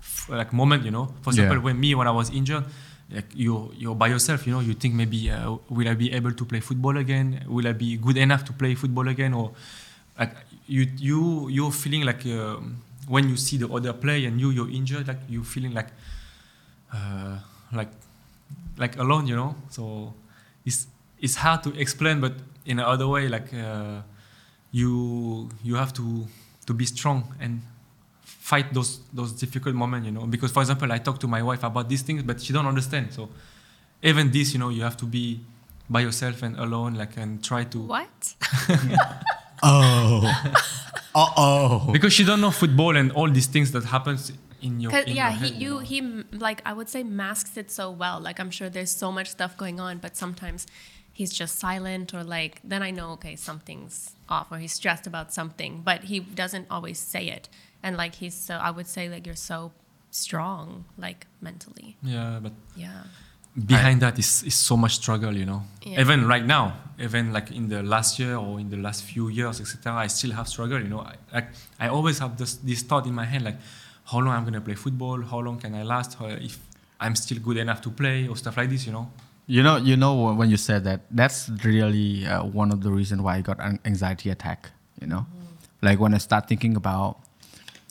[0.00, 0.84] f- like moment.
[0.84, 1.62] You know, for example, Yeah.
[1.62, 2.64] when me when I was injured.
[3.12, 4.46] Like you, you're by yourself.
[4.46, 7.42] You know, you think maybe uh, will I be able to play football again?
[7.48, 9.34] Will I be good enough to play football again?
[9.34, 9.50] Or
[10.16, 10.30] like
[10.70, 14.70] you, you, you're feeling like um when you see the other play and you, you're
[14.70, 15.08] injured.
[15.08, 15.88] Like you feeling like,
[16.94, 17.38] uh,
[17.72, 17.90] like,
[18.78, 19.26] like alone.
[19.26, 20.14] You know, so
[20.64, 20.86] it's
[21.20, 22.34] it's hard to explain, but
[22.66, 24.00] in another way, like uh,
[24.70, 26.26] you you have to
[26.66, 27.60] to be strong and
[28.22, 30.26] fight those those difficult moments, you know.
[30.26, 33.12] Because for example, I talk to my wife about these things, but she don't understand.
[33.12, 33.28] So
[34.02, 35.40] even this, you know, you have to be
[35.88, 38.34] by yourself and alone, like and try to What?
[39.62, 40.52] oh,
[41.14, 41.88] uh oh.
[41.92, 44.32] because she don't know football and all these things that happens
[44.62, 44.94] in your.
[44.96, 45.78] in yeah, your he head, you know.
[45.78, 46.00] he
[46.32, 48.20] like I would say masks it so well.
[48.20, 50.66] Like I'm sure there's so much stuff going on, but sometimes
[51.12, 55.32] he's just silent or like then I know okay something's off or he's stressed about
[55.32, 57.48] something, but he doesn't always say it.
[57.82, 59.72] And like he's so I would say like you're so
[60.10, 61.96] strong like mentally.
[62.02, 63.02] yeah, but Yeah.
[63.66, 65.62] Behind that is, is so much struggle you know?
[65.82, 66.00] Yeah.
[66.00, 69.60] even right now even like in the last year or in the last few years
[69.60, 71.00] etc i still have struggle you know?
[71.00, 71.48] I, like
[71.78, 73.56] i always have this, this thought in my head like
[74.04, 75.20] how long i'm going to play football?
[75.22, 76.14] How long can i last?
[76.14, 76.58] How, if
[77.00, 79.10] i'm still good enough to play or stuff like this you know?
[79.50, 83.20] You know, you know when you said that, that's really uh, one of the reasons
[83.20, 84.70] why I got an anxiety attack.
[85.00, 85.26] You know,
[85.82, 87.18] like when I start thinking about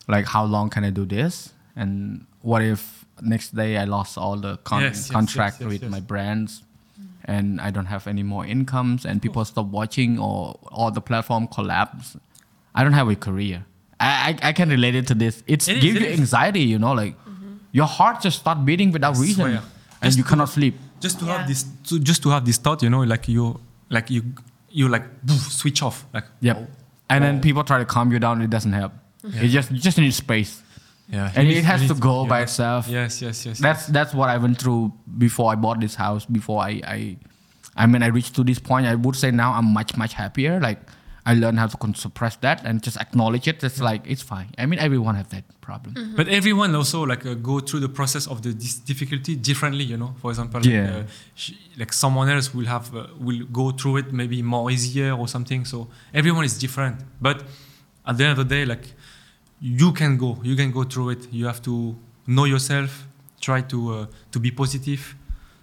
[0.08, 4.38] like how long can I do this, and what if next day I lost all
[4.38, 5.92] the con- Yes, yes, contract yes, yes, with yes.
[5.92, 6.64] my brands,
[7.26, 11.48] and I don't have any more incomes, and people stop watching or all the platform
[11.48, 12.18] collapse.
[12.76, 13.66] I don't have a career.
[14.00, 15.44] I I, I can relate it to this.
[15.48, 16.20] It's It is, give it you is.
[16.20, 16.62] anxiety.
[16.62, 17.56] You know, like mm-hmm.
[17.72, 19.62] your heart just start beating without I reason, swear.
[20.02, 20.76] and Just you to- cannot sleep.
[21.02, 21.38] just to Yeah.
[21.38, 23.60] have this to, just to have this thought you know like you
[23.90, 24.22] like you
[24.70, 26.58] you like poof, switch off like Yep.
[26.60, 26.68] Oh.
[27.12, 28.42] And then people try to calm you down.
[28.42, 28.92] It doesn't help.
[29.24, 30.62] It just you just need space,
[31.12, 32.30] yeah and you it has you to go yeah.
[32.30, 32.88] by itself.
[32.88, 36.26] yes yes yes That's that's what I went through before I bought this house.
[36.26, 37.18] Before I I,
[37.76, 38.86] I mean I reached to this point.
[38.86, 40.60] I would say now I'm much much happier.
[40.60, 40.80] Like
[41.26, 43.64] I learned how to con- suppress that and just acknowledge it.
[43.64, 44.48] It's like it's fine.
[44.58, 45.94] I mean everyone have that problem.
[46.16, 49.98] But everyone also like uh, go through the process of the this difficulty differently, you
[49.98, 50.12] know.
[50.22, 50.98] For example, like, Yeah.
[50.98, 51.04] uh,
[51.36, 55.28] sh- like someone else will have uh, will go through it maybe more easier or
[55.28, 55.66] something.
[55.66, 56.96] So everyone is different.
[57.22, 57.38] But
[58.06, 58.86] at the end of the day, like
[59.60, 61.32] you can go, you can go through it.
[61.32, 61.96] You have to
[62.28, 63.08] know yourself,
[63.42, 65.16] try to uh, to be positive.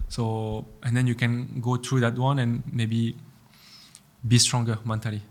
[0.09, 3.15] So and then you can go through that one and maybe
[4.27, 5.21] be stronger mentally.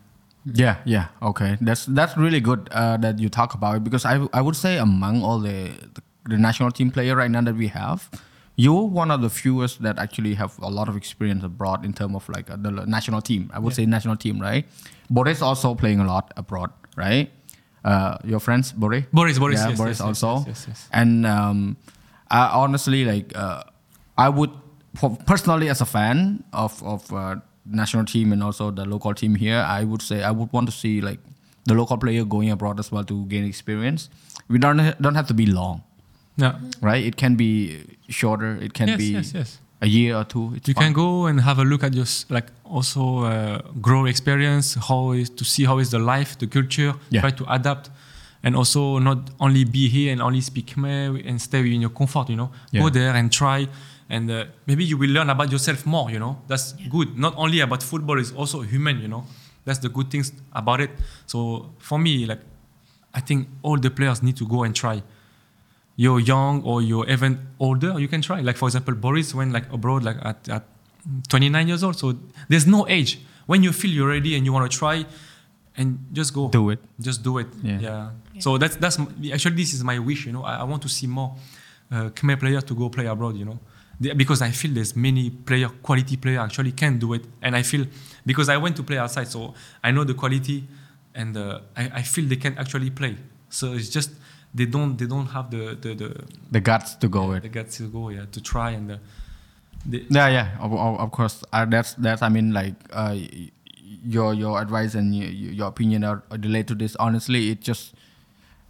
[0.44, 1.58] Yeah, yeah, okay.
[1.60, 4.78] That's that's really good uh, that you talk about it because I I would say
[4.78, 8.10] among all the, the the national team player right now that we have,
[8.56, 12.14] you're one of the fewest that actually have a lot of experience abroad in terms
[12.14, 13.50] of like uh, the national team.
[13.52, 14.66] I would say national team, right?
[15.10, 17.30] Boris also playing a lot abroad, right?
[17.86, 19.04] Uh, your friends, Boris.
[19.12, 20.44] Boris, Boris, yeah, yes, Boris yes, also.
[20.48, 20.88] yes.
[20.92, 21.76] And um,
[22.28, 23.62] I honestly like, uh,
[24.18, 24.50] I would
[25.26, 29.58] personally as a fan of of uh, national team and also the local team here,
[29.78, 31.20] I would say I would want to see like
[31.64, 34.08] the local player going abroad as well to gain experience.
[34.48, 35.82] We don't don't have to be long
[36.36, 36.58] Yeah.
[36.80, 37.04] right?
[37.04, 38.56] It can be shorter.
[38.56, 39.58] It can Yes, be yes, yes.
[39.80, 40.52] A year or two.
[40.56, 40.84] It's You fine.
[40.86, 45.28] can go and have a look at your like also uh, grow experience, how is
[45.30, 47.20] to see how is the life, the culture, Yeah.
[47.20, 47.90] try to adapt,
[48.42, 52.28] and also not only be here and only speak Khmer and stay in your comfort.
[52.30, 52.82] You know, Yeah.
[52.82, 53.68] go there and try,
[54.08, 56.10] and uh, maybe you will learn about yourself more.
[56.10, 57.18] You know, that's good.
[57.18, 59.00] Not only about football, it's also human.
[59.00, 59.24] You know,
[59.66, 60.90] that's the good things about it.
[61.26, 62.40] So for me, like,
[63.14, 65.02] I think all the players need to go and try
[65.96, 68.40] you're young or you're even older, you can try.
[68.40, 70.64] Like for example, Boris went like abroad like at, at
[71.28, 71.96] 29 years old.
[71.96, 72.14] So
[72.48, 73.20] there's no age.
[73.46, 75.06] When you feel you're ready and you want to try,
[75.78, 76.78] and just go Do it.
[77.00, 77.46] Just do it.
[77.62, 77.78] Yeah.
[77.80, 78.10] Yeah.
[78.40, 80.26] So that's that's m- actually this is my wish.
[80.26, 81.36] You know, I, I want to see more
[81.92, 83.36] uh, Khmer players to go play abroad.
[83.36, 83.58] You know,
[84.00, 87.62] The- because I feel there's many player quality player actually can do it, and I
[87.62, 87.86] feel
[88.24, 90.66] because I went to play outside, so I know the quality,
[91.14, 93.16] and uh, I, I feel they can actually play.
[93.50, 94.10] So it's just
[94.56, 96.08] they don't they don't have the the, the
[96.50, 97.42] the guts to go it.
[97.42, 98.96] the guts to go yeah to try and uh,
[99.88, 100.48] the, Yeah, yeah.
[100.58, 102.22] Of, of, of course, uh, that's that's.
[102.22, 103.14] I mean, like uh,
[104.04, 106.96] your your advice and your, your opinion are, are related to this.
[106.96, 107.94] Honestly, it just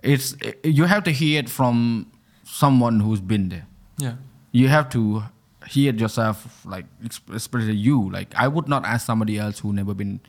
[0.03, 2.11] it's you have to hear it from
[2.45, 3.67] someone who's been there.
[3.99, 4.17] yeah
[4.53, 5.25] You have to
[5.69, 6.85] hear it yourself, like
[7.33, 8.11] especially you.
[8.11, 10.21] Like I would not ask somebody else who never been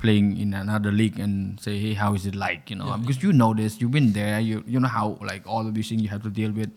[0.00, 2.96] playing in another league and say, "Hey, how is it like?" You know, Yeah.
[3.02, 4.38] because you know this, you've been there.
[4.40, 6.70] You you know how like all of these things you have to deal with.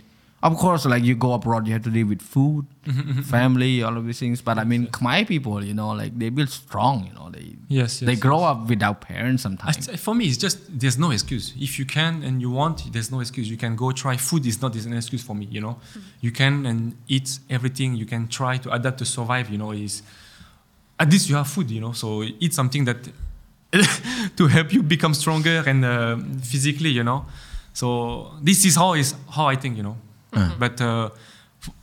[0.47, 2.65] Of course, like you go abroad, you have to deal with food,
[3.35, 4.41] family, all of these things.
[4.41, 7.05] But I mean, Khmer people, you know, like they build strong.
[7.07, 9.85] You know, they Yes, they yes, grow up without parents sometimes.
[9.85, 11.53] st- for me, it's just there's no excuse.
[11.57, 13.49] If you can and you want, there's no excuse.
[13.49, 14.17] You can go try.
[14.17, 15.47] Food is not is an excuse for me.
[15.49, 16.01] You know, mm.
[16.19, 17.95] you can and eat everything.
[17.95, 19.49] You can try to adapt to survive.
[19.49, 20.03] You know, is
[21.03, 21.67] at least you have food.
[21.75, 22.99] You know, so eat something that
[24.37, 26.17] to help you become stronger and uh,
[26.51, 26.89] physically.
[26.99, 27.19] You know,
[27.73, 27.87] so
[28.41, 29.77] this is how is how I think.
[29.77, 29.97] You know,
[30.63, 30.81] but.
[30.81, 31.09] Uh,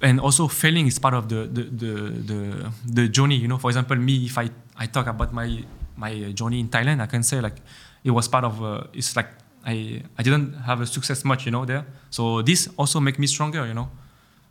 [0.03, 1.93] and also failing is part of the the, the
[2.31, 2.39] the
[2.85, 4.47] the journey you know for example me if i
[4.77, 5.49] i talk about my
[5.97, 7.57] my journey in thailand i can say like
[8.05, 9.29] it was part of uh, it's like
[9.65, 13.27] i i didn't have a success much you know there so this also make me
[13.27, 13.89] stronger you know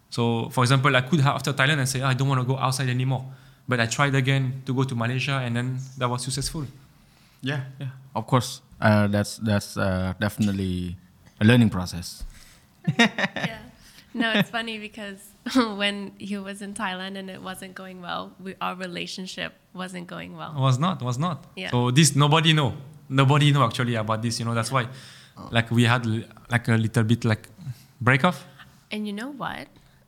[0.09, 2.47] so for example i could have after thailand and say "Ah, i don't want to
[2.53, 3.23] go outside anymore
[3.69, 5.67] but i tried again to go to malaysia and then
[5.99, 6.65] that was successful
[7.41, 7.95] Yeah, yeah.
[8.19, 10.99] Of course, uh, that's that's uh, definitely
[11.39, 12.27] a learning process.
[12.99, 13.63] yeah.
[14.13, 15.19] No, it's funny because
[15.79, 20.35] when he was in Thailand and it wasn't going well, we, our relationship wasn't going
[20.35, 20.51] well.
[20.57, 21.71] was not was not Yeah.
[21.71, 22.73] so this nobody know
[23.07, 24.83] nobody know actually about this you know that's why
[25.55, 26.03] like we had
[26.51, 27.47] like a little bit like
[28.03, 28.43] break off
[28.91, 29.67] And you know what?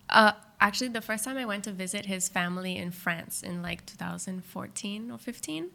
[0.09, 3.85] Uh, actually, the first time I went to visit his family in France in like
[3.85, 5.69] 2014 or 15,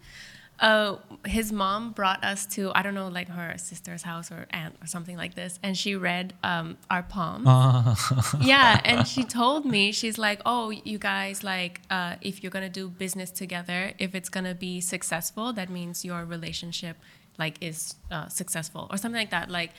[0.59, 4.77] uh, his mom brought us to, I don't know, like her sister's house or aunt
[4.81, 5.59] or something like this.
[5.63, 7.47] And she read um, our palms.
[8.41, 8.81] yeah.
[8.85, 12.71] And she told me, she's like, oh, you guys, like, uh, if you're going to
[12.71, 16.97] do business together, if it's going to be successful, that means your relationship
[17.39, 19.51] like is uh, successful or something like that.
[19.51, 19.73] Like,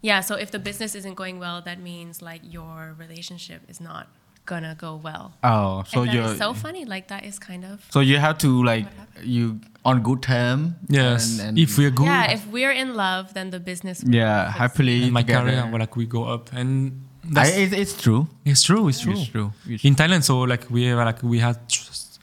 [0.00, 4.08] yeah, so if the business isn't going well, that means like your relationship is not
[4.46, 5.32] gonna go well.
[5.42, 6.84] Oh, so and you're so funny.
[6.84, 8.86] Like that is kind of so you have to like
[9.22, 10.76] you on good term.
[10.88, 12.30] yes and, and if we're good yeah.
[12.32, 14.02] If we're in love, then the business.
[14.02, 14.58] will yeah succeed.
[14.58, 15.50] happily in my together.
[15.50, 17.04] career well, like we go up and
[17.36, 18.28] I, it, it's true.
[18.44, 19.52] it's true it's true It's true.
[19.66, 21.56] It's in Thailand so like we were like we had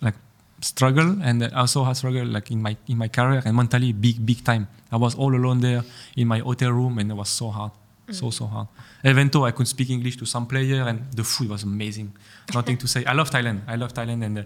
[0.02, 0.16] like
[0.62, 4.44] struggle and also had struggle like in my in my career and mentally big big
[4.44, 5.82] time I was all alone there
[6.16, 7.72] in my hotel room and it was so hard
[8.14, 8.68] so so hard.
[9.04, 12.14] Even though I could speak English to some player and the food was amazing.
[12.54, 13.06] Nothing to say.
[13.06, 13.62] I love Thailand.
[13.68, 14.44] I love Thailand and uh,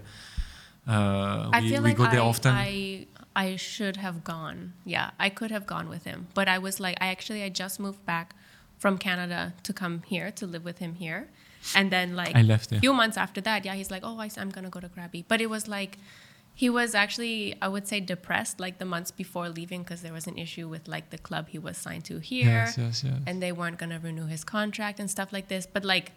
[0.88, 2.52] uh, I we, we like go there I, often.
[2.54, 4.72] I I should have gone.
[4.84, 7.80] Yeah, I could have gone with him, but I was like, I actually I just
[7.80, 8.34] moved back
[8.78, 11.28] from Canada to come here to live with him here,
[11.74, 12.80] and then like I left there.
[12.80, 15.40] few months after that, yeah, he's like, oh, I, am gonna go to Krabi, but
[15.40, 15.98] it was like.
[16.62, 20.26] He was actually, I would say, depressed like the months before leaving because there was
[20.26, 23.42] an issue with like the club he was signed to here, yes yes yes and
[23.42, 25.66] they weren't gonna renew his contract and stuff like this.
[25.66, 26.12] But like,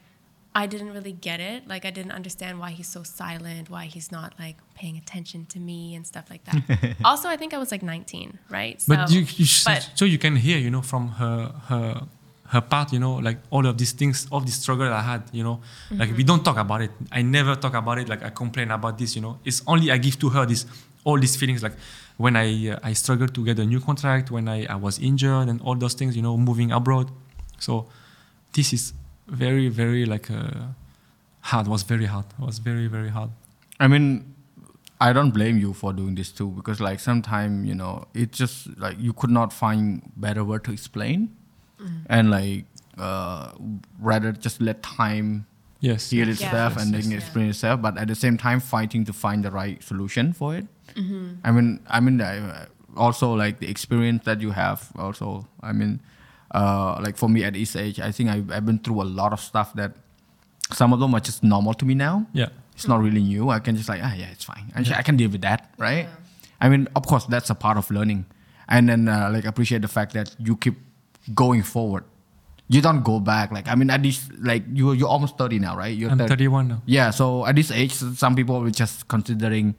[0.56, 1.68] I didn't really get it.
[1.68, 5.60] Like, I didn't understand why he's so silent, why he's not like paying attention to
[5.60, 6.96] me and stuff like that.
[7.06, 8.82] also, I think I was like 19, right?
[8.88, 12.08] But So- you, you but- so you can hear, you know, from her her
[12.50, 15.44] her part, you know, like all of these things, all the struggle I had, you
[15.44, 16.92] know, like we don't talk about it.
[17.12, 18.10] I never talk about it.
[18.10, 19.38] Like I complain about this, you know.
[19.46, 20.66] It's only I give to her this,
[21.04, 21.74] all these feelings, like
[22.18, 25.48] when I uh, I struggled to get a new contract, when I, I was injured,
[25.48, 27.12] and all those things, you know, moving abroad.
[27.60, 27.88] So
[28.54, 28.94] this is
[29.28, 30.74] very very like uh,
[31.42, 31.68] hard.
[31.68, 32.26] Was very hard.
[32.40, 33.30] Was very very hard.
[33.80, 34.36] I mean,
[35.00, 38.78] I don't blame you for doing this too because like sometimes you know it's just
[38.78, 41.30] like you could not find better word to explain,
[42.08, 42.66] and like
[42.98, 43.52] uh,
[44.00, 45.46] rather just let time
[45.82, 46.10] Yes.
[46.10, 47.18] heal itself Yes, and yes, then yeah.
[47.18, 50.68] explain itself, but at the same time fighting to find the right solution for it.
[51.46, 52.66] I mean, I mean, I,
[52.98, 54.92] also like the experience that you have.
[54.98, 56.02] Also, I mean,
[56.52, 59.32] uh, like for me at this age, I think I've, I've been through a lot
[59.32, 59.94] of stuff that
[60.74, 62.28] some of them are just normal to me now.
[62.34, 62.50] Yeah.
[62.74, 63.50] It's not really new.
[63.50, 64.72] I can just like, ah, yeah, it's fine.
[64.76, 66.08] I, I can deal with that, right?
[66.60, 68.26] I mean, of course, that's a part of learning,
[68.68, 70.76] and then uh, like appreciate the fact that you keep
[71.34, 72.04] going forward.
[72.68, 73.52] You don't go back.
[73.52, 75.96] Like I mean, at this like you you're almost thirty now, right?
[75.96, 76.30] You're I'm 30.
[76.30, 76.82] 31 now.
[76.86, 77.10] Yeah.
[77.10, 79.74] So at this age, some people were just considering,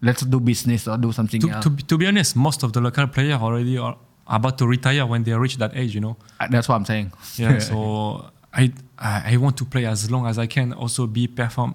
[0.00, 1.64] let's do business or do something To, else.
[1.64, 3.96] to, be- to be honest, most of the local player already are
[4.28, 6.16] about to retire when they reach that age, you know.
[6.38, 7.12] Uh, That's what I'm saying.
[7.36, 7.58] Yeah.
[7.70, 10.72] so I, I I want to play as long as I can.
[10.72, 11.74] Also be perform.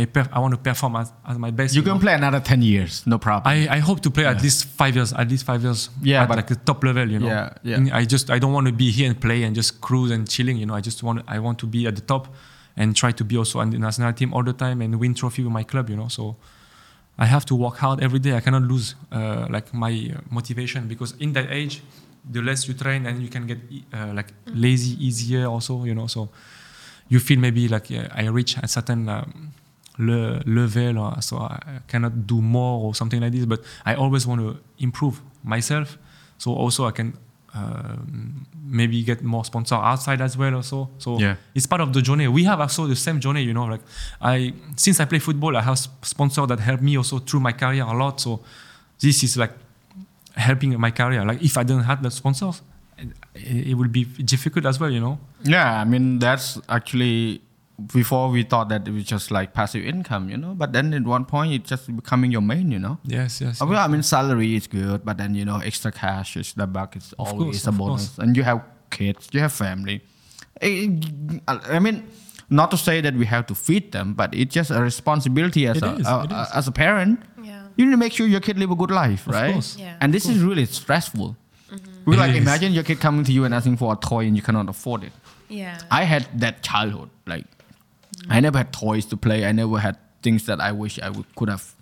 [0.00, 1.74] I perf- I want to perform as, as my best.
[1.74, 1.92] you know.
[1.92, 3.46] can play another ten years, no problem.
[3.54, 5.80] I, I hope to play at least five years, at least five years.
[6.02, 7.28] Yeah, at but- like the top level, you know.
[7.28, 7.76] Yeah, yeah.
[7.78, 10.28] In- I just I don't want to be here and play and just cruise and
[10.34, 10.74] chilling, you know.
[10.74, 12.24] I just want I want to be at the top
[12.76, 15.42] and try to be also on the national team all the time and win trophy
[15.44, 16.08] with my club, you know.
[16.08, 16.36] So
[17.16, 18.32] I have to work hard every day.
[18.36, 21.82] I cannot lose uh, like my uh, motivation because in that age,
[22.34, 23.58] the less you train and you can get
[23.92, 26.08] uh, like lazy easier also, you know.
[26.08, 26.30] So
[27.08, 29.52] you feel maybe like uh, I reach a certain um,
[29.98, 33.44] le- level, or so I cannot do more or something like this.
[33.46, 35.98] But I always want to improve myself,
[36.38, 37.16] so also I can
[37.54, 37.96] uh,
[38.66, 40.54] maybe get more sponsor outside as well.
[40.56, 41.36] Also, so Yeah.
[41.54, 42.26] it's part of the journey.
[42.28, 43.66] We have also the same journey, you know.
[43.66, 43.82] Like
[44.20, 47.84] I, since I play football, I have sponsor that help me also through my career
[47.84, 48.20] a lot.
[48.20, 48.40] So
[49.00, 49.52] this is like
[50.34, 51.24] helping my career.
[51.24, 52.62] Like if I don't have the sponsors,
[52.98, 55.18] it, it will be difficult as well, you know.
[55.44, 57.40] Yeah, I mean that's actually
[57.92, 60.54] before we thought that it was just like passive income, you know.
[60.54, 62.98] But then at one point it's just becoming your main, you know.
[63.04, 63.60] Yes, yes.
[63.60, 66.66] Uh, Well, I mean salary is good, but then you know extra cash is the
[66.66, 70.02] buck is Of always course, a of bonus, and you have kids, you have family.
[70.62, 72.04] I mean,
[72.50, 75.76] not to say that we have to feed them, but it's just a responsibility as
[75.78, 76.48] It a, is, a- it is.
[76.54, 77.20] as a parent.
[77.42, 77.66] Yeah.
[77.76, 79.52] You need to make sure your kid live a good life, Of right?
[79.52, 79.76] course.
[79.76, 79.96] Yeah.
[80.00, 81.36] And this is really stressful.
[82.06, 82.36] We like is.
[82.36, 85.02] imagine your kid coming to you and asking for a toy and you cannot afford
[85.04, 85.12] it.
[85.48, 85.78] Yeah.
[85.90, 87.08] I had that childhood.
[87.26, 87.46] Like,
[88.28, 89.44] I never had toys to play.
[89.46, 91.74] I never had things that I wish I would, could have,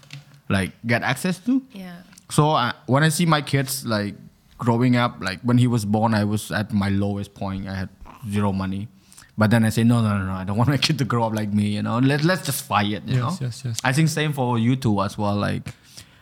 [0.48, 1.62] like, get access to.
[1.72, 1.96] yeah.
[2.30, 4.14] So uh, when I see my kids like
[4.56, 7.68] growing up, like when he was born, I was at my lowest point.
[7.68, 7.88] I had
[8.30, 8.88] zero money.
[9.36, 10.32] But then I say, no, no, no, no.
[10.32, 11.66] I don't want my kid to grow up like me.
[11.76, 13.02] You know, let let's just fight it.
[13.06, 13.46] You Yes, know.
[13.46, 13.78] yes, yes.
[13.84, 15.36] I think same for you two as well.
[15.36, 15.68] Like,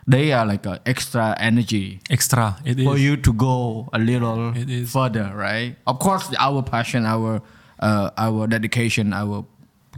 [0.06, 2.56] they are like a extra energy Extra.
[2.64, 2.84] It is.
[2.86, 4.90] for you to go a little It is.
[4.92, 5.76] further, right?
[5.86, 7.40] Of course, our passion, our
[7.78, 9.44] uh, our dedication, our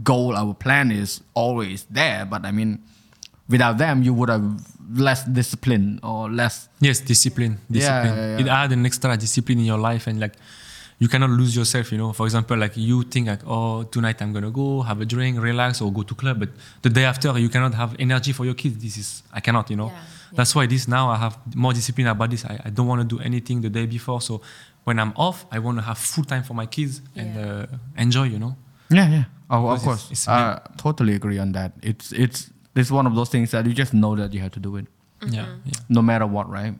[0.01, 2.25] goal, our plan is always there.
[2.25, 2.79] But I mean,
[3.49, 4.43] without them, you would have
[4.97, 6.69] less discipline or less.
[6.79, 7.57] Yes, discipline.
[7.69, 8.17] Yeah, Discipline.
[8.17, 8.63] yeah, It yeah.
[8.63, 10.33] add an extra discipline in your life and like
[10.99, 12.13] you cannot lose yourself, you know.
[12.13, 15.81] For example, like you think like, oh, tonight I'm gonna go have a drink, relax,
[15.81, 16.49] or go to club, but
[16.81, 18.81] the day after you cannot have energy for your kids.
[18.81, 19.87] This is I cannot, you know.
[19.87, 20.37] Yeah, yeah.
[20.37, 22.45] That's why this now I have more discipline about this.
[22.45, 24.21] I, I don't want to do anything the day before.
[24.21, 24.41] So
[24.83, 27.65] when I'm off, I want to have full time for my kids and uh,
[27.97, 28.55] enjoy, you know.
[28.93, 29.23] Yeah, yeah.
[29.49, 30.05] Oh, of course.
[30.05, 31.73] it's- it's I uh, totally agree on that.
[31.81, 34.59] It's it's it's one of those things that you just know that you have to
[34.59, 34.85] do it,
[35.21, 35.33] mm-hmm.
[35.33, 35.73] Yeah, yeah.
[35.89, 36.73] no matter what, right?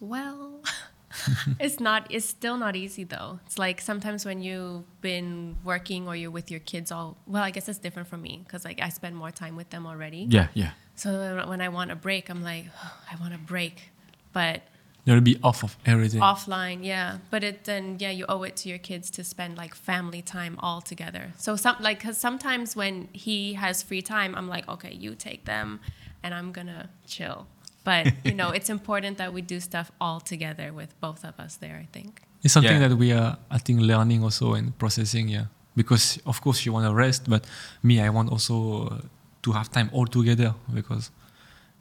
[0.00, 0.62] Well,
[1.58, 2.06] it's not.
[2.10, 3.40] It's still not easy though.
[3.46, 7.16] It's like sometimes when you've been working or you're with your kids all.
[7.26, 9.86] Well, I guess it's different for me because like I spend more time with them
[9.86, 10.26] already.
[10.30, 10.70] Yeah, yeah.
[10.94, 12.66] So when I want a break, I'm like,
[13.10, 13.90] I want a break,
[14.32, 14.62] but
[15.10, 16.20] You'll be off of everything.
[16.20, 17.18] offline, yeah.
[17.30, 20.54] But it then yeah, you owe it to your kids to spend like family time
[20.60, 21.32] all together.
[21.38, 25.44] So some like because sometimes when he has free time, I'm like, okay, you take
[25.44, 25.80] them,
[26.22, 27.46] and I'm gonna chill.
[27.84, 31.56] But you know, it's important that we do stuff all together with both of us
[31.56, 31.76] there.
[31.84, 32.22] I think.
[32.42, 32.88] It's something Yeah.
[32.88, 35.28] that we are, I think, learning also and processing.
[35.28, 35.44] Yeah,
[35.76, 37.44] because of course you want to rest, but
[37.82, 38.98] me, I want also uh,
[39.42, 41.10] to have time all together because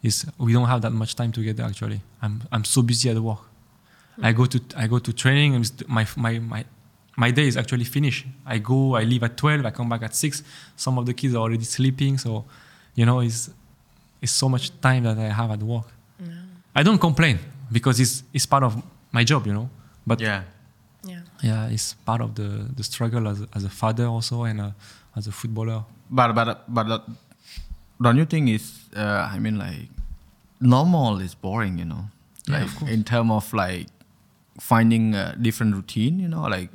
[0.04, 1.64] it's we don't have that much time together.
[1.64, 3.40] Actually, I'm I'm so busy at work.
[4.22, 6.66] I go to I go to training and my my my
[7.18, 8.26] my day is actually finished.
[8.46, 10.44] I go, I leave at twelve, I come back at six.
[10.76, 12.46] Some of the kids are already sleeping, so
[12.96, 13.50] you know, it's
[14.22, 15.86] it's so much time that I have at work.
[16.76, 17.40] I don't complain
[17.72, 18.82] because it's it's part of
[19.12, 19.70] my job, you know.
[20.08, 20.44] But Yeah.
[21.06, 21.22] Yeah.
[21.42, 24.72] yeah, it's part of the, the struggle as, a- as a father also and uh,
[25.16, 25.84] as a footballer.
[26.12, 27.00] But but but uh,
[28.02, 28.90] don't you think it's?
[28.96, 29.90] Uh, I mean, like
[30.60, 32.06] normal is boring, you know.
[32.48, 33.88] Like in terms of like
[34.60, 36.70] finding a different routine, you know, like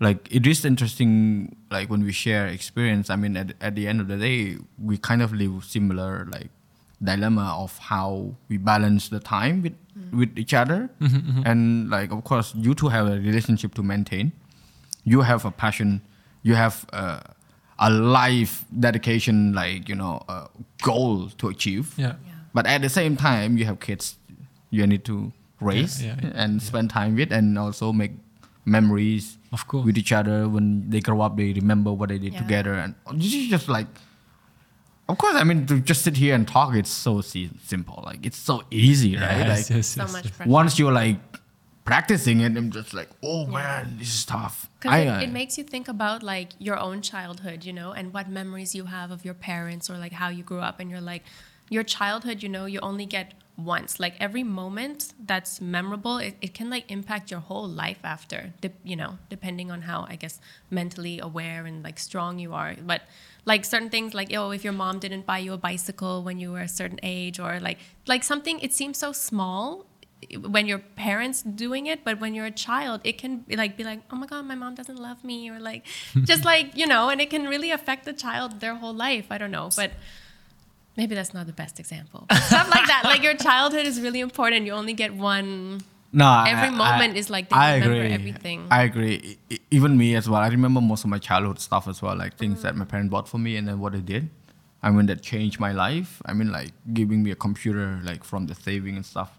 [0.00, 1.56] like it is interesting.
[1.70, 4.96] Like when we share experience, I mean, at at the end of the day, we
[4.96, 6.48] kind of live similar like
[7.02, 9.74] dilemma of how we balance the time with
[10.12, 10.88] with each other,
[11.44, 14.32] and like of course you two have a relationship to maintain
[15.04, 16.00] you have a passion
[16.42, 17.20] you have uh,
[17.78, 20.48] a life dedication like you know a
[20.82, 22.14] goal to achieve Yeah.
[22.54, 24.16] but at the same time you have kids
[24.70, 28.12] you need to raise Yeah, yeah, and spend time with and also make
[28.64, 29.84] memories Of course.
[29.86, 32.40] with each other when they grow up they remember what they did Yeah.
[32.42, 33.86] together and this is just like
[35.08, 38.26] of course i mean to just sit here and talk it's so si- simple like
[38.26, 40.46] it's so easy right Yes, like yes, So yes, much yes.
[40.46, 41.18] once you're like
[41.88, 45.58] practicing it i'm just like oh man this is tough Because it, uh, it makes
[45.58, 49.24] you think about like your own childhood, you know, and what memories you have of
[49.24, 50.78] your parents or like how you grew up.
[50.80, 51.24] And you're like,
[51.68, 53.98] your childhood, you know, you only get once.
[53.98, 58.52] Like every moment that's memorable, it, it can like impact your whole life after,
[58.84, 62.76] you know, depending on how, I guess, mentally aware and like strong you are.
[62.80, 63.02] But
[63.44, 66.52] like certain things like, oh, if your mom didn't buy you a bicycle when you
[66.52, 69.86] were a certain age or like, like something, it seems so small
[70.40, 73.84] when your parents doing it but when you're a child it can be like be
[73.84, 75.86] like oh my god my mom doesn't love me or like
[76.24, 79.38] just like you know and it can really affect the child their whole life i
[79.38, 79.92] don't know but
[80.96, 84.20] maybe that's not the best example but stuff like that like your childhood is really
[84.20, 88.14] important you only get one No, Every I- moment is like they I remember agree.
[88.14, 88.60] everything.
[88.70, 89.36] I agree.
[89.70, 90.40] Even me as well.
[90.40, 92.78] I remember most of my childhood stuff as well, like things that mm.
[92.80, 94.30] my parents bought for me and then what they did.
[94.82, 96.22] I mean, that changed my life.
[96.24, 99.30] I mean, like giving me a computer, like from the saving and stuff.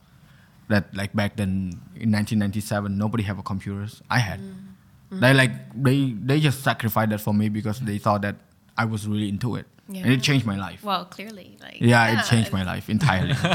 [0.70, 4.02] That like back then in 1997, nobody have a computers.
[4.10, 4.40] I had.
[4.40, 5.20] Mm.
[5.20, 5.36] They mm.
[5.36, 8.36] like they they just sacrificed that for me because they thought that
[8.78, 10.84] I was really into it, and it changed my life.
[10.84, 13.50] well clearly like yeah, it changed my life entirely So-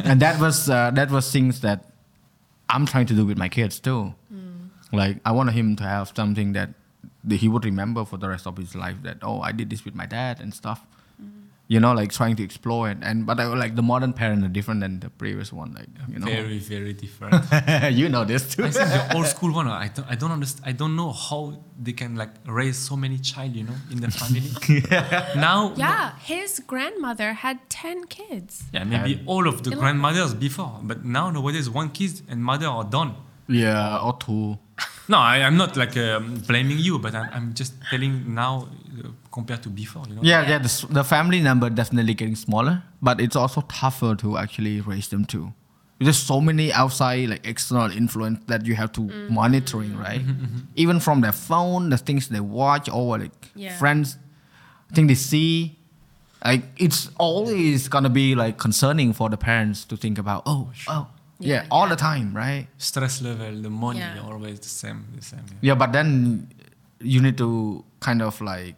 [0.08, 1.84] and that was uh, that was things that
[2.68, 4.14] i'm trying to do with my kids too.
[4.32, 4.70] Mm.
[4.92, 6.70] Like i want him to have something that,
[7.24, 9.84] that he would remember for the rest of his life that oh i did this
[9.84, 10.86] with my dad and stuff
[11.72, 14.52] you know like trying to explore it and but I, like the modern parents are
[14.58, 17.34] different than the previous one like you know Very, very different.
[18.00, 20.64] you know this too I think the old school one, I don't, I don't understand.
[20.70, 21.40] I don't know how
[21.86, 24.50] they can like raise so many child, you know, in the family.
[25.48, 30.98] Now, yeah his grandmother had 10 kids yeah, maybe all of the grandmothers before, but
[31.04, 33.12] now nowadays one kid and mother are done.
[33.64, 34.58] yeah or two
[35.12, 38.79] No, I, I'm not like um, blaming you, but I'm, I'm just telling now uh,
[39.32, 40.22] compared to before, you know.
[40.22, 44.80] yeah yeah the, the family number definitely getting smaller but it's also tougher to actually
[44.80, 45.52] raise them too
[46.00, 49.30] there's so many outside like external influence that you have to mm.
[49.30, 50.02] monitoring mm-hmm.
[50.02, 50.58] right mm-hmm, mm-hmm.
[50.76, 53.76] even from their phone the things they watch or like Yeah.
[53.78, 54.16] friends
[54.94, 55.78] thing they see
[56.44, 61.06] like it's always gonna be like concerning for the parents to think about oh oh
[61.38, 61.94] yeah, Yeah, all yeah.
[61.94, 64.20] the time right Stress level, the money, Yeah.
[64.22, 65.40] always the same, the same.
[65.48, 65.72] Yeah.
[65.72, 66.48] yeah but then
[67.00, 68.76] you need to kind of like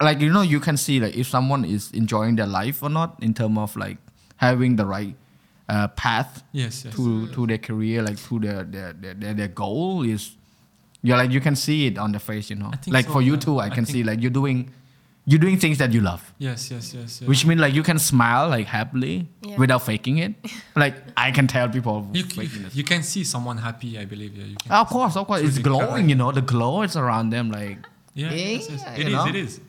[0.00, 3.16] like you know you can see like if someone is enjoying their life or not
[3.22, 3.98] in terms of like
[4.36, 5.14] having the right
[5.68, 6.94] uh, path Yes, yes.
[6.96, 10.36] to to their career like to their their, their their their goal is
[11.02, 13.34] yeah like you can see it on the face you know like so, for you
[13.34, 13.38] yeah.
[13.40, 14.70] too i I can think- see like you're doing
[15.26, 17.20] you're doing things that you love Yes, yes, yes.
[17.20, 17.28] yes.
[17.28, 19.56] which means like you can smile like happily Yeah.
[19.58, 20.34] without faking it
[20.76, 24.34] like i can tell people you, you, you can see someone happy, I believe.
[24.36, 24.72] Yeah, you can.
[24.72, 26.08] of course of course it's glowing correct.
[26.08, 27.78] you know the glow is around them like
[28.14, 28.82] Yeah, yes, yes.
[28.84, 29.26] Yeah, It you is, know?
[29.28, 29.60] it is.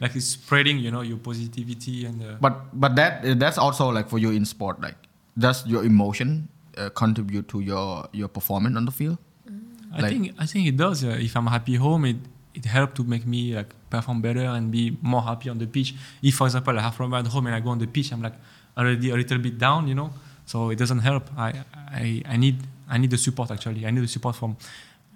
[0.00, 2.22] Like it's spreading, you know, your positivity and.
[2.22, 4.96] Uh, but but that that's also like for you in sport like
[5.38, 6.48] does your emotion
[6.78, 9.18] uh, contribute to your your performance on the field
[9.92, 11.02] I Like- think I think it does.
[11.02, 11.18] Yeah.
[11.26, 12.16] If I'm happy home, it
[12.54, 15.94] it helps to make me like perform better and be more happy on the pitch.
[16.22, 18.22] If, for example, I have problem at home and I go on the pitch, I'm
[18.22, 18.36] like
[18.78, 20.10] already a little bit down, you know.
[20.46, 21.24] So it doesn't help.
[21.36, 21.48] I
[22.02, 22.56] I, I need
[22.88, 23.84] I need the support actually.
[23.86, 24.56] I need the support from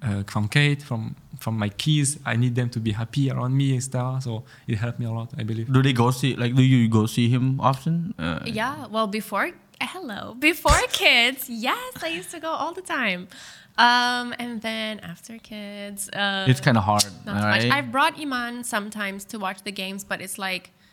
[0.03, 2.19] uh, from Kate, from from my kids.
[2.25, 4.23] I need them to be happy around me and stuff.
[4.23, 5.31] So it helped me a lot.
[5.37, 5.73] I believe.
[5.73, 9.51] do they go see like do you go see him often uh, Yeah, well, before
[9.81, 13.29] hello, before kids, yes, I used to go all the time.
[13.77, 17.73] Um, and then after kids, uh, it's kind of hard not so right much.
[17.73, 20.84] I've brought Iman sometimes to watch the games, but it's like, my god,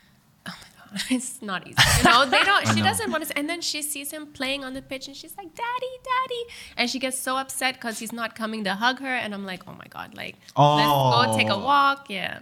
[1.10, 1.76] it's not easy.
[1.98, 2.66] You know, they don't.
[2.74, 3.38] She doesn't want to.
[3.38, 6.42] And then she sees him playing on the pitch, and she's like, "Daddy, daddy,"
[6.76, 9.06] and she gets so upset because he's not coming to hug her.
[9.22, 11.64] And I'm like, oh my god, like let's go take a Oh.
[11.64, 12.10] walk.
[12.10, 12.40] Yeah,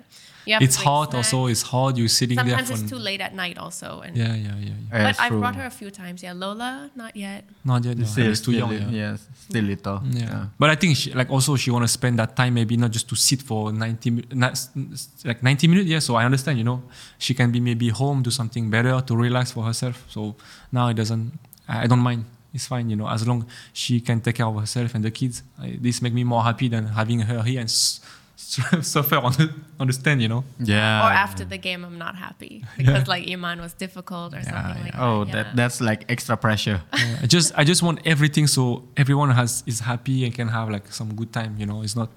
[0.51, 1.39] You have it's to bring hot also.
[1.53, 1.97] It's hot.
[1.99, 2.77] You're sitting Sometimes there.
[2.79, 3.89] it's too late at night also.
[4.05, 4.55] And Yeah, yeah, yeah.
[4.69, 4.75] yeah.
[4.93, 5.41] Yeah, but it's I've true.
[5.43, 6.19] brought her a few times.
[6.27, 6.71] Yeah, Lola,
[7.03, 7.41] not yet.
[7.71, 7.97] Not yet.
[7.99, 8.05] No.
[8.13, 8.73] Still, it's too still, young.
[8.93, 9.03] Yeah.
[9.03, 9.17] Yes,
[9.49, 9.99] still little.
[10.01, 10.47] Mm, yeah.
[10.61, 13.07] But I think she, like also she want to spend that time maybe not just
[13.11, 16.59] to sit for 90 mi- not, s- s- like 90 minutes yeah so I understand
[16.59, 16.79] you know
[17.25, 20.35] she can be maybe home do something better to relax for herself so
[20.73, 21.27] now it doesn't
[21.69, 22.25] I I don't mind
[22.57, 23.41] it's fine you know as long
[23.73, 26.69] she can take care of herself and the kids I, this make me more happy
[26.75, 28.01] than having her here and s- s-
[28.83, 31.07] suffer on the, on the stand you know Yeah.
[31.07, 34.95] or after the game, I'm not happy because like Iman was difficult or something like
[34.99, 35.33] oh, that.
[35.33, 35.53] that yeah.
[35.55, 36.81] that's like extra pressure.
[37.01, 38.63] Yeah, I just I just want everything so
[38.97, 42.11] everyone has is happy and can have like some good time you know it's not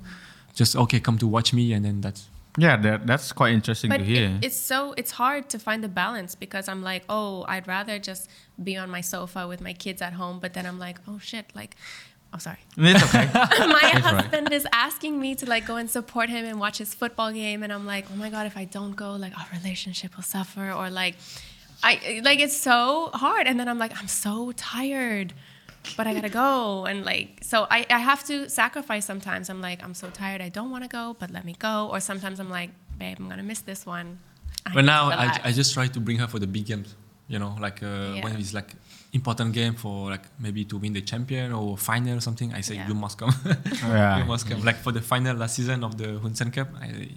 [0.55, 3.97] just okay come to watch me and then that's Yeah, that that's quite interesting but
[3.97, 4.29] to hear.
[4.29, 7.97] it, it's so it's hard to find the balance because I'm like, oh, I'd rather
[8.09, 8.29] just
[8.67, 11.45] be on my sofa with my kids at home, but then I'm like, oh shit,
[11.55, 11.73] like,
[12.33, 13.29] oh sorry, it's okay.
[13.33, 13.95] my right.
[14.01, 17.63] husband is asking me to like go and support him and watch his football game,
[17.63, 20.71] and I'm like, oh my god, if I don't go, like our relationship will suffer,
[20.71, 21.15] or like,
[21.83, 25.33] I like it's so hard, and then I'm like, I'm so tired.
[25.97, 29.49] But I gotta go, and like, so I, I have to sacrifice sometimes.
[29.49, 31.89] I'm like, I'm so tired, I don't want to go, but let me go.
[31.91, 34.19] Or sometimes I'm like, babe, I'm gonna miss this one.
[34.65, 35.39] I But now I.
[35.43, 36.95] I just try to bring her for the big games,
[37.27, 38.39] you know, like uh, when Yeah.
[38.39, 38.71] it's like
[39.13, 42.53] important game for like maybe to win the champion or final or something.
[42.53, 42.87] I say Yeah.
[42.87, 43.33] you must come,
[43.83, 44.17] Yeah.
[44.19, 44.61] you must come.
[44.63, 47.09] Like for the final last season of the Hun Sen Cup, I,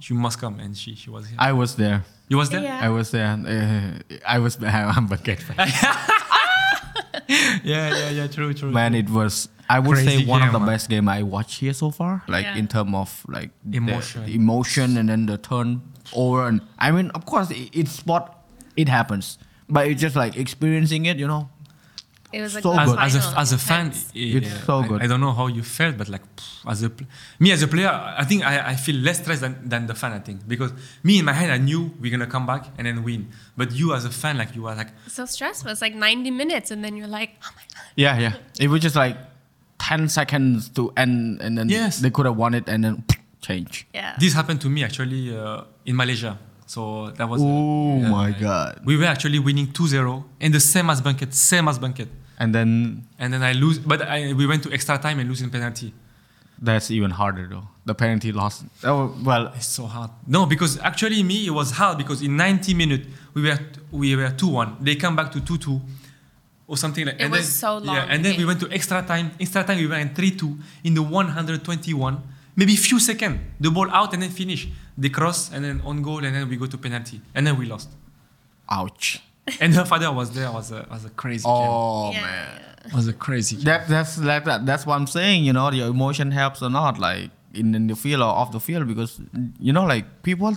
[0.00, 1.36] she must come, and she she was here.
[1.38, 2.04] I was there.
[2.28, 2.62] you was there?
[2.62, 2.80] Yeah.
[2.82, 3.32] I was there.
[3.32, 4.56] Uh, I was.
[4.62, 5.38] I'm a kid.
[7.62, 8.26] yeah, yeah, yeah.
[8.26, 8.70] True, true.
[8.70, 9.48] Man, it was.
[9.68, 10.68] I would say Crazy one of the man.
[10.68, 12.22] best game I watched here so far.
[12.28, 12.56] Like Yeah.
[12.56, 14.24] in terms of like the Emotion.
[14.28, 15.80] emotion, and then the turn
[16.12, 16.46] over.
[16.48, 18.30] And I mean, of course, it, it's sport.
[18.76, 19.38] It happens,
[19.68, 21.18] but it's just like experiencing it.
[21.18, 21.48] You know,
[22.32, 24.10] it was a so good as, as a as a fan, intense.
[24.14, 25.02] It's yeah, so good.
[25.02, 27.06] I, don't know how you felt, but like pff, as a pl-
[27.38, 30.12] me as a player, I think I, I feel less stressed than, than the fan.
[30.12, 33.04] I think because me in my head, I knew we're gonna come back and then
[33.04, 33.28] win.
[33.56, 35.70] But you as a fan, like you are like so stressful.
[35.70, 37.84] It's like 90 minutes, and then you're like, oh my god.
[37.96, 38.34] yeah, yeah.
[38.58, 39.16] It was just like
[39.78, 42.00] ten seconds to end, and then Yes.
[42.00, 43.04] they could have won it, and then
[43.40, 43.86] change.
[43.94, 44.16] Yeah.
[44.18, 46.38] This happened to me actually uh, in Malaysia.
[46.74, 47.40] So that was.
[47.42, 48.40] Oh yeah, my yeah.
[48.46, 48.72] God.
[48.84, 52.08] We were actually winning 2-0 and the same as Boeung Ket, same as Boeung Ket.
[52.40, 52.70] And then
[53.20, 55.90] And then I lose, but I, we went to extra time and lose in penalty.
[56.68, 57.66] that's even harder though.
[57.90, 58.54] The penalty loss.
[58.82, 60.10] Oh well, It's so hard.
[60.26, 63.04] No, because actually me it was hard because in 90 minutes
[63.34, 63.58] we were
[64.00, 64.66] we were 2-1.
[64.86, 65.80] They come back to 2-2
[66.66, 67.16] or something like.
[67.16, 69.26] It and was then, so long, Yeah, and then we went to extra time.
[69.38, 72.22] Extra time we went 3-2 in the 121.
[72.56, 74.68] Maybe few seconds, the ball out and then finish.
[74.96, 77.66] They cross and then on goal and then we go to penalty and then we
[77.66, 77.90] lost.
[78.70, 79.20] ouch.
[79.60, 80.50] And her father was there.
[80.50, 81.44] Was a oh, was a crazy.
[81.46, 82.60] Oh Yeah, man.
[82.86, 82.94] yeah.
[82.96, 83.56] was a crazy.
[83.56, 84.64] That that's like that.
[84.64, 85.44] That's what I'm saying.
[85.44, 88.60] You know, your emotion helps or not, like in, in the field or off the
[88.60, 89.20] field, because
[89.58, 90.54] you know, like people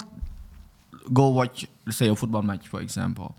[1.11, 3.35] go watch, say, a football match, for example.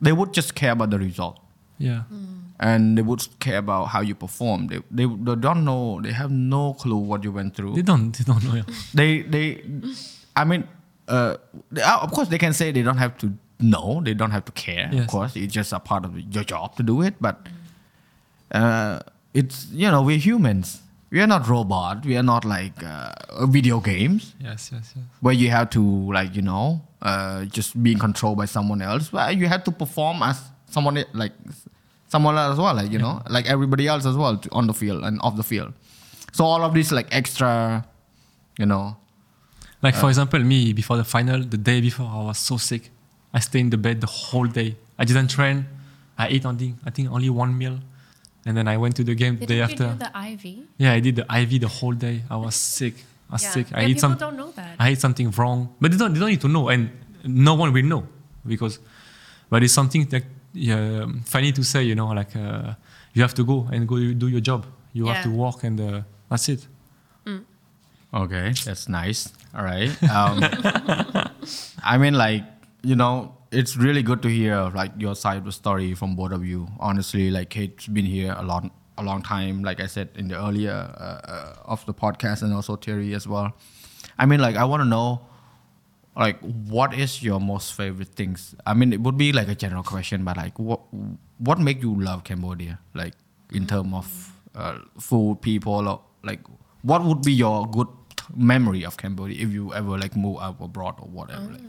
[0.00, 1.38] They would just care about the result,
[1.78, 2.02] Yeah.
[2.12, 2.40] Mm.
[2.60, 4.68] And they would care about how you perform.
[4.68, 6.00] They, they they don't know.
[6.02, 7.74] They have no clue what you went through.
[7.74, 8.12] They don't.
[8.16, 8.54] They don't know.
[8.54, 8.62] Yeah.
[8.94, 9.62] they they
[10.36, 10.66] i mean
[11.08, 11.36] uh
[11.70, 14.52] they, of course they can say they don't have to know they don't have to
[14.52, 17.46] care of course it's just a part of your job to do it but
[18.50, 18.98] uh
[19.32, 23.12] it's you know we're humans we are not robot we are not like uh,
[23.46, 24.70] video games Yes.
[24.72, 24.92] Yes.
[24.96, 25.04] Yes.
[25.20, 25.82] where you have to
[26.12, 30.22] like you know uh just being controlled by someone else well you have to perform
[30.22, 30.40] as
[30.70, 31.32] someone like
[32.14, 35.00] someone else as well like you know like everybody else as well on the field
[35.06, 35.70] and off the field
[36.36, 37.50] so all of this like extra
[38.62, 38.84] you know
[39.86, 42.84] Like for uh, example, me before the final, the day before, I was so sick.
[43.36, 44.70] I stayed in the bed the whole day.
[45.00, 45.56] I didn't train.
[46.22, 47.76] I ate only, I think, only one meal,
[48.46, 49.86] and then I went to the game the Didn't day you after.
[49.92, 50.44] do the IV?
[50.84, 52.16] Yeah, I did the IV the whole day.
[52.34, 52.96] I was sick.
[53.28, 53.54] I was Yeah.
[53.56, 53.66] sick.
[53.76, 54.14] I Yeah, ate some.
[54.26, 54.72] don't know that.
[54.84, 56.12] I ate something wrong, but they don't.
[56.16, 56.82] They don't need to know, and
[57.50, 58.02] no one will know
[58.52, 58.74] because.
[59.52, 60.24] But it's something that
[60.54, 62.74] yeah, funny to say, you know, like uh,
[63.12, 64.64] you have to go and go do your job.
[64.92, 65.36] You have to Yeah.
[65.36, 66.00] work, and uh,
[66.30, 66.66] that's it.
[68.12, 69.32] Okay, that's nice.
[69.56, 69.90] All right.
[70.04, 70.38] Um,
[71.82, 72.44] I mean, like
[72.82, 76.30] you know, it's really good to hear like your side of the story from both
[76.32, 76.68] of you.
[76.78, 79.64] Honestly, like Kate's been here a long, a long time.
[79.64, 83.26] Like I said in the earlier uh, uh, of the podcast, and also Terry as
[83.26, 83.52] well.
[84.16, 85.20] I mean, like I want to know,
[86.16, 88.54] like, what is your most favorite things?
[88.66, 90.80] I mean, it would be like a general question, but like, what
[91.38, 92.78] what make you love Cambodia?
[92.94, 93.14] Like
[93.52, 96.40] in terms of uh, food, people, or like,
[96.82, 97.88] what would be your good
[98.34, 101.50] memory of Cambodia if you ever like move out abroad or whatever?
[101.52, 101.60] like?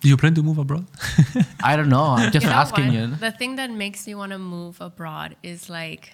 [0.00, 0.84] Do you plan to move abroad?
[1.62, 2.04] I don't know.
[2.04, 2.94] I'm just You know asking what?
[2.94, 3.06] you.
[3.16, 6.12] The thing that makes you want to move abroad is like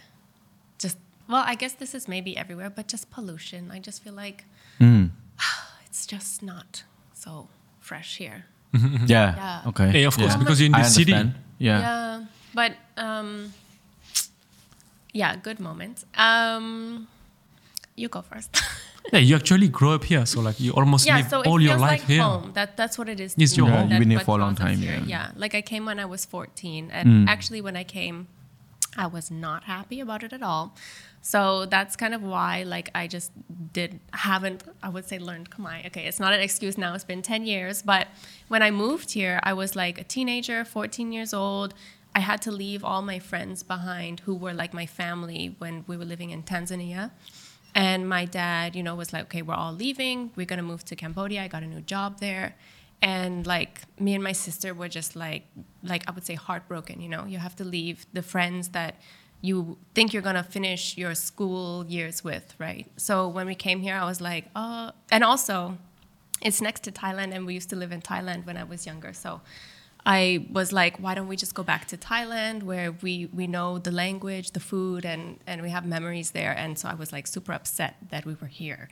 [0.78, 0.96] just
[1.28, 3.70] well, I guess this is maybe everywhere, but just pollution.
[3.72, 4.44] I just feel like
[4.80, 5.11] Mm.
[5.86, 6.84] it's just not
[7.20, 7.48] so
[7.80, 8.44] fresh here.
[8.72, 9.34] Yeah.
[9.36, 9.68] Yeah.
[9.70, 9.88] Okay.
[10.00, 10.38] Yeah, of course, Yeah.
[10.42, 11.12] because you're in the city.
[11.12, 11.80] Yeah.
[11.80, 13.52] Yeah, but um,
[15.12, 16.04] yeah, good moments.
[16.16, 17.08] Um,
[17.96, 18.50] you go first.
[19.12, 21.58] Yeah, you actually grow up here, so like you almost yeah, live so it all
[21.58, 22.22] feels your life like here.
[22.22, 22.52] home.
[22.54, 23.34] That that's what it is.
[23.36, 23.90] It's your home.
[23.90, 25.02] You've been here for a long time, here.
[25.04, 25.32] yeah.
[25.34, 27.28] like I came when I was 14, and Mm.
[27.28, 28.28] actually when I came,
[28.96, 30.76] I was not happy about it at all.
[31.22, 33.30] So that's kind of why, like, I just
[33.72, 35.86] did haven't I would say learned Khmer.
[35.86, 36.94] Okay, it's not an excuse now.
[36.94, 38.08] It's been 10 years, but
[38.48, 41.74] when I moved here, I was like a teenager, 14 years old.
[42.14, 45.96] I had to leave all my friends behind who were like my family when we
[45.96, 47.12] were living in Tanzania.
[47.74, 50.32] And my dad, you know, was like, okay, we're all leaving.
[50.34, 51.42] We're going to move to Cambodia.
[51.42, 52.56] I got a new job there.
[53.02, 55.44] And like me and my sister were just like,
[55.82, 58.96] like I would say heartbroken, you know, you have to leave the friends that
[59.41, 62.86] you think you're going to finish your school years with, right?
[62.97, 65.78] So when we came here, I was like, oh, and also
[66.43, 69.12] it's next to Thailand and we used to live in Thailand when I was younger.
[69.12, 69.41] So
[70.05, 73.78] I was like, why don't we just go back to Thailand where we, we know
[73.78, 76.53] the language, the food, and, and we have memories there.
[76.53, 78.88] And so I was like super upset that we were here.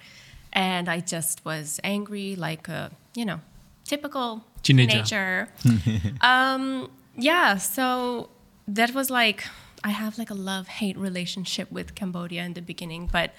[0.53, 3.41] And I just was angry, like a, you know,
[3.85, 5.49] typical Teenager.
[5.63, 6.13] teenager.
[6.21, 8.31] um, yeah, so
[8.67, 9.45] that was like,
[9.89, 13.30] I have like a love hate relationship with Cambodia in the beginning, but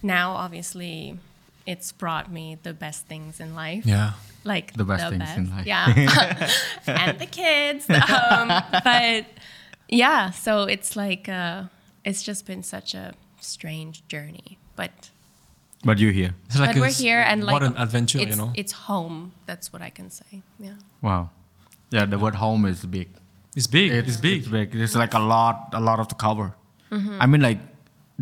[0.00, 1.18] now obviously
[1.66, 4.12] it's brought me the best things in life Yeah.
[4.44, 5.66] like The best things in life.
[5.66, 5.86] Yeah,
[6.86, 7.90] and the kids.
[7.90, 8.46] Um,
[8.84, 9.26] but
[9.88, 11.64] yeah, so it's like uh,
[12.04, 15.10] it's just been such a strange journey, but
[15.84, 16.32] But you're here.
[16.46, 18.52] It's like but we're here and like what an adventure, you know.
[18.54, 19.32] it's home.
[19.46, 20.42] That's what I can say.
[20.60, 20.78] Yeah.
[21.02, 21.30] Wow.
[21.90, 23.08] Yeah, the word home is big.
[23.58, 23.90] It's big.
[23.92, 24.38] It's, big.
[24.40, 24.74] It's big.
[24.86, 26.48] It's like a lot, a lot of to cover.
[26.92, 27.16] Mm-hmm.
[27.22, 27.60] I mean, like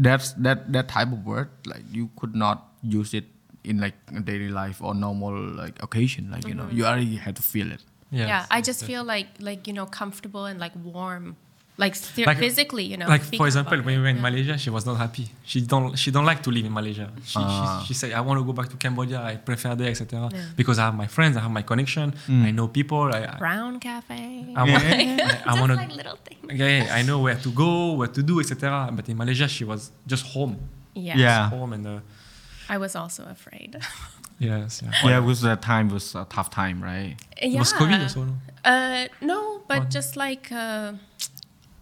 [0.07, 1.49] that's that that type of word.
[1.73, 3.27] Like you could not use it
[3.73, 6.31] in like a daily life or normal like occasion.
[6.35, 6.77] Like you know, Mm-hmm.
[6.79, 7.83] you already had to feel it.
[8.11, 8.27] Yeah.
[8.33, 11.37] Yeah, I just feel like like you know comfortable and like warm,
[11.79, 13.07] like, th- Like- physically, you know.
[13.07, 14.23] like for example, when we were in yeah.
[14.29, 15.27] Malaysia, she was not happy.
[15.45, 17.11] She don't she don't like to live in Malaysia.
[17.25, 17.81] She, Ah.
[17.83, 19.21] she, she said, I want to go back to Cambodia.
[19.21, 20.31] I prefer there, etc.
[20.33, 20.41] Yeah.
[20.57, 23.05] Because I have my friends, I have my connection, I know people.
[23.13, 24.55] I, I, Brown Cafe.
[24.57, 25.77] I want, I, I just want to.
[25.77, 26.59] like little things.
[26.61, 28.89] Yeah, I know where to go, what to do, etc.
[28.97, 30.57] But in Malaysia, she was just home,
[30.95, 31.17] Yeah.
[31.19, 31.51] Yeah.
[31.51, 32.01] home, and uh,
[32.69, 33.77] I was also afraid.
[34.39, 34.91] yes, yeah.
[35.05, 37.17] Yeah, because that time was a tough time, right?
[37.37, 37.59] It yeah.
[37.61, 38.25] was COVID also.
[38.25, 38.35] No?
[38.65, 39.91] Uh, no, but What?
[39.91, 40.93] just like uh,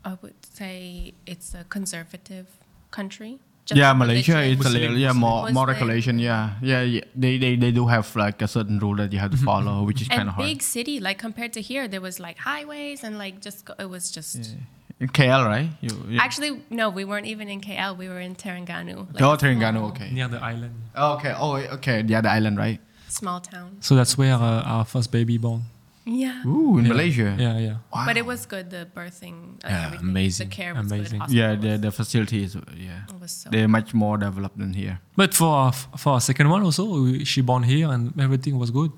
[0.05, 2.47] I would say, it's a conservative
[2.91, 3.39] country.
[3.65, 4.59] Just yeah, Malaysia religion.
[4.59, 6.19] it's a little yeah more more regulation.
[6.19, 7.01] Yeah, yeah, yeah.
[7.17, 10.03] They, they they do have like a certain rule that you have to follow, which
[10.03, 10.47] is kind of hard.
[10.47, 14.11] big city like compared to here there was like highways and like just it was
[14.11, 14.55] just
[15.01, 15.71] In KL, right?
[15.81, 19.37] You, you actually no we weren't even in KL we were in Terengganu like oh,
[19.37, 20.11] Terengganu, okay.
[20.13, 20.75] Near the island.
[20.95, 21.35] Oh, okay.
[21.37, 22.05] Oh, okay.
[22.07, 22.81] Yeah, The island, right?
[23.09, 25.63] small town So that's where uh, our first baby born.
[26.07, 26.93] Yeah Ooh, in Yeah.
[26.93, 27.37] Malaysia.
[27.39, 27.77] Yeah, yeah.
[27.93, 28.05] Wow.
[28.07, 30.09] but it was good the birthing uh, Yeah, everything.
[30.09, 31.19] amazing, the care was amazing.
[31.21, 32.57] good Yeah, the the facilities.
[32.77, 35.01] Yeah, it was so they're much more developed than here.
[35.17, 38.71] But for our, for our second one also, we, she born here and everything was
[38.71, 38.93] good.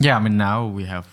[0.00, 1.06] Yeah, I mean now we have.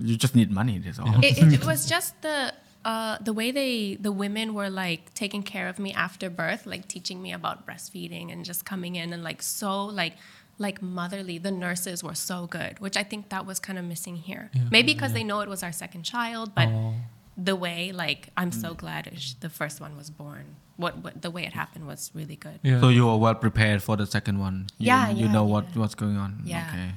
[0.00, 0.78] You just need money.
[0.78, 1.10] That's all.
[1.24, 2.52] it, it, it was just the
[2.84, 6.86] uh, the way they the women were like taking care of me after birth, like
[6.86, 10.14] teaching me about breastfeeding and just coming in and like so like
[10.58, 11.38] like motherly.
[11.38, 14.50] The nurses were so good, which I think that was kind of missing here.
[14.52, 14.62] Yeah.
[14.70, 16.94] Maybe because they know it was our second child, but Oh.
[17.36, 18.76] the way like I'm so mm.
[18.78, 20.56] glad it the first one was born.
[20.76, 22.60] What, what the way it happened was really good.
[22.62, 22.80] Yeah.
[22.80, 24.66] So you were well prepared for the second one.
[24.78, 25.80] You, Yeah, You yeah, know what yeah.
[25.80, 26.40] what's going on.
[26.44, 26.68] Yeah.
[26.68, 26.90] Okay.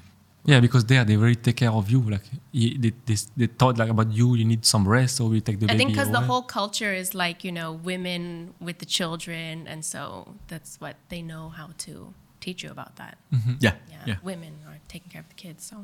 [0.46, 2.02] yeah, because there they really take care of you.
[2.02, 4.36] Like they, they, they thought like about you.
[4.36, 6.94] You need some rest, so we take the I baby think because the whole culture
[6.94, 11.70] is like you know women with the children, and so that's what they know how
[11.86, 13.18] to teach you about that.
[13.60, 13.76] Yeah.
[13.90, 14.16] Yeah, Yeah.
[14.24, 15.62] women are taking care of the kids.
[15.70, 15.76] So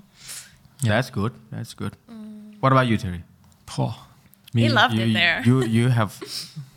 [0.84, 0.94] Yeah.
[0.96, 1.34] That's good.
[1.52, 1.94] That's good.
[2.62, 3.22] What about you, Terry?
[3.78, 3.96] Oh,
[4.54, 5.42] he me, loved you, it there.
[5.46, 6.12] You you have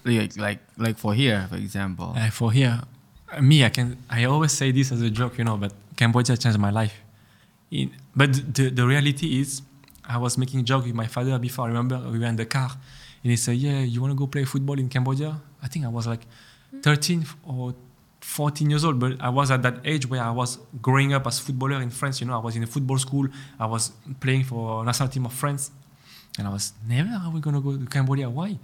[0.04, 2.08] like like like for here, for example.
[2.16, 2.80] uh, for here,
[3.32, 3.96] uh, me, I can.
[4.08, 6.94] I always say this as a joke, you know, but Cambodia changed my life.
[7.70, 9.62] In, but the, the reality is,
[10.04, 11.64] I was making joke with my father before.
[11.66, 12.70] I remember we were in the car,
[13.22, 15.32] and he said, "Yeah, you want to go play football in Cambodia?"
[15.62, 16.24] I think I was like
[16.82, 17.74] 13 or
[18.20, 21.38] 14 years old, but I was at that age where I was growing up as
[21.40, 22.20] a footballer in France.
[22.20, 23.28] You know, I was in a football school.
[23.58, 25.70] I was playing for national team of France,
[26.38, 28.28] and I was never are we gonna go to Cambodia?
[28.28, 28.58] Why?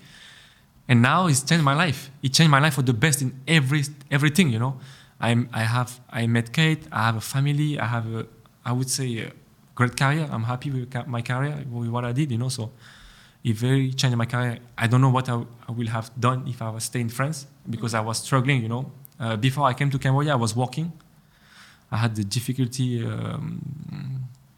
[0.89, 2.11] And now it's changed my life.
[2.23, 4.51] It changed my life for the best in every everything.
[4.51, 4.79] You know,
[5.21, 6.87] I'm I have I met Kate.
[6.93, 7.79] I have a family.
[7.79, 8.27] I have a
[8.65, 9.33] I would say a
[9.75, 10.29] great career.
[10.31, 12.31] I'm happy with my career with what I did.
[12.31, 12.71] You know, so
[13.43, 14.59] it very changed my career.
[14.77, 17.47] I don't know what I, I will have done if I was stay in France
[17.69, 18.63] because I was struggling.
[18.63, 20.93] You know, uh, before I came to Cambodia, I was working.
[21.91, 23.61] I had the difficulty um,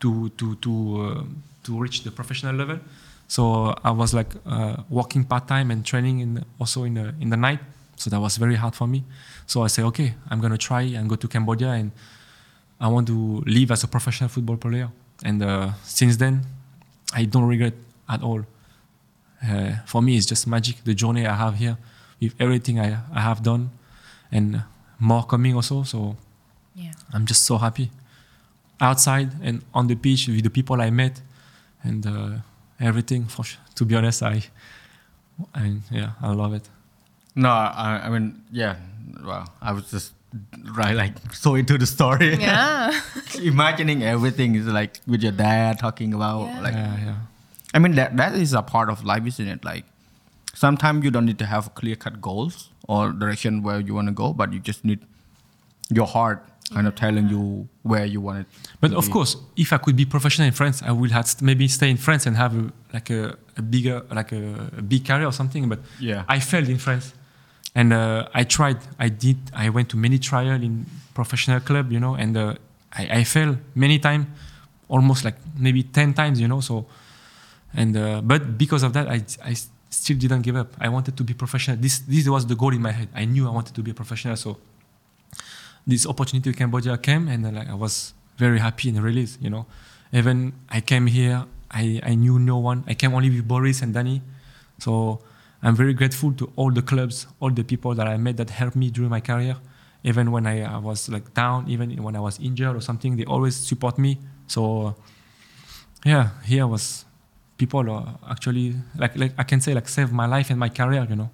[0.00, 0.72] to to to
[1.02, 1.24] uh,
[1.64, 2.78] to reach the professional level.
[3.28, 7.30] So I was like uh, working part time and training in also in the in
[7.30, 7.60] the night.
[7.96, 9.04] So that was very hard for me.
[9.46, 11.90] So I say, okay, I'm gonna try and go to Cambodia and
[12.80, 14.88] I want to live as a professional football player.
[15.24, 16.42] And uh, since then,
[17.12, 17.74] I don't regret
[18.08, 18.44] at all.
[19.42, 20.84] Uh, for me, it's just magic.
[20.84, 21.76] The journey I have here,
[22.20, 23.70] with everything I, I have done,
[24.32, 24.62] and
[24.98, 25.82] more coming also.
[25.84, 26.16] So
[26.74, 26.92] Yeah.
[27.12, 27.90] I'm just so happy.
[28.80, 31.20] Outside and on the beach with the people I met,
[31.82, 32.30] and uh,
[32.78, 33.24] everything.
[33.26, 33.60] For sure.
[33.74, 34.42] To be honest, I,
[35.54, 36.68] I yeah, I love it.
[37.34, 38.76] No, I, I mean, yeah.
[39.24, 40.12] Well, I was just
[40.76, 42.34] right, like so into the story.
[42.36, 42.92] Yeah.
[43.42, 46.60] Imagining everything is like with your dad talking about Yeah.
[46.60, 46.74] like.
[46.74, 47.16] Yeah, yeah.
[47.74, 49.64] I mean that that is a part of life, isn't it?
[49.64, 49.84] Like
[50.64, 52.54] sometimes you don't need to have clear cut goals
[52.92, 55.00] or direction where you want to go, but you just need
[55.98, 56.38] your heart
[56.74, 57.42] kind of telling you
[57.90, 58.46] where you want it.
[58.80, 59.12] But to of be.
[59.16, 61.96] course, if I could be professional in France, I would have st- maybe stay in
[62.06, 62.64] France and have a,
[62.96, 63.22] like a,
[63.56, 64.42] a bigger, like a,
[64.80, 65.68] a big career or something.
[65.72, 66.24] But Yeah.
[66.28, 67.06] I failed in France,
[67.74, 68.78] and uh, I tried.
[68.98, 69.38] I did.
[69.64, 72.54] I went to many trial in professional club, you know, and uh,
[73.00, 74.26] I, I failed many times,
[74.88, 75.36] almost like
[75.66, 76.60] maybe ten times, you know.
[76.60, 76.74] So,
[77.80, 79.18] and uh, but because of that, I
[79.50, 80.74] I s- still didn't give up.
[80.80, 81.76] I wanted to be professional.
[81.76, 83.08] This this was the goal in my head.
[83.14, 84.36] I knew I wanted to be a professional.
[84.36, 84.58] So
[85.86, 89.50] this opportunity to Cambodia came and uh, like I was very happy and released, you
[89.50, 89.66] know.
[90.12, 92.84] Even I came here, I, I knew no one.
[92.86, 94.22] I came only with Boris and Danny.
[94.78, 95.20] So
[95.62, 98.76] I'm very grateful to all the clubs, all the people that I met that helped
[98.76, 99.56] me during my career.
[100.04, 103.24] Even when I, I was like down, even when I was injured or something, they
[103.24, 104.18] always support me.
[104.46, 104.94] So
[106.04, 107.04] yeah, here was
[107.58, 111.06] people are actually like like I can say like save my life and my career,
[111.10, 111.30] you know.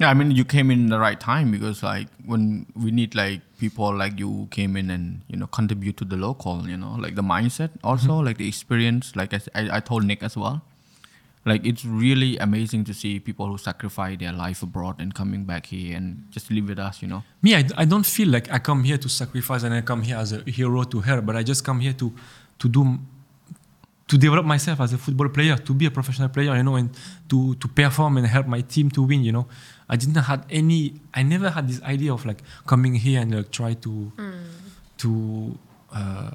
[0.00, 3.42] Yeah, I mean you came in the right time because like when we need like
[3.58, 7.14] people like you came in and you know contribute to the local, you know, like
[7.14, 8.26] the mindset also, mm-hmm.
[8.26, 9.14] like the experience.
[9.14, 9.40] Like I,
[9.76, 10.62] I told Nick as well,
[11.44, 15.66] like it's really amazing to see people who sacrifice their life abroad and coming back
[15.66, 17.22] here and just live with us, you know.
[17.42, 20.16] Me, I, I don't feel like I come here to sacrifice and I come here
[20.16, 22.12] as a hero to her, but I just come here to
[22.58, 22.98] to do
[24.06, 26.90] to develop myself as a football player, to be a professional player, you know, and
[27.28, 29.46] to to perform and help my team to win, you know.
[29.88, 30.94] I didn't had any.
[31.12, 34.12] I never had this idea of like coming here and like, try to
[34.98, 35.58] to
[35.92, 36.30] uh,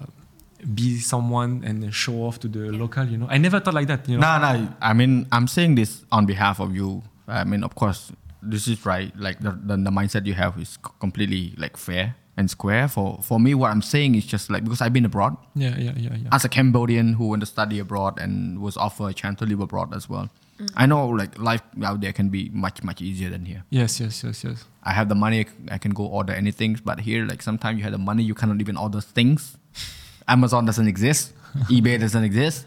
[0.74, 3.28] be someone and show off to the local, you know.
[3.30, 4.40] I never thought like that, you know.
[4.40, 4.68] No, no.
[4.82, 7.04] I mean, I'm saying this on behalf of you.
[7.28, 9.16] I mean, of course, this is right.
[9.16, 12.88] Like the, the, the mindset you have is completely like fair and square.
[12.88, 15.92] For for me, what I'm saying is just like because I've been abroad Yeah, yeah,
[15.98, 16.30] yeah, yeah.
[16.32, 19.60] as a Cambodian who went to study abroad and was offered a chance to live
[19.60, 20.30] abroad as well.
[20.60, 20.72] Mm.
[20.76, 23.64] I know like life out there can be much much easier than here.
[23.70, 24.66] Yes, yes, yes, yes.
[24.84, 27.92] I have the money, I can go order anything, but here like sometimes you have
[27.92, 29.58] the money, you cannot even order things.
[30.28, 31.34] Amazon doesn't exist,
[31.70, 32.66] eBay doesn't exist.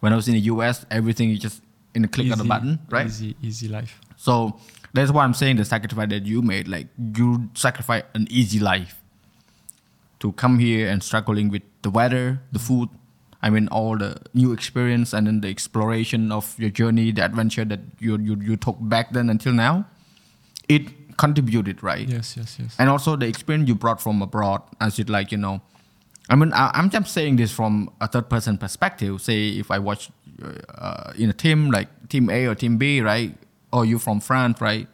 [0.00, 1.62] When I was in the US, everything is just
[1.94, 3.06] in a click of the button, right?
[3.06, 4.00] Easy, easy life.
[4.16, 4.58] So
[4.94, 9.01] that's why I'm saying the sacrifice that you made, like you sacrifice an easy life
[10.22, 12.88] to come here and struggling with the weather, the food,
[13.42, 17.64] I mean all the new experience and then the exploration of your journey, the adventure
[17.64, 19.84] that you you, you took back then until now.
[20.68, 22.08] It contributed, right?
[22.08, 22.76] Yes, yes, yes.
[22.78, 25.60] and also the experience you brought from abroad as it like you know
[26.30, 29.78] i mean I, i'm just saying this from a third person perspective say if i
[29.78, 30.10] watch
[30.78, 33.34] uh, in a team like team a or team b right
[33.72, 34.88] or you from france right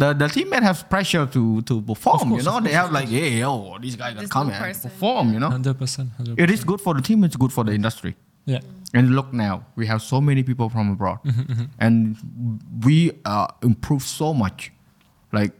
[0.00, 3.08] the the teammate has pressure to to perform course, you know of they have like
[3.16, 3.52] hey yo
[3.84, 6.08] these guys got This come and perform you know Hundred percent.
[6.44, 8.12] It is good for the team it's good for the industry
[8.54, 8.60] Yeah.
[8.98, 11.96] and look now, we have so many people from abroad, Mm-hmm, and
[12.86, 12.96] we
[13.32, 14.58] uh, improved so much.
[15.38, 15.52] Like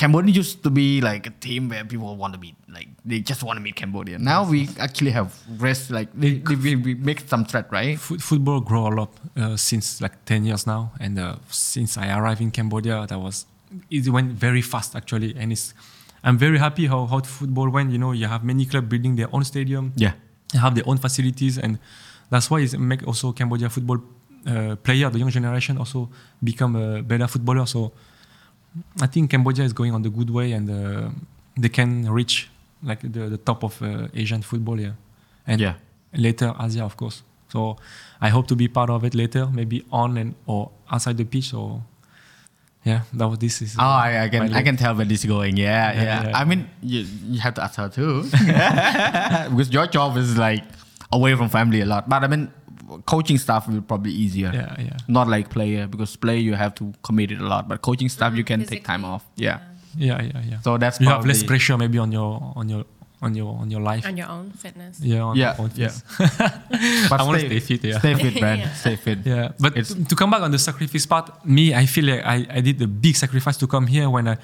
[0.00, 3.42] Cambodia used to be like a team where people want to be like they just
[3.46, 4.16] want to meet Cambodia.
[4.18, 5.28] Now we actually have
[5.66, 7.98] rest like they, they- we, we make some threat, right?
[7.98, 12.06] Foot, football grow a lot uh, since like 10 years now and uh, since i
[12.18, 13.46] arrived in cambodia that was
[13.90, 15.74] it went very fast actually and it's
[16.24, 17.90] i'm very happy how, how football went.
[17.92, 19.92] You know you have many clubs building their own stadium.
[19.96, 20.12] Yeah,
[20.52, 21.78] they have their own facilities and
[22.30, 23.98] that's why it make also cambodia football
[24.46, 26.08] uh, player the young generation also
[26.42, 27.66] become a better footballer.
[27.66, 27.92] So
[29.00, 31.08] i think cambodia is going on the good way and uh,
[31.56, 32.48] they can reach
[32.82, 34.92] like the, the top of uh, asian football yeah.
[35.46, 35.74] And Yeah.
[36.12, 37.22] later asia of course.
[37.52, 37.76] So
[38.20, 41.54] i hope to be part of it later maybe on and or outside the pitch
[41.54, 41.82] or
[42.90, 45.28] yeah that was this is Oh, I, I can I can tell where this is
[45.36, 45.54] going.
[45.56, 46.02] Yeah, yeah.
[46.02, 46.40] Yeah, yeah.
[46.40, 46.60] I mean,
[46.92, 47.00] you,
[47.32, 48.22] you have to ask her too,
[49.50, 50.64] because your job is like
[51.18, 52.08] away from family a lot.
[52.12, 52.44] But I mean,
[53.06, 54.50] coaching stuff will probably easier.
[54.54, 57.82] yeah yeah Not like player because player you have to commit it a lot, but
[57.82, 59.24] coaching stuff you mm, can take time off.
[59.36, 59.58] Yeah.
[59.96, 62.84] yeah yeah yeah So that's you have less pressure maybe on your on your
[63.20, 64.06] on your on your life.
[64.06, 65.00] On your own fitness.
[65.00, 65.88] yeah, on Yeah, your own yeah.
[65.88, 66.02] face.
[67.10, 67.98] But I wanna stay fit, yeah.
[67.98, 68.58] Stay fit, man.
[68.62, 68.72] Yeah.
[68.74, 69.18] Stay fit.
[69.24, 72.22] Yeah, but It's- to, to come back on the sacrifice part, me, I feel like
[72.24, 74.36] I, I did a big sacrifice to come here when I,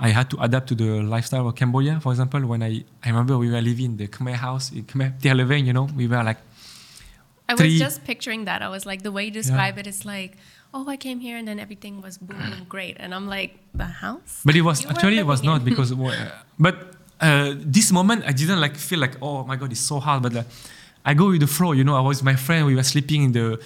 [0.00, 2.00] I had to adapt to the lifestyle of Cambodia.
[2.00, 5.18] For example, when I, I remember we were living in the Khmer house in Khmer
[5.20, 6.38] Terleven, you know, we were like,
[7.48, 8.62] I was Three- just picturing that.
[8.62, 10.36] I was like, the way you describe it is like,
[10.74, 12.96] oh, I came here and then everything was boom, boom, great.
[13.00, 14.42] And I'm like, the house?
[14.44, 16.74] but it was You actually it was not in- because, uh, but
[17.20, 20.32] uh, this moment I didn't like feel like oh my god it's so hard, but
[20.32, 20.46] like,
[21.04, 21.96] I go with the flow, you know.
[21.96, 23.60] I was with my friend, we were sleeping in the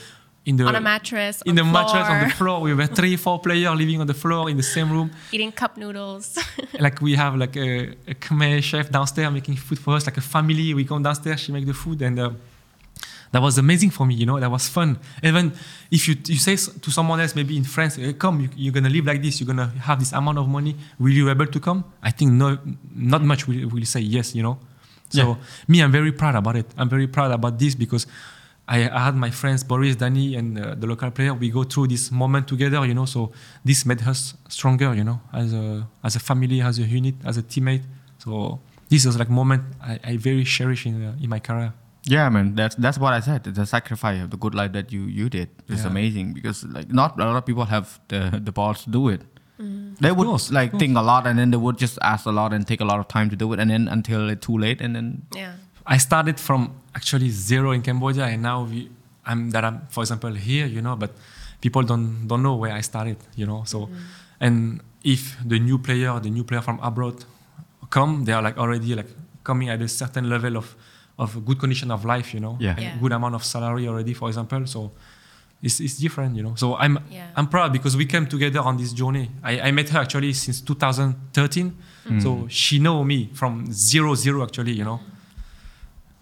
[0.45, 2.61] in the on a mattress, in on the mattress on the floor, floor.
[2.61, 5.11] We were three, four players living on the floor in the same room.
[5.33, 6.39] eating cup noodles.
[6.81, 10.21] like we have like a, a Khmer chef downstairs making food for us, like a
[10.21, 10.75] family.
[10.75, 12.31] We come downstairs, she make the food, and uh,
[13.33, 14.15] that was amazing for me.
[14.15, 14.99] You know, that was fun.
[15.23, 15.53] Even
[15.91, 18.91] if you you say to someone else, maybe in France, "Hey, come, you, you're gonna
[18.91, 20.77] live like this, you're gonna have this amount of money.
[20.99, 21.85] Will you able to come?
[22.03, 22.59] I think no,
[22.95, 24.35] not much will, will say yes.
[24.35, 24.59] You know.
[25.11, 25.37] So Yeah.
[25.69, 26.67] me, I'm very proud about it.
[26.79, 28.07] I'm very proud about this because
[28.69, 31.35] I, I had my friends Boris, Danny, and uh, the local player.
[31.35, 33.07] We go through this moment together, you know.
[33.07, 33.33] So
[33.65, 37.37] this made us stronger, you know, as a as a family, as a unit, as
[37.39, 37.83] a teammate.
[38.19, 41.73] So this was like moment I, I very cherish in uh, in my career.
[42.05, 42.55] Yeah, man.
[42.57, 43.45] That's that's what I said.
[43.45, 45.91] The sacrifice of the good life that you you did is Yeah.
[45.91, 49.23] amazing because like not a lot of people have the the balls to do it.
[49.61, 49.99] Mm.
[49.99, 52.53] They would course, like think a lot and then they would just ask a lot
[52.53, 54.81] and take a lot of time to do it and then until it's too late
[54.81, 55.53] and then yeah.
[55.87, 58.89] I started from actually zero in Cambodia, and now we,
[59.27, 61.11] I'm that I'm, for example, here, you know, but
[61.61, 63.65] people don't don't know where I started, you know.
[63.67, 63.97] So, mm.
[64.41, 67.25] and if the new player, the new player from abroad,
[67.91, 69.11] come, they are like already like
[69.43, 70.77] coming at a certain level of
[71.19, 72.71] of a good condition of life, you know, Yeah.
[72.77, 72.97] and Yeah.
[73.01, 74.67] good amount of salary already, for example.
[74.67, 74.93] So.
[75.65, 76.55] It's, it's different, you know.
[76.57, 77.27] So I'm Yeah.
[77.37, 79.31] I'm proud because we came together on this journey.
[79.45, 81.73] I, I met her actually since 2013,
[82.21, 84.99] so she know me from zero zero actually, you know.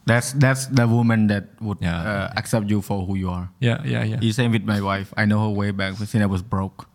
[0.06, 1.96] that's that's the woman that would Yeah.
[2.00, 3.48] uh, accept you for who you are.
[3.60, 4.18] Yeah, yeah, yeah.
[4.20, 5.12] You same with my wife.
[5.16, 6.86] I know her way back since I was broke.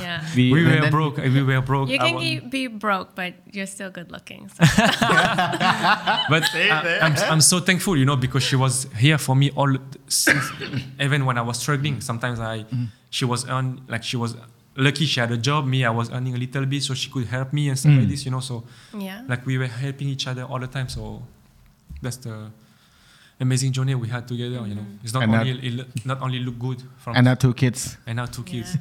[0.00, 0.24] Yeah.
[0.34, 1.16] We and were broke.
[1.16, 1.88] We were broke.
[1.88, 4.48] You can wa- be, be broke, but you're still good looking.
[4.48, 4.54] So.
[4.60, 9.76] but I, I'm, I'm so thankful, you know, because she was here for me all
[10.08, 10.44] since
[11.00, 12.00] even when I was struggling.
[12.00, 12.84] Sometimes I, mm-hmm.
[13.10, 14.36] she was earn like she was
[14.78, 15.66] lucky she had a job.
[15.66, 18.02] Me, I was earning a little bit, so she could help me and stuff like
[18.02, 18.08] mm.
[18.10, 18.40] this, you know.
[18.40, 18.64] So
[18.96, 19.24] yeah.
[19.28, 20.88] like we were helping each other all the time.
[20.88, 21.22] So
[22.00, 22.50] that's the
[23.40, 24.66] amazing journey we had together.
[24.66, 25.04] You know, mm-hmm.
[25.04, 27.96] it's not And only it lo- not only look good from And now two kids.
[28.06, 28.80] and now two kids, Yeah.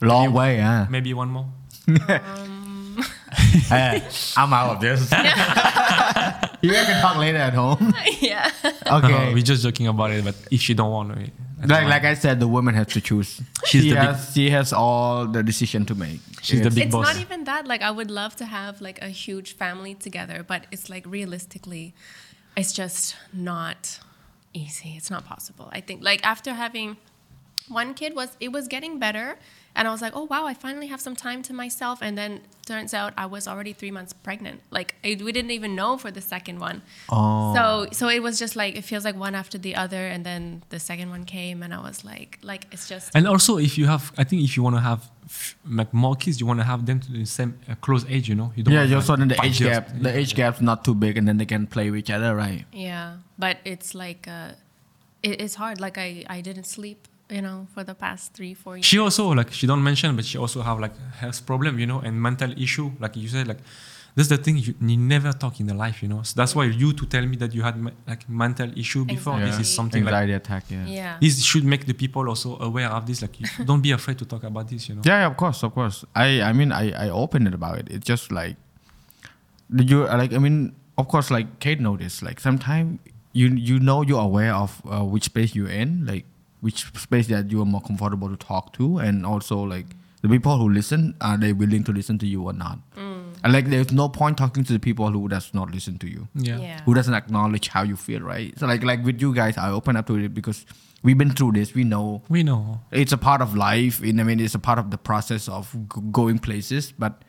[0.00, 0.86] Long way, huh?
[0.90, 1.46] maybe one more.
[2.08, 3.02] Um,
[3.68, 4.02] Hey,
[4.36, 5.00] I'm out of this.
[6.62, 7.92] you guys can talk later at home.
[8.20, 8.50] yeah.
[8.86, 9.34] Okay.
[9.34, 10.24] we're just joking about it.
[10.24, 13.00] But if she don't want, we- that's like like I said, the woman has to
[13.00, 13.40] choose.
[13.66, 16.20] She's she the big- has she has all the decision to make.
[16.40, 17.06] She's the It's- big it's boss.
[17.06, 17.66] not even that.
[17.66, 21.94] Like, I would love to have like a huge family together, but it's like realistically,
[22.56, 23.98] it's just not
[24.54, 24.94] easy.
[24.96, 25.68] It's not possible.
[25.72, 26.96] I think like after having
[27.68, 29.36] one kid was it was getting better
[29.78, 32.32] and i was like oh wow i finally have some time to myself and then
[32.70, 36.10] turns out i was already three months pregnant like it, we didn't even know for
[36.18, 36.78] the second one
[37.10, 37.54] Oh.
[37.56, 37.62] so
[37.98, 40.42] so it was just like it feels like one after the other and then
[40.74, 43.86] the second one came and i was like like it's just And also, if you
[43.94, 46.68] have, I think if you want to have f- like more kids, you want to
[46.72, 48.26] have them to the same uh, close age.
[48.30, 48.74] You know, you don't.
[48.74, 49.72] yeah, want, just so like, then the five age years.
[49.76, 52.30] gap, the age gap's not too big, and then they can play with each other,
[52.44, 52.64] right?
[52.72, 54.50] Yeah, but it's like uh,
[55.22, 55.80] it, it's hard.
[55.80, 58.86] Like I, I didn't sleep, you know, for the past three, four years.
[58.86, 62.00] She also like she don't mention, but she also have like health problem, you know,
[62.00, 62.90] and mental issue.
[62.98, 63.58] Like you said, like
[64.14, 66.22] that's the thing you, you never talk in the life, you know.
[66.22, 67.76] So that's why you to tell me that you had
[68.06, 69.38] like mental issue before.
[69.40, 70.64] This is something like Anxiety attack.
[70.68, 70.86] Yeah.
[70.86, 71.16] yeah.
[71.20, 73.22] this should make the people also aware of this.
[73.22, 75.02] Like you, don't be afraid to talk about this, you know.
[75.04, 76.04] Yeah, yeah, of course, of course.
[76.14, 77.88] I, I mean, I, I opened it about it.
[77.90, 78.56] It's just like,
[79.74, 80.32] did you like?
[80.32, 82.22] I mean, of course, like Kate noticed.
[82.22, 82.98] Like sometimes
[83.32, 86.24] you you know you're aware of uh, which space you're in, like
[86.60, 89.86] which space that you are more comfortable to talk to, and also like
[90.22, 92.78] the people who listen are they willing to listen to you or not?
[92.96, 93.16] Mm.
[93.44, 96.26] And like, there's no point talking to the people who does not listen to you
[96.34, 96.58] Yeah.
[96.58, 96.80] Yeah.
[96.84, 98.58] who doesn't acknowledge how you feel, right?
[98.58, 100.66] So like like with you guys, I open up to it because
[101.04, 101.72] we've been through this.
[101.74, 102.80] We know We know.
[102.90, 104.00] it's a part of life.
[104.02, 106.92] And I mean, it's a part of the process of g- going places.
[106.98, 107.22] But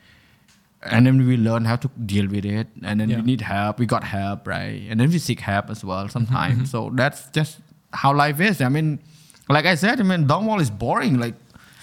[0.81, 2.68] and then we learn how to deal with it.
[2.84, 3.18] And then Yeah.
[3.18, 3.77] we need help.
[3.80, 4.81] We got help, right?
[4.89, 6.56] And then we seek help as well sometimes.
[6.56, 6.65] Mm-hmm.
[6.65, 7.60] So that's just
[7.93, 8.61] how life is.
[8.61, 8.99] I mean,
[9.50, 11.20] like I said, I mean, Dongwall is boring.
[11.20, 11.36] Like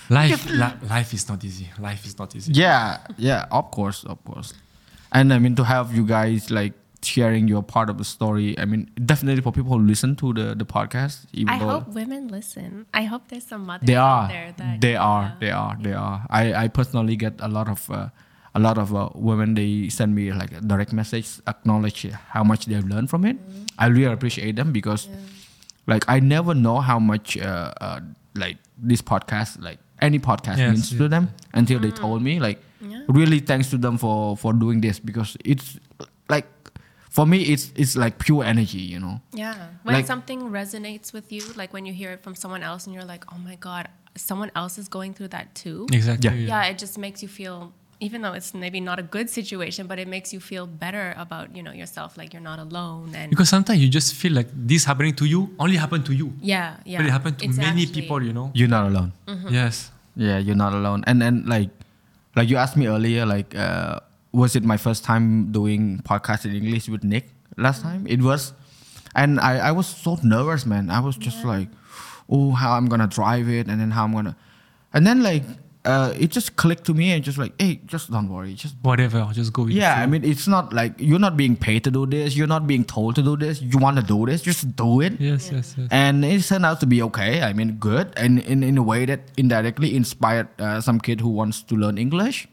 [0.09, 1.69] Life, li- life is not easy.
[1.81, 2.53] Life is not easy.
[2.53, 4.55] yeah, yeah, of course, of course.
[5.13, 8.59] And I mean, to have you guys like sharing your part of the story.
[8.59, 11.27] I mean, definitely for people who listen to the the podcast.
[11.33, 12.87] Even I though hope women listen.
[12.95, 15.35] I hope there's some mothers they out are there that they are yeah.
[15.41, 18.09] they are they are i i personally get a lot of uh,
[18.55, 22.65] a lot of uh, women they send me like a direct message, acknowledge how much
[22.67, 23.37] they've learned from it.
[23.79, 25.09] I really appreciate them because
[25.87, 28.01] like I never know how much uh, uh,
[28.35, 30.99] like this podcast, like any podcast Yes, means yeah.
[30.99, 33.03] to them until they told me like Yeah.
[33.09, 35.79] really thanks to them for for doing this because it's
[36.29, 36.47] like
[37.11, 39.21] for me it's it's like pure energy, you know.
[39.33, 39.55] Yeah.
[39.85, 42.95] When Like- something resonates with you, like when you hear it from someone else and
[42.95, 45.87] you're like, oh my God, someone else is going through that too.
[45.93, 46.31] Exactly.
[46.45, 46.63] Yeah.
[46.65, 49.99] Yeah, it just makes you feel, even though it's maybe not a good situation, but
[49.99, 53.15] it makes you feel better about, you know, yourself, like you're not alone.
[53.15, 56.33] And Because sometimes you just feel like this happening to you only happened to you.
[56.43, 56.99] yeah, yeah.
[56.99, 58.51] But it happened to It's many people, you know.
[58.55, 59.13] You're not alone.
[59.51, 59.91] Yes.
[60.15, 61.05] Yeah, you're not alone.
[61.07, 61.71] And and like
[62.37, 64.01] like you asked me earlier, like uh,
[64.33, 68.07] was it my first time doing podcast in English with Nick last time?
[68.09, 68.53] It was,
[69.15, 70.89] and I I was so nervous, man.
[70.89, 71.69] I was just like,
[72.29, 74.37] oh, how I'm gonna drive it, and then how I'm gonna,
[74.93, 75.45] and then like
[75.87, 79.19] uh, it just clicked to me and just like, hey, just don't worry, just Whatever.
[79.21, 79.95] I'll Just go with yeah.
[80.03, 82.37] I mean, it's not like you're not being paid to do this.
[82.37, 83.63] You're not being told to do this.
[83.63, 85.89] You want to do this, just do it Yes, yes, yes.
[85.91, 87.43] and it turned out to be okay.
[87.43, 91.29] I mean, good, and in, in a way that indirectly inspired uh, some kid who
[91.31, 92.49] wants to learn English.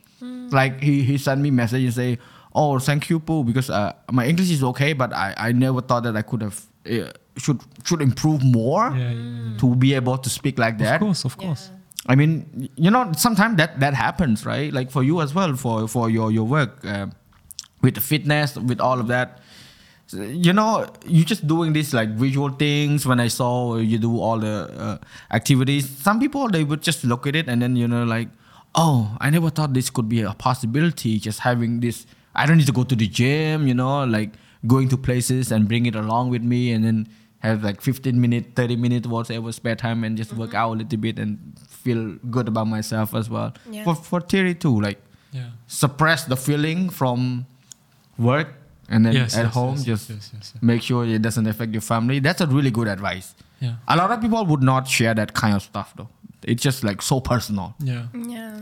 [0.52, 2.18] Like he, he sent me message and say,
[2.54, 6.04] "Oh, thank you, Pooh, because uh, my English is okay, but I, I never thought
[6.04, 9.58] that I could have uh, should should improve more Yeah, yeah, yeah.
[9.58, 11.72] to be able to speak like that." Of course, of course.
[12.08, 14.74] I mean, you know, sometimes that that happens, right?
[14.74, 17.08] Like for you as well, for for your your work uh,
[17.82, 19.40] with the fitness, with all of that.
[20.12, 23.06] You know, you're just doing this like visual things.
[23.06, 24.98] When I saw you do all the uh,
[25.32, 28.28] activities, some people they would just look at it and then you know like,
[28.76, 31.20] oh, I never thought this could be a possibility.
[31.20, 32.06] Just having this,
[32.36, 33.66] I don't need to go to the gym.
[33.66, 34.32] You know, like
[34.68, 37.08] going to places and bring it along with me, and then
[37.40, 41.00] have like 15 minute, 30 minute, whatever spare time, and just work out a little
[41.00, 42.04] bit and feel
[42.36, 43.50] good about myself as well.
[43.70, 43.84] Yeah.
[43.86, 45.00] For for Terry too, like
[45.32, 45.50] Yeah.
[45.68, 47.46] suppress the feeling from
[48.18, 48.48] work
[48.90, 50.62] and then Yes, at yes, home yes, just yes, yes, yes.
[50.62, 53.76] make sure it doesn't affect your family that's a really good advice Yeah.
[53.88, 56.10] a lot of people would not share that kind of stuff though
[56.44, 58.06] it's just like so personal Yeah.
[58.14, 58.62] Yeah.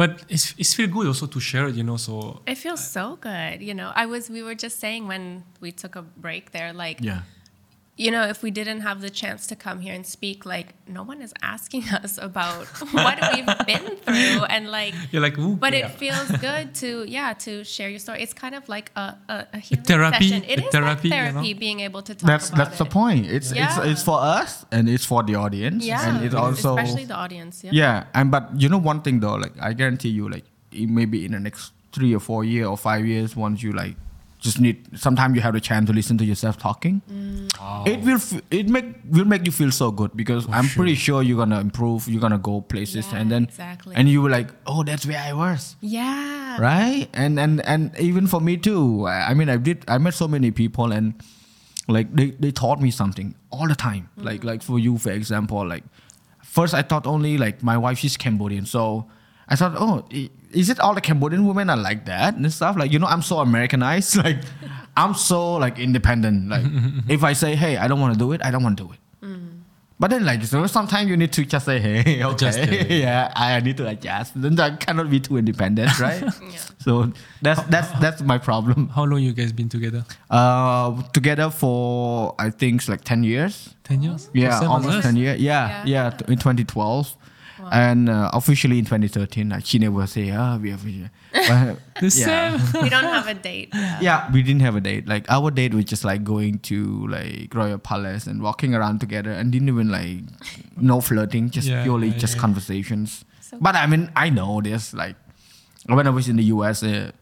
[0.00, 1.96] But it's it's feel good also to share it, you know.
[1.96, 3.56] So It feels so good.
[3.68, 5.22] You know, I was, we were just saying when
[5.64, 7.20] we took a break there, like, yeah
[7.98, 11.02] you know, if we didn't have the chance to come here and speak, like, no
[11.02, 14.44] one is asking us about what we've been through.
[14.44, 15.86] And like, you're like, ooh, but yeah.
[15.86, 18.22] it feels good to, yeah, to share your story.
[18.22, 20.44] It's kind of like a, a, a healing therapy, session.
[20.46, 21.30] It a is therapy, you know?
[21.32, 23.84] therapy, being able to talk that's about that's the point it's it's Yeah.
[23.84, 26.06] it's for us and it's for the audience Yeah.
[26.16, 27.64] and it also especially the audience.
[27.64, 27.70] Yeah.
[27.72, 31.32] yeah and but you know one thing though like i guarantee you like maybe in
[31.32, 33.96] the next three or four year or five years once you like
[34.46, 37.02] just need sometimes you have the chance to listen to yourself talking.
[37.12, 37.86] Mm.
[37.92, 41.22] It will f- it make will make you feel so good because i'm pretty sure.
[41.28, 43.94] you're gonna improve you're gonna go places Yeah, and then exactly.
[43.96, 45.76] and you were like oh that's where i was.
[45.80, 46.60] Yeah.
[46.60, 47.08] right?
[47.24, 50.28] And and and even for me too i, I mean i did i met so
[50.36, 51.14] many people and
[51.88, 54.08] like they, they taught me something all the time.
[54.18, 54.24] Mm.
[54.30, 55.84] Like like for you for example like
[56.56, 58.66] first i thought only like my wife she's cambodian.
[58.66, 59.06] So
[59.48, 60.04] i thought oh
[60.62, 63.22] is it all the cambodian women are like that and stuff like you know i'm
[63.22, 64.38] so americanized like
[64.96, 66.64] i'm so like independent like
[67.16, 68.92] if i say hey i don't want to do it i don't want to do
[68.92, 68.98] it
[69.98, 73.78] but then, like, so sometimes you need to just say, "Hey, okay, yeah, I need
[73.78, 76.20] to adjust." Then I cannot be too independent, right?
[76.20, 76.58] Yeah.
[76.84, 78.88] So that's that's that's my problem.
[78.90, 80.04] How long you guys been together?
[80.28, 83.74] Uh, together for I think it's like ten years.
[83.84, 84.28] Ten years?
[84.34, 85.04] Yeah, almost us?
[85.04, 85.40] ten years.
[85.40, 86.12] Yeah, Yeah.
[86.12, 87.16] yeah, in 2012,
[87.72, 89.48] and uh, officially in 2013.
[89.50, 90.84] Like she never say, "Ah, we have."
[91.32, 92.58] But, The yeah.
[92.58, 92.82] same.
[92.82, 93.70] we don't have a date.
[93.74, 94.00] Yeah.
[94.06, 95.06] Yeah, we didn't have a date.
[95.08, 99.30] Like our date was just like going to like Royal Palace and walking around together,
[99.32, 100.18] and didn't even like
[100.76, 102.40] no flirting, just Yeah, purely yeah, just yeah.
[102.40, 103.24] conversations.
[103.40, 104.92] So- but I mean, I know this.
[104.94, 105.16] Like
[105.86, 107.12] when I was in the US, uh,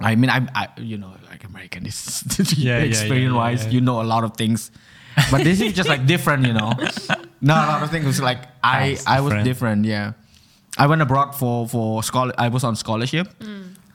[0.00, 2.24] I mean, I, I you know, like American is
[2.56, 3.70] Yeah, yeah, experience yeah, wise, yeah.
[3.70, 4.70] you know a lot of things.
[5.30, 6.72] But this is just like different, you know.
[7.44, 9.44] No, a lot of things was like I That's I was different.
[9.44, 9.84] different.
[9.84, 10.12] Yeah,
[10.78, 12.32] I went abroad for for scholar.
[12.38, 13.26] I was on scholarship,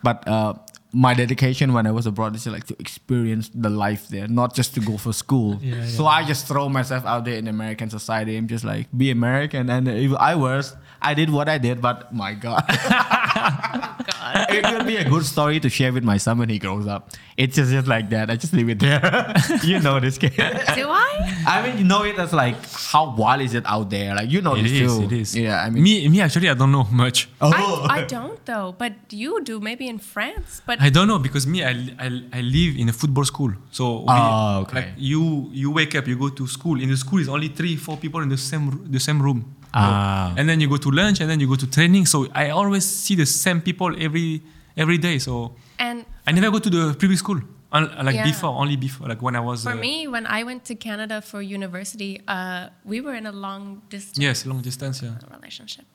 [0.03, 0.55] but uh,
[0.93, 4.73] my dedication when I was abroad is like to experience the life there, not just
[4.75, 5.59] to go for school.
[5.61, 6.09] Yeah, so yeah.
[6.09, 8.37] I just throw myself out there in American society.
[8.37, 11.81] I'm just like be American, and if I was, I did what I did.
[11.81, 14.45] But my God, God.
[14.49, 17.11] it will be a good story to share with my son when he grows up.
[17.35, 18.31] It's just, just like that.
[18.31, 19.33] I just leave it there.
[19.63, 20.33] you know this kid.
[20.35, 21.43] Do I?
[21.45, 24.15] I mean, you know it as like how wild is it out there?
[24.15, 25.03] Like you know It this is, too.
[25.03, 25.35] it is.
[25.35, 27.29] Yeah, I mean, me, me actually, I don't know much.
[27.41, 30.61] oh, I, I don't though, but you do maybe in France.
[30.65, 33.51] But I don't know because me, I, I, I live in a football school.
[33.71, 34.75] So we, Ah, okay.
[34.75, 36.81] like you you wake up, you go to school.
[36.81, 39.39] In the school, is only three, four people in the same the same room.
[39.73, 40.33] Ah.
[40.37, 42.05] And then you go to lunch, and then you go to training.
[42.05, 44.41] So I always see the same people every
[44.77, 45.17] every day.
[45.19, 47.41] So And I never go to the previous school.
[47.71, 48.23] Like Yeah.
[48.23, 49.63] before, only before, like when I was.
[49.63, 53.31] for uh, me, when I went to Canada for university, uh, we were in a
[53.45, 55.01] long distance Yes, long distance.
[55.03, 55.19] Yeah.
[55.37, 55.85] relationship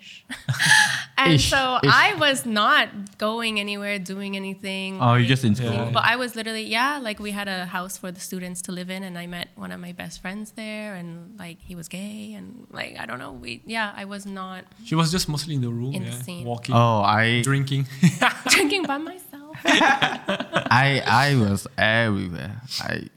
[0.00, 0.24] ish.
[1.18, 1.90] and Ish, so ish.
[1.92, 4.98] I was not going anywhere, doing anything.
[5.00, 5.70] Oh, you're like, just in school.
[5.72, 5.90] Yeah.
[5.92, 8.90] But I was literally, yeah, like we had a house for the students to live
[8.90, 12.34] in, and I met one of my best friends there, and like he was gay,
[12.34, 15.60] and like I don't know, we, yeah, I was not She was just mostly in
[15.60, 16.44] the room, In the yeah, scene.
[16.44, 17.86] walking, Oh, I drinking.
[18.48, 19.56] drinking by myself.
[19.64, 22.60] I I was everywhere.
[22.80, 23.08] I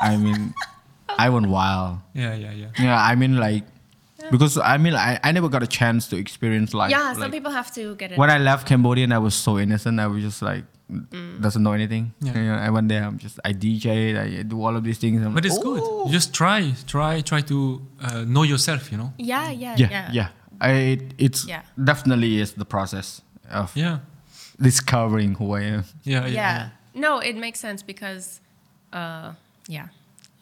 [0.00, 0.54] I mean
[1.18, 1.98] I went wild.
[2.14, 2.68] yeah, yeah, yeah.
[2.78, 3.64] Yeah, I mean like
[4.30, 6.90] because I mean I, I never got a chance to experience life.
[6.90, 8.18] yeah, some like, people have to get it.
[8.18, 10.00] when I left Cambodia, and I was so innocent.
[10.00, 10.64] I was just like
[11.40, 12.12] doesn't know anything.
[12.20, 12.36] Yeah.
[12.36, 13.04] You know, I went there.
[13.04, 14.18] I'm just I DJ.
[14.18, 15.24] I do all of these things.
[15.24, 15.82] I'm But like, it's good.
[16.06, 18.90] You just try, try, try to uh, know yourself.
[18.90, 19.12] You know.
[19.16, 20.28] yeah, yeah, yeah, yeah, yeah.
[20.60, 21.62] I it's Yeah.
[21.82, 23.98] definitely is the process of Yeah.
[24.60, 25.84] discovering who I am.
[26.02, 26.32] Yeah, yeah.
[26.32, 26.68] Yeah.
[26.94, 28.40] No, it makes sense because,
[28.92, 29.32] uh,
[29.68, 29.86] yeah,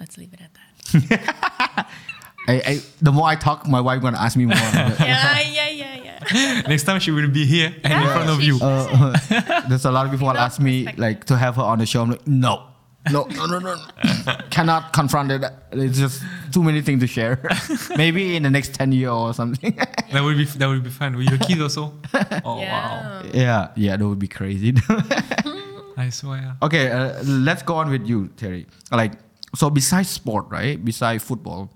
[0.00, 1.86] let's leave it at that.
[2.48, 4.56] I, I the more I talk, my wife gonna ask me more.
[4.56, 4.96] yeah,
[5.40, 6.60] yeah, yeah, yeah.
[6.66, 8.58] Next time she will be here and in Yeah, front of you.
[8.60, 10.98] Uh, there's a lot of people know, ask me perspective.
[11.00, 12.02] like to have her on the show.
[12.02, 12.64] I'm like, no,
[13.10, 13.76] no, no, no, no.
[14.50, 15.44] Cannot confront it.
[15.72, 16.22] It's just
[16.52, 17.38] too many things to share.
[17.96, 19.76] Maybe in the next ten year or something.
[20.12, 21.92] that will be that will be fun with your kids also.
[22.44, 22.62] Oh wow!
[22.64, 23.22] yeah.
[23.32, 24.74] yeah, yeah, that would be crazy.
[25.96, 26.56] I swear.
[26.62, 28.66] okay, uh, let's go on with you, Terry.
[28.92, 29.12] Like,
[29.56, 30.82] so besides sport, right?
[30.82, 31.70] Besides football,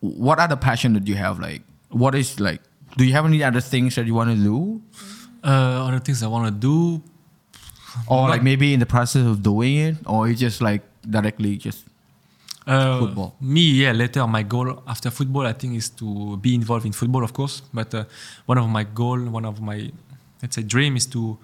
[0.00, 1.38] what other passion that you have?
[1.40, 2.60] Like, what is like?
[2.96, 4.80] Do you have any other things that you want to do,
[5.44, 7.02] Uh, other things I want to do.
[8.06, 11.56] or Not- like maybe in the process of doing it, or you just like directly
[11.56, 11.84] just
[12.66, 13.34] Uh, Football.
[13.40, 13.92] Me, yeah.
[13.92, 17.62] Later, my goal after football, I think, is to be involved in football, of course.
[17.72, 18.04] But uh,
[18.44, 19.90] one of my goal, one of my
[20.42, 21.38] let's say dream, is to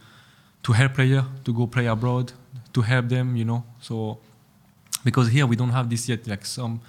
[0.65, 2.33] to help player to go play abroad,
[2.75, 3.65] to help them, you know.
[3.81, 4.19] So
[5.03, 6.81] because here we don't have this yet, like some,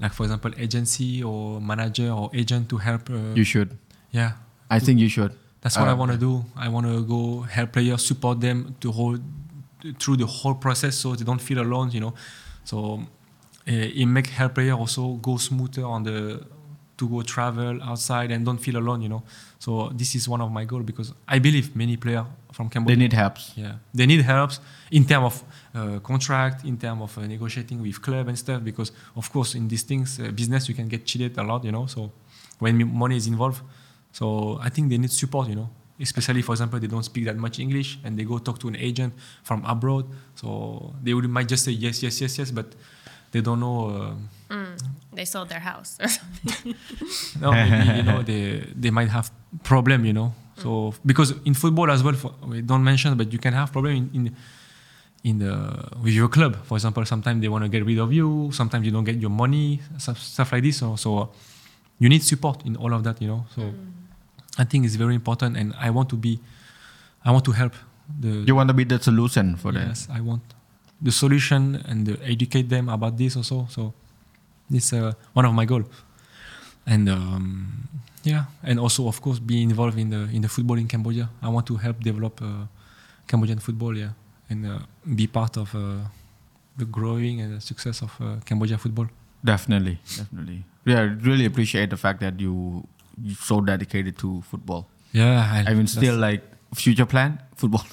[0.00, 3.08] like for example, agency or manager or agent to help.
[3.10, 3.76] Uh, you should.
[4.10, 4.32] yeah,
[4.70, 5.32] I think you should.
[5.60, 6.44] That's what I Uh, want to do.
[6.56, 9.20] I want to go help players, support them to hold
[9.98, 11.90] through the whole process, so they don't feel alone.
[11.92, 12.14] You know,
[12.64, 13.00] so
[13.68, 16.44] uh, it make help player also go smoother on the
[16.96, 19.00] to go travel outside and don't feel alone.
[19.02, 19.22] You know,
[19.58, 22.96] so this is one of my goal because I believe many players from Cambodia.
[22.96, 23.52] They need helps.
[23.56, 24.50] yeah, they need help
[24.90, 28.62] in terms of uh, contract, in terms of uh, negotiating with club and stuff.
[28.62, 31.72] Because of course, in these things, uh, business you can get cheated a lot, you
[31.72, 31.86] know.
[31.86, 32.12] So
[32.58, 33.62] when money is involved,
[34.12, 35.70] so I think they need support, you know.
[36.00, 38.76] Especially, for example, they don't speak that much English and they go talk to an
[38.76, 39.12] agent
[39.44, 40.06] from abroad.
[40.34, 42.74] So they would might just say yes, yes, yes, yes, but
[43.30, 43.90] they don't know.
[43.90, 44.14] Uh,
[44.50, 44.78] Mm,
[45.12, 46.74] they sold their house or something.
[47.40, 49.30] no, maybe, you know, they they might have
[49.62, 50.34] problem, you know.
[50.56, 53.96] So because in football as well, for, we don't mention, but you can have problem
[53.96, 54.36] in, in
[55.24, 55.52] in the
[56.02, 56.56] with your club.
[56.64, 58.50] For example, sometimes they want to get rid of you.
[58.52, 60.78] Sometimes you don't get your money, stuff, stuff like this.
[60.78, 61.30] So, so
[61.98, 63.46] you need support in all of that, you know.
[63.54, 63.72] So
[64.58, 66.38] I think it's very important, and I want to be,
[67.24, 67.72] I want to help
[68.20, 68.44] the.
[68.46, 69.86] You want to be the solution for that.
[69.88, 70.42] yes, I want
[71.00, 73.66] the solution and the educate them about this also.
[73.70, 73.92] So
[74.70, 75.84] this uh, one of my goal,
[76.86, 77.88] and um,
[78.24, 81.30] yeah, and also of course be involved in the in the football in Cambodia.
[81.42, 82.66] I want to help develop uh,
[83.26, 84.10] Cambodian football, yeah,
[84.54, 84.78] and uh,
[85.20, 85.80] be part of uh,
[86.80, 89.06] the growing and the success of uh, Cambodia football.
[89.44, 90.58] Definitely, definitely.
[90.86, 92.54] Yeah, I really appreciate the fact that you
[93.26, 94.82] you so dedicated to football.
[95.12, 96.42] Yeah, I mean, still like
[96.74, 97.84] future plan football.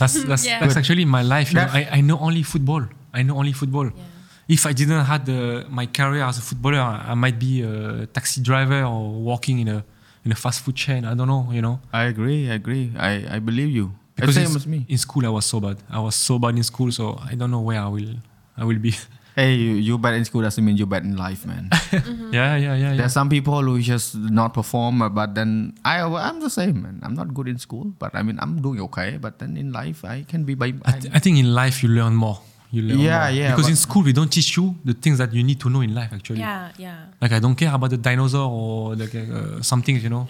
[0.00, 0.60] that's that's, Yeah.
[0.60, 1.48] that's actually my life.
[1.52, 2.82] You know, That's- I, I know only football.
[3.12, 3.86] I know only football.
[3.86, 4.10] Yeah.
[4.56, 8.40] If I didn't had the, my career as a footballer, I might be a taxi
[8.42, 9.00] driver or
[9.32, 9.78] working in a
[10.24, 11.04] in a fast food chain.
[11.04, 11.76] I don't know, you know.
[11.92, 12.50] I agree.
[12.50, 12.92] I agree.
[12.98, 13.86] I, I believe you.
[14.26, 14.86] Because Same in, as me.
[14.88, 15.76] in school I was so bad.
[15.90, 18.14] I was so bad in school, so I don't know where I will
[18.56, 18.94] I will be.
[19.36, 21.68] Hey, you, you bad in school doesn't mean you're bad in life, man.
[21.92, 22.94] yeah, yeah, yeah, yeah.
[22.98, 27.00] There's some people who just not perform, but then I I'm the same, man.
[27.02, 29.16] I'm not good in school, but I mean I'm doing okay.
[29.18, 30.72] But then in life, I can be by.
[30.84, 32.38] I, th- I think in life you learn more.
[32.70, 33.30] You learn Yeah, more.
[33.30, 35.80] yeah, Because in school we don't teach you the things that you need to know
[35.80, 36.38] in life actually.
[36.38, 37.06] Yeah, yeah.
[37.20, 40.28] Like I don't care about the dinosaur or like uh, some things, you know.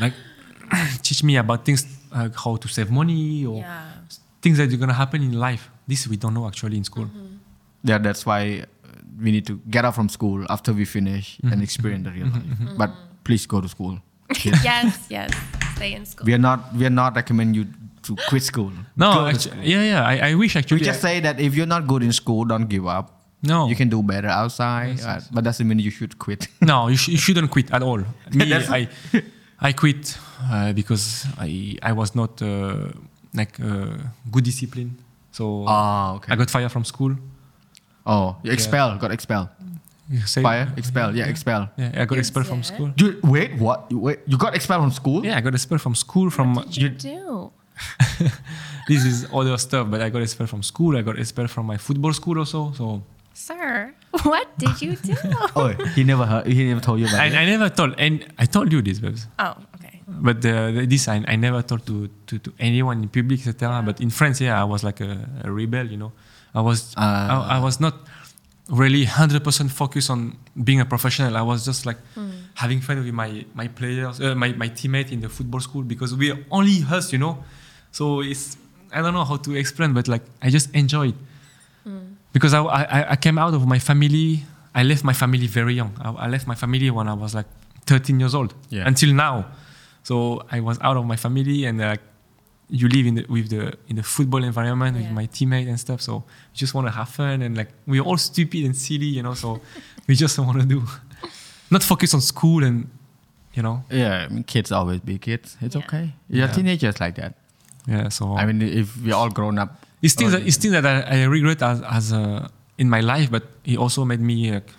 [0.00, 0.14] Like
[1.02, 3.84] teach me about things like how to save money or Yeah.
[4.42, 5.70] things that are gonna happen in life.
[5.86, 7.08] This we don't know actually in school.
[7.84, 8.88] Yeah, that's why uh,
[9.22, 11.52] we need to get out from school after we finish Mm-hmm.
[11.52, 12.76] and experience the real life.
[12.76, 12.90] But
[13.24, 13.98] please go to school.
[14.44, 15.30] yes, yes.
[15.76, 16.26] Stay in school.
[16.26, 17.66] we are not we are not recommend you
[18.02, 18.72] to quit school.
[18.96, 19.62] No, Go to actu- school.
[19.62, 20.02] yeah, yeah.
[20.04, 20.80] I, I wish actually.
[20.80, 20.92] We actually.
[20.92, 23.14] just say that if you're not good in school, don't give up.
[23.42, 26.48] no, You can do better outside, uh, but doesn't mean you should quit.
[26.60, 27.98] no, you, sh- you shouldn't quit at all.
[28.34, 28.88] Me, That's- I,
[29.60, 30.16] I quit
[30.50, 32.92] uh, because I I was not uh,
[33.34, 33.96] like uh,
[34.30, 34.96] good discipline.
[35.32, 36.32] So Ah, okay.
[36.32, 37.16] I got fired from school.
[38.06, 39.48] Oh, you expel, got expelled.
[40.10, 41.68] You say Fire, expel, yeah, expel.
[41.76, 42.90] Yeah, I got expelled from school.
[42.96, 43.86] You wait, what?
[43.90, 45.20] You, wait, you got expelled from school?
[45.26, 46.30] Yeah, I got expelled from school.
[46.30, 47.52] From What did you do?
[48.88, 50.96] this is other stuff, but I got expelled from school.
[50.96, 52.72] I got expelled from my football school also.
[52.72, 53.02] So
[53.38, 53.94] Sir,
[54.24, 55.14] what did you do?
[55.54, 56.46] Oh, he never heard.
[56.46, 57.34] He never told you about I, it.
[57.34, 59.28] I never told, and I told you this, babes.
[59.38, 60.02] oh, okay.
[60.08, 63.80] But uh, this I, I never told to, to, to anyone in public, etc.
[63.86, 65.12] But in France, yeah, I was like a,
[65.44, 66.12] a rebel, you know.
[66.52, 67.48] I was Ah.
[67.48, 67.94] I, I was not
[68.68, 71.36] really hundred percent focused on being a professional.
[71.36, 71.98] I was just like
[72.54, 76.10] having fun with my my players, uh, my my teammate in the football school because
[76.20, 77.34] we are only us, you know.
[77.92, 78.56] So it's
[78.92, 81.18] I don't know how to explain, but like I just enjoy it
[82.32, 84.44] because I, I I came out of my family.
[84.74, 85.92] I left my family very young.
[86.00, 87.46] I, I left my family when I was like
[87.86, 88.86] 13 years old Yeah.
[88.86, 89.46] until now.
[90.02, 92.00] So I was out of my family and uh, like
[92.70, 96.00] you live in the, with the in the football environment with my teammate and stuff.
[96.00, 96.12] So
[96.52, 99.34] you just want to have fun and like we're all stupid and silly, you know.
[99.34, 99.60] So
[100.06, 100.82] we just want to do,
[101.70, 102.88] not focus on school and
[103.54, 103.82] you know.
[103.90, 105.56] Yeah, I mean, kids always be kids.
[105.60, 105.82] It's Yeah.
[105.84, 106.04] okay.
[106.28, 106.52] Yeah, Yeah.
[106.52, 107.34] teenagers like that.
[107.86, 108.10] Yeah.
[108.10, 109.70] So I mean, if we're all grown up.
[110.02, 112.48] It's things that already- it's things that I, I regret as as uh,
[112.78, 114.70] in my life, but it also made me like,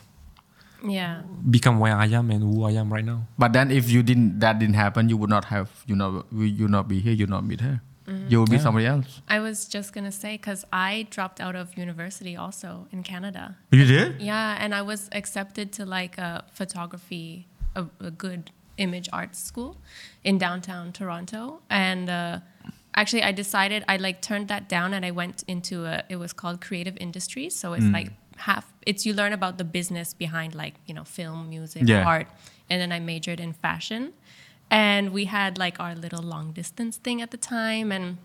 [0.84, 1.22] Yeah.
[1.50, 3.28] become where I am and who I am right now.
[3.38, 6.68] But then, if you didn't, that didn't happen, you would not have, you know, you
[6.70, 7.82] not be here, you not meet her.
[8.28, 8.64] You would be Yeah.
[8.64, 9.22] somebody else.
[9.28, 13.58] I was just gonna say because I dropped out of university also in Canada.
[13.72, 14.20] You did?
[14.20, 19.78] Yeah, and I was accepted to like a photography, a, a good image arts school
[20.24, 21.62] in downtown Toronto.
[21.70, 22.40] And uh,
[22.96, 26.34] actually, I decided I like turned that down and I went into a, it was
[26.34, 27.56] called creative industries.
[27.56, 27.94] So it's mm.
[27.94, 32.06] like half, it's you learn about the business behind like, you know, film, music, Yeah.
[32.06, 32.28] art.
[32.70, 34.14] And then I majored in fashion.
[34.72, 37.92] And we had like our little long distance thing at the time.
[37.92, 38.18] And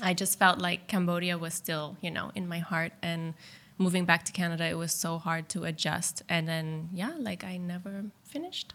[0.00, 2.92] I just felt like Cambodia was still, you know, in my heart.
[3.02, 3.34] And
[3.78, 6.22] moving back to Canada, it was so hard to adjust.
[6.28, 8.74] And then, yeah, like I never finished.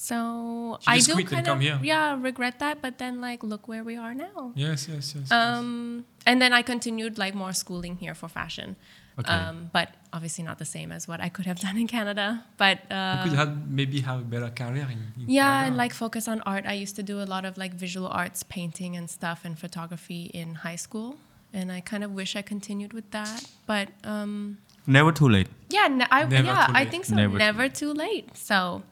[0.00, 1.78] So You I just do quit and kind come of, here.
[1.82, 2.80] yeah, regret that.
[2.80, 4.52] But then, like, look where we are now.
[4.54, 5.28] Yes, yes, yes.
[5.32, 8.76] Um, and then I continued like more schooling here for fashion.
[9.18, 9.32] Okay.
[9.32, 12.44] Um, but obviously not the same as what I could have done in Canada.
[12.56, 15.66] But uh, you could have maybe have a better career in, in yeah, Canada.
[15.66, 16.64] and like focus on art.
[16.64, 20.30] I used to do a lot of like visual arts, painting and stuff, and photography
[20.32, 21.16] in high school.
[21.52, 25.48] And I kind of wish I continued with that, but um, Never too late.
[25.70, 27.16] yeah, ne- I, Never yeah, too I think so.
[27.16, 28.36] Never Never, too too late.
[28.36, 28.82] So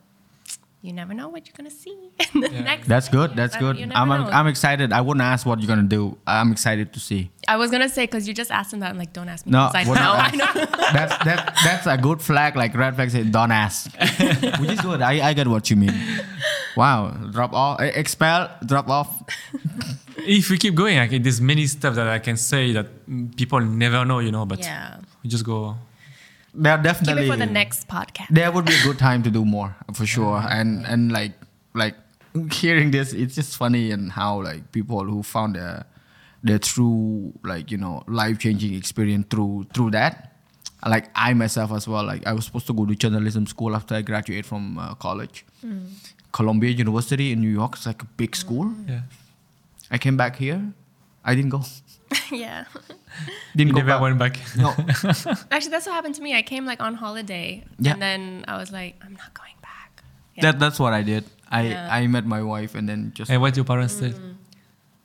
[0.82, 1.90] you never know what you're gonna see
[2.34, 2.60] in the Yeah.
[2.62, 2.86] next.
[2.86, 3.34] That's good.
[3.34, 3.76] That's good.
[3.78, 4.10] you never I'm.
[4.12, 4.92] I'm excited.
[4.92, 6.16] I wouldn't ask what you're gonna do.
[6.26, 7.30] I'm excited to see.
[7.48, 8.90] I was gonna say because you just asked him that.
[8.90, 9.52] I'm like, don't ask me.
[9.52, 9.92] No, I know.
[9.94, 10.52] I know.
[10.92, 12.54] that's that that's a good flag.
[12.56, 13.90] Like red flag said, don't ask.
[14.60, 15.02] Which is good.
[15.02, 15.94] I, I get what you mean.
[16.76, 19.22] Wow, drop off, eh, expel, drop off.
[20.18, 22.86] if we keep going, like, there's many stuff that I can say that
[23.36, 24.44] people never know, you know.
[24.44, 24.98] But Yeah.
[25.22, 25.76] we just go.
[26.58, 28.28] There Keep definitely it for the next podcast.
[28.30, 30.38] there would be a good time to do more for sure.
[30.48, 31.32] And and like
[31.74, 31.94] like
[32.52, 35.84] hearing this, it's just funny and how like people who found their
[36.42, 40.32] their true like you know life changing experience through through that.
[40.86, 42.04] Like I myself as well.
[42.04, 45.44] Like I was supposed to go to journalism school after I graduated from uh, college.
[46.32, 47.74] Columbia University in New York.
[47.76, 48.72] It's like a big school.
[48.86, 49.00] Yeah.
[49.90, 50.60] I came back here.
[51.24, 51.62] I didn't go.
[52.30, 52.64] yeah.
[53.56, 54.00] Didn't You go never back.
[54.00, 54.34] went back.
[54.56, 54.70] No.
[55.50, 56.34] Actually, that's what happened to me.
[56.36, 57.92] I came like on holiday, Yeah.
[57.92, 60.02] and then I was like, I'm not going back.
[60.34, 60.42] Yeah.
[60.52, 61.24] That that's what I did.
[61.50, 61.88] I Yeah.
[61.90, 64.14] I met my wife and then just and what your parents said?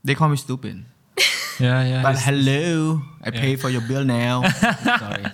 [0.03, 0.83] they call me stupid.
[1.59, 2.01] Yeah, yeah.
[2.01, 3.39] But hello, I Yeah.
[3.41, 4.41] pay for your bill now.
[5.03, 5.25] Sorry,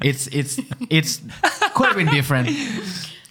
[0.00, 1.20] it's it's it's
[1.74, 2.46] could have been different.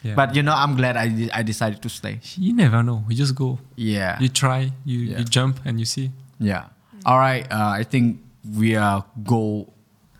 [0.03, 0.15] yeah.
[0.19, 2.19] But you know, I'm glad I de- I decided to stay.
[2.35, 3.05] you never know.
[3.07, 3.59] You just go.
[3.77, 4.71] Yeah, You try.
[4.83, 5.17] You Yeah.
[5.19, 6.11] you jump and you see.
[6.39, 6.65] yeah.
[7.05, 7.47] All right.
[7.49, 8.19] Uh, I think
[8.57, 9.71] we are go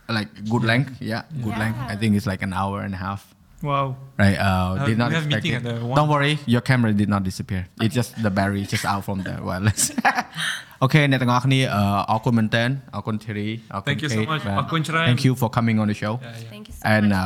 [0.08, 1.02] like good length.
[1.02, 1.60] Yeah, good yeah.
[1.60, 1.80] length.
[1.80, 3.36] I think it's like an hour and a half.
[3.62, 3.98] Wow.
[4.18, 4.36] Right.
[4.36, 5.64] Uh, did not expect it.
[5.64, 7.68] Don't worry, your camera did not disappear.
[7.78, 7.86] Okay.
[7.86, 9.92] It's just the battery just out from the wireless.
[10.84, 11.60] អូខេអ្នកទាំងអស់គ្នា
[12.12, 12.64] អរគុណមែនតើ
[12.96, 16.14] អរគុណ Terry អរគុណ Thank you so much uh, អរគុណច្រើន Thank you for coming on the show
[16.16, 16.52] yeah, yeah.
[16.54, 17.20] Thank you so and much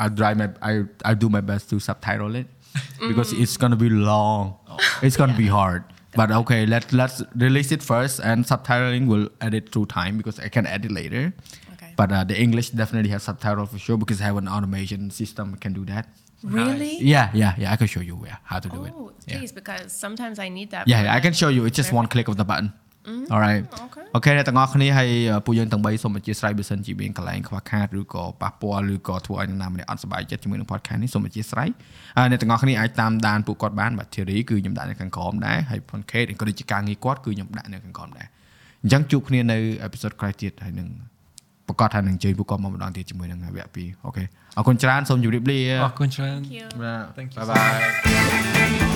[0.00, 0.72] uh, I'll, my I
[1.10, 2.46] I do my best to subtitle it
[3.10, 4.42] because it's going to be long
[5.06, 5.82] it's going to be hard
[6.16, 10.48] but okay, let let's release it first, and subtitling will edit through time because I
[10.48, 11.32] can edit later.
[11.74, 11.92] Okay.
[11.96, 15.56] But uh, the English definitely has subtitle for sure because I have an automation system
[15.56, 16.08] can do that.
[16.42, 16.98] really?
[16.98, 17.72] Yeah, yeah, yeah.
[17.72, 18.92] I can show you yeah, how to do it.
[18.96, 19.38] Oh, Yeah.
[19.38, 20.86] please, because sometimes I need that.
[20.86, 21.64] Yeah, yeah, I can show you.
[21.66, 22.72] It's just one click of the button.
[23.34, 24.04] Alright Okay.
[24.14, 31.70] អូខេអ្នកទាំងអស់គ្នាហើយអឺពួកយើងទាំង3សូមអធិស្ឋានបើសិនជាមានកន្លែងខ្វះខាតឬក៏ប៉ះពាល់ឬក៏ធ្វើឲ្យនរណាម្នាក់អត់សប្បាយចិត្តជាមួយនឹង podcast នេះសូមអធិស្ឋាន
[32.16, 38.26] ហើយអ្នកទាំងអស់គ្នាអាចតាមដានពួកគាត់បានបាទ Thierry គឺខ្ញុំដាក់នៅខាងក្រោមដែរហើយ Podcast ក៏ដូចជាការងារគាត់គឺខ្ញុំដាក់នៅខាងក្រោមដែរ
[38.82, 40.88] អញ្ចឹងជួបគ្នានៅ episode ក្រោយទៀតហើយនឹង
[41.68, 44.24] ប្រកាសថានឹងជើញពួកគាត់មកម្ដងទៀតជាមួយនឹងវគ្គ2អូខេ
[44.56, 46.34] អរគុណច្រើនសូមជម្រាបលា Oh, Kunchan.
[46.36, 46.66] Thank you.
[46.82, 47.38] បាទ Thank you.
[47.40, 47.46] Bye
[48.90, 48.95] bye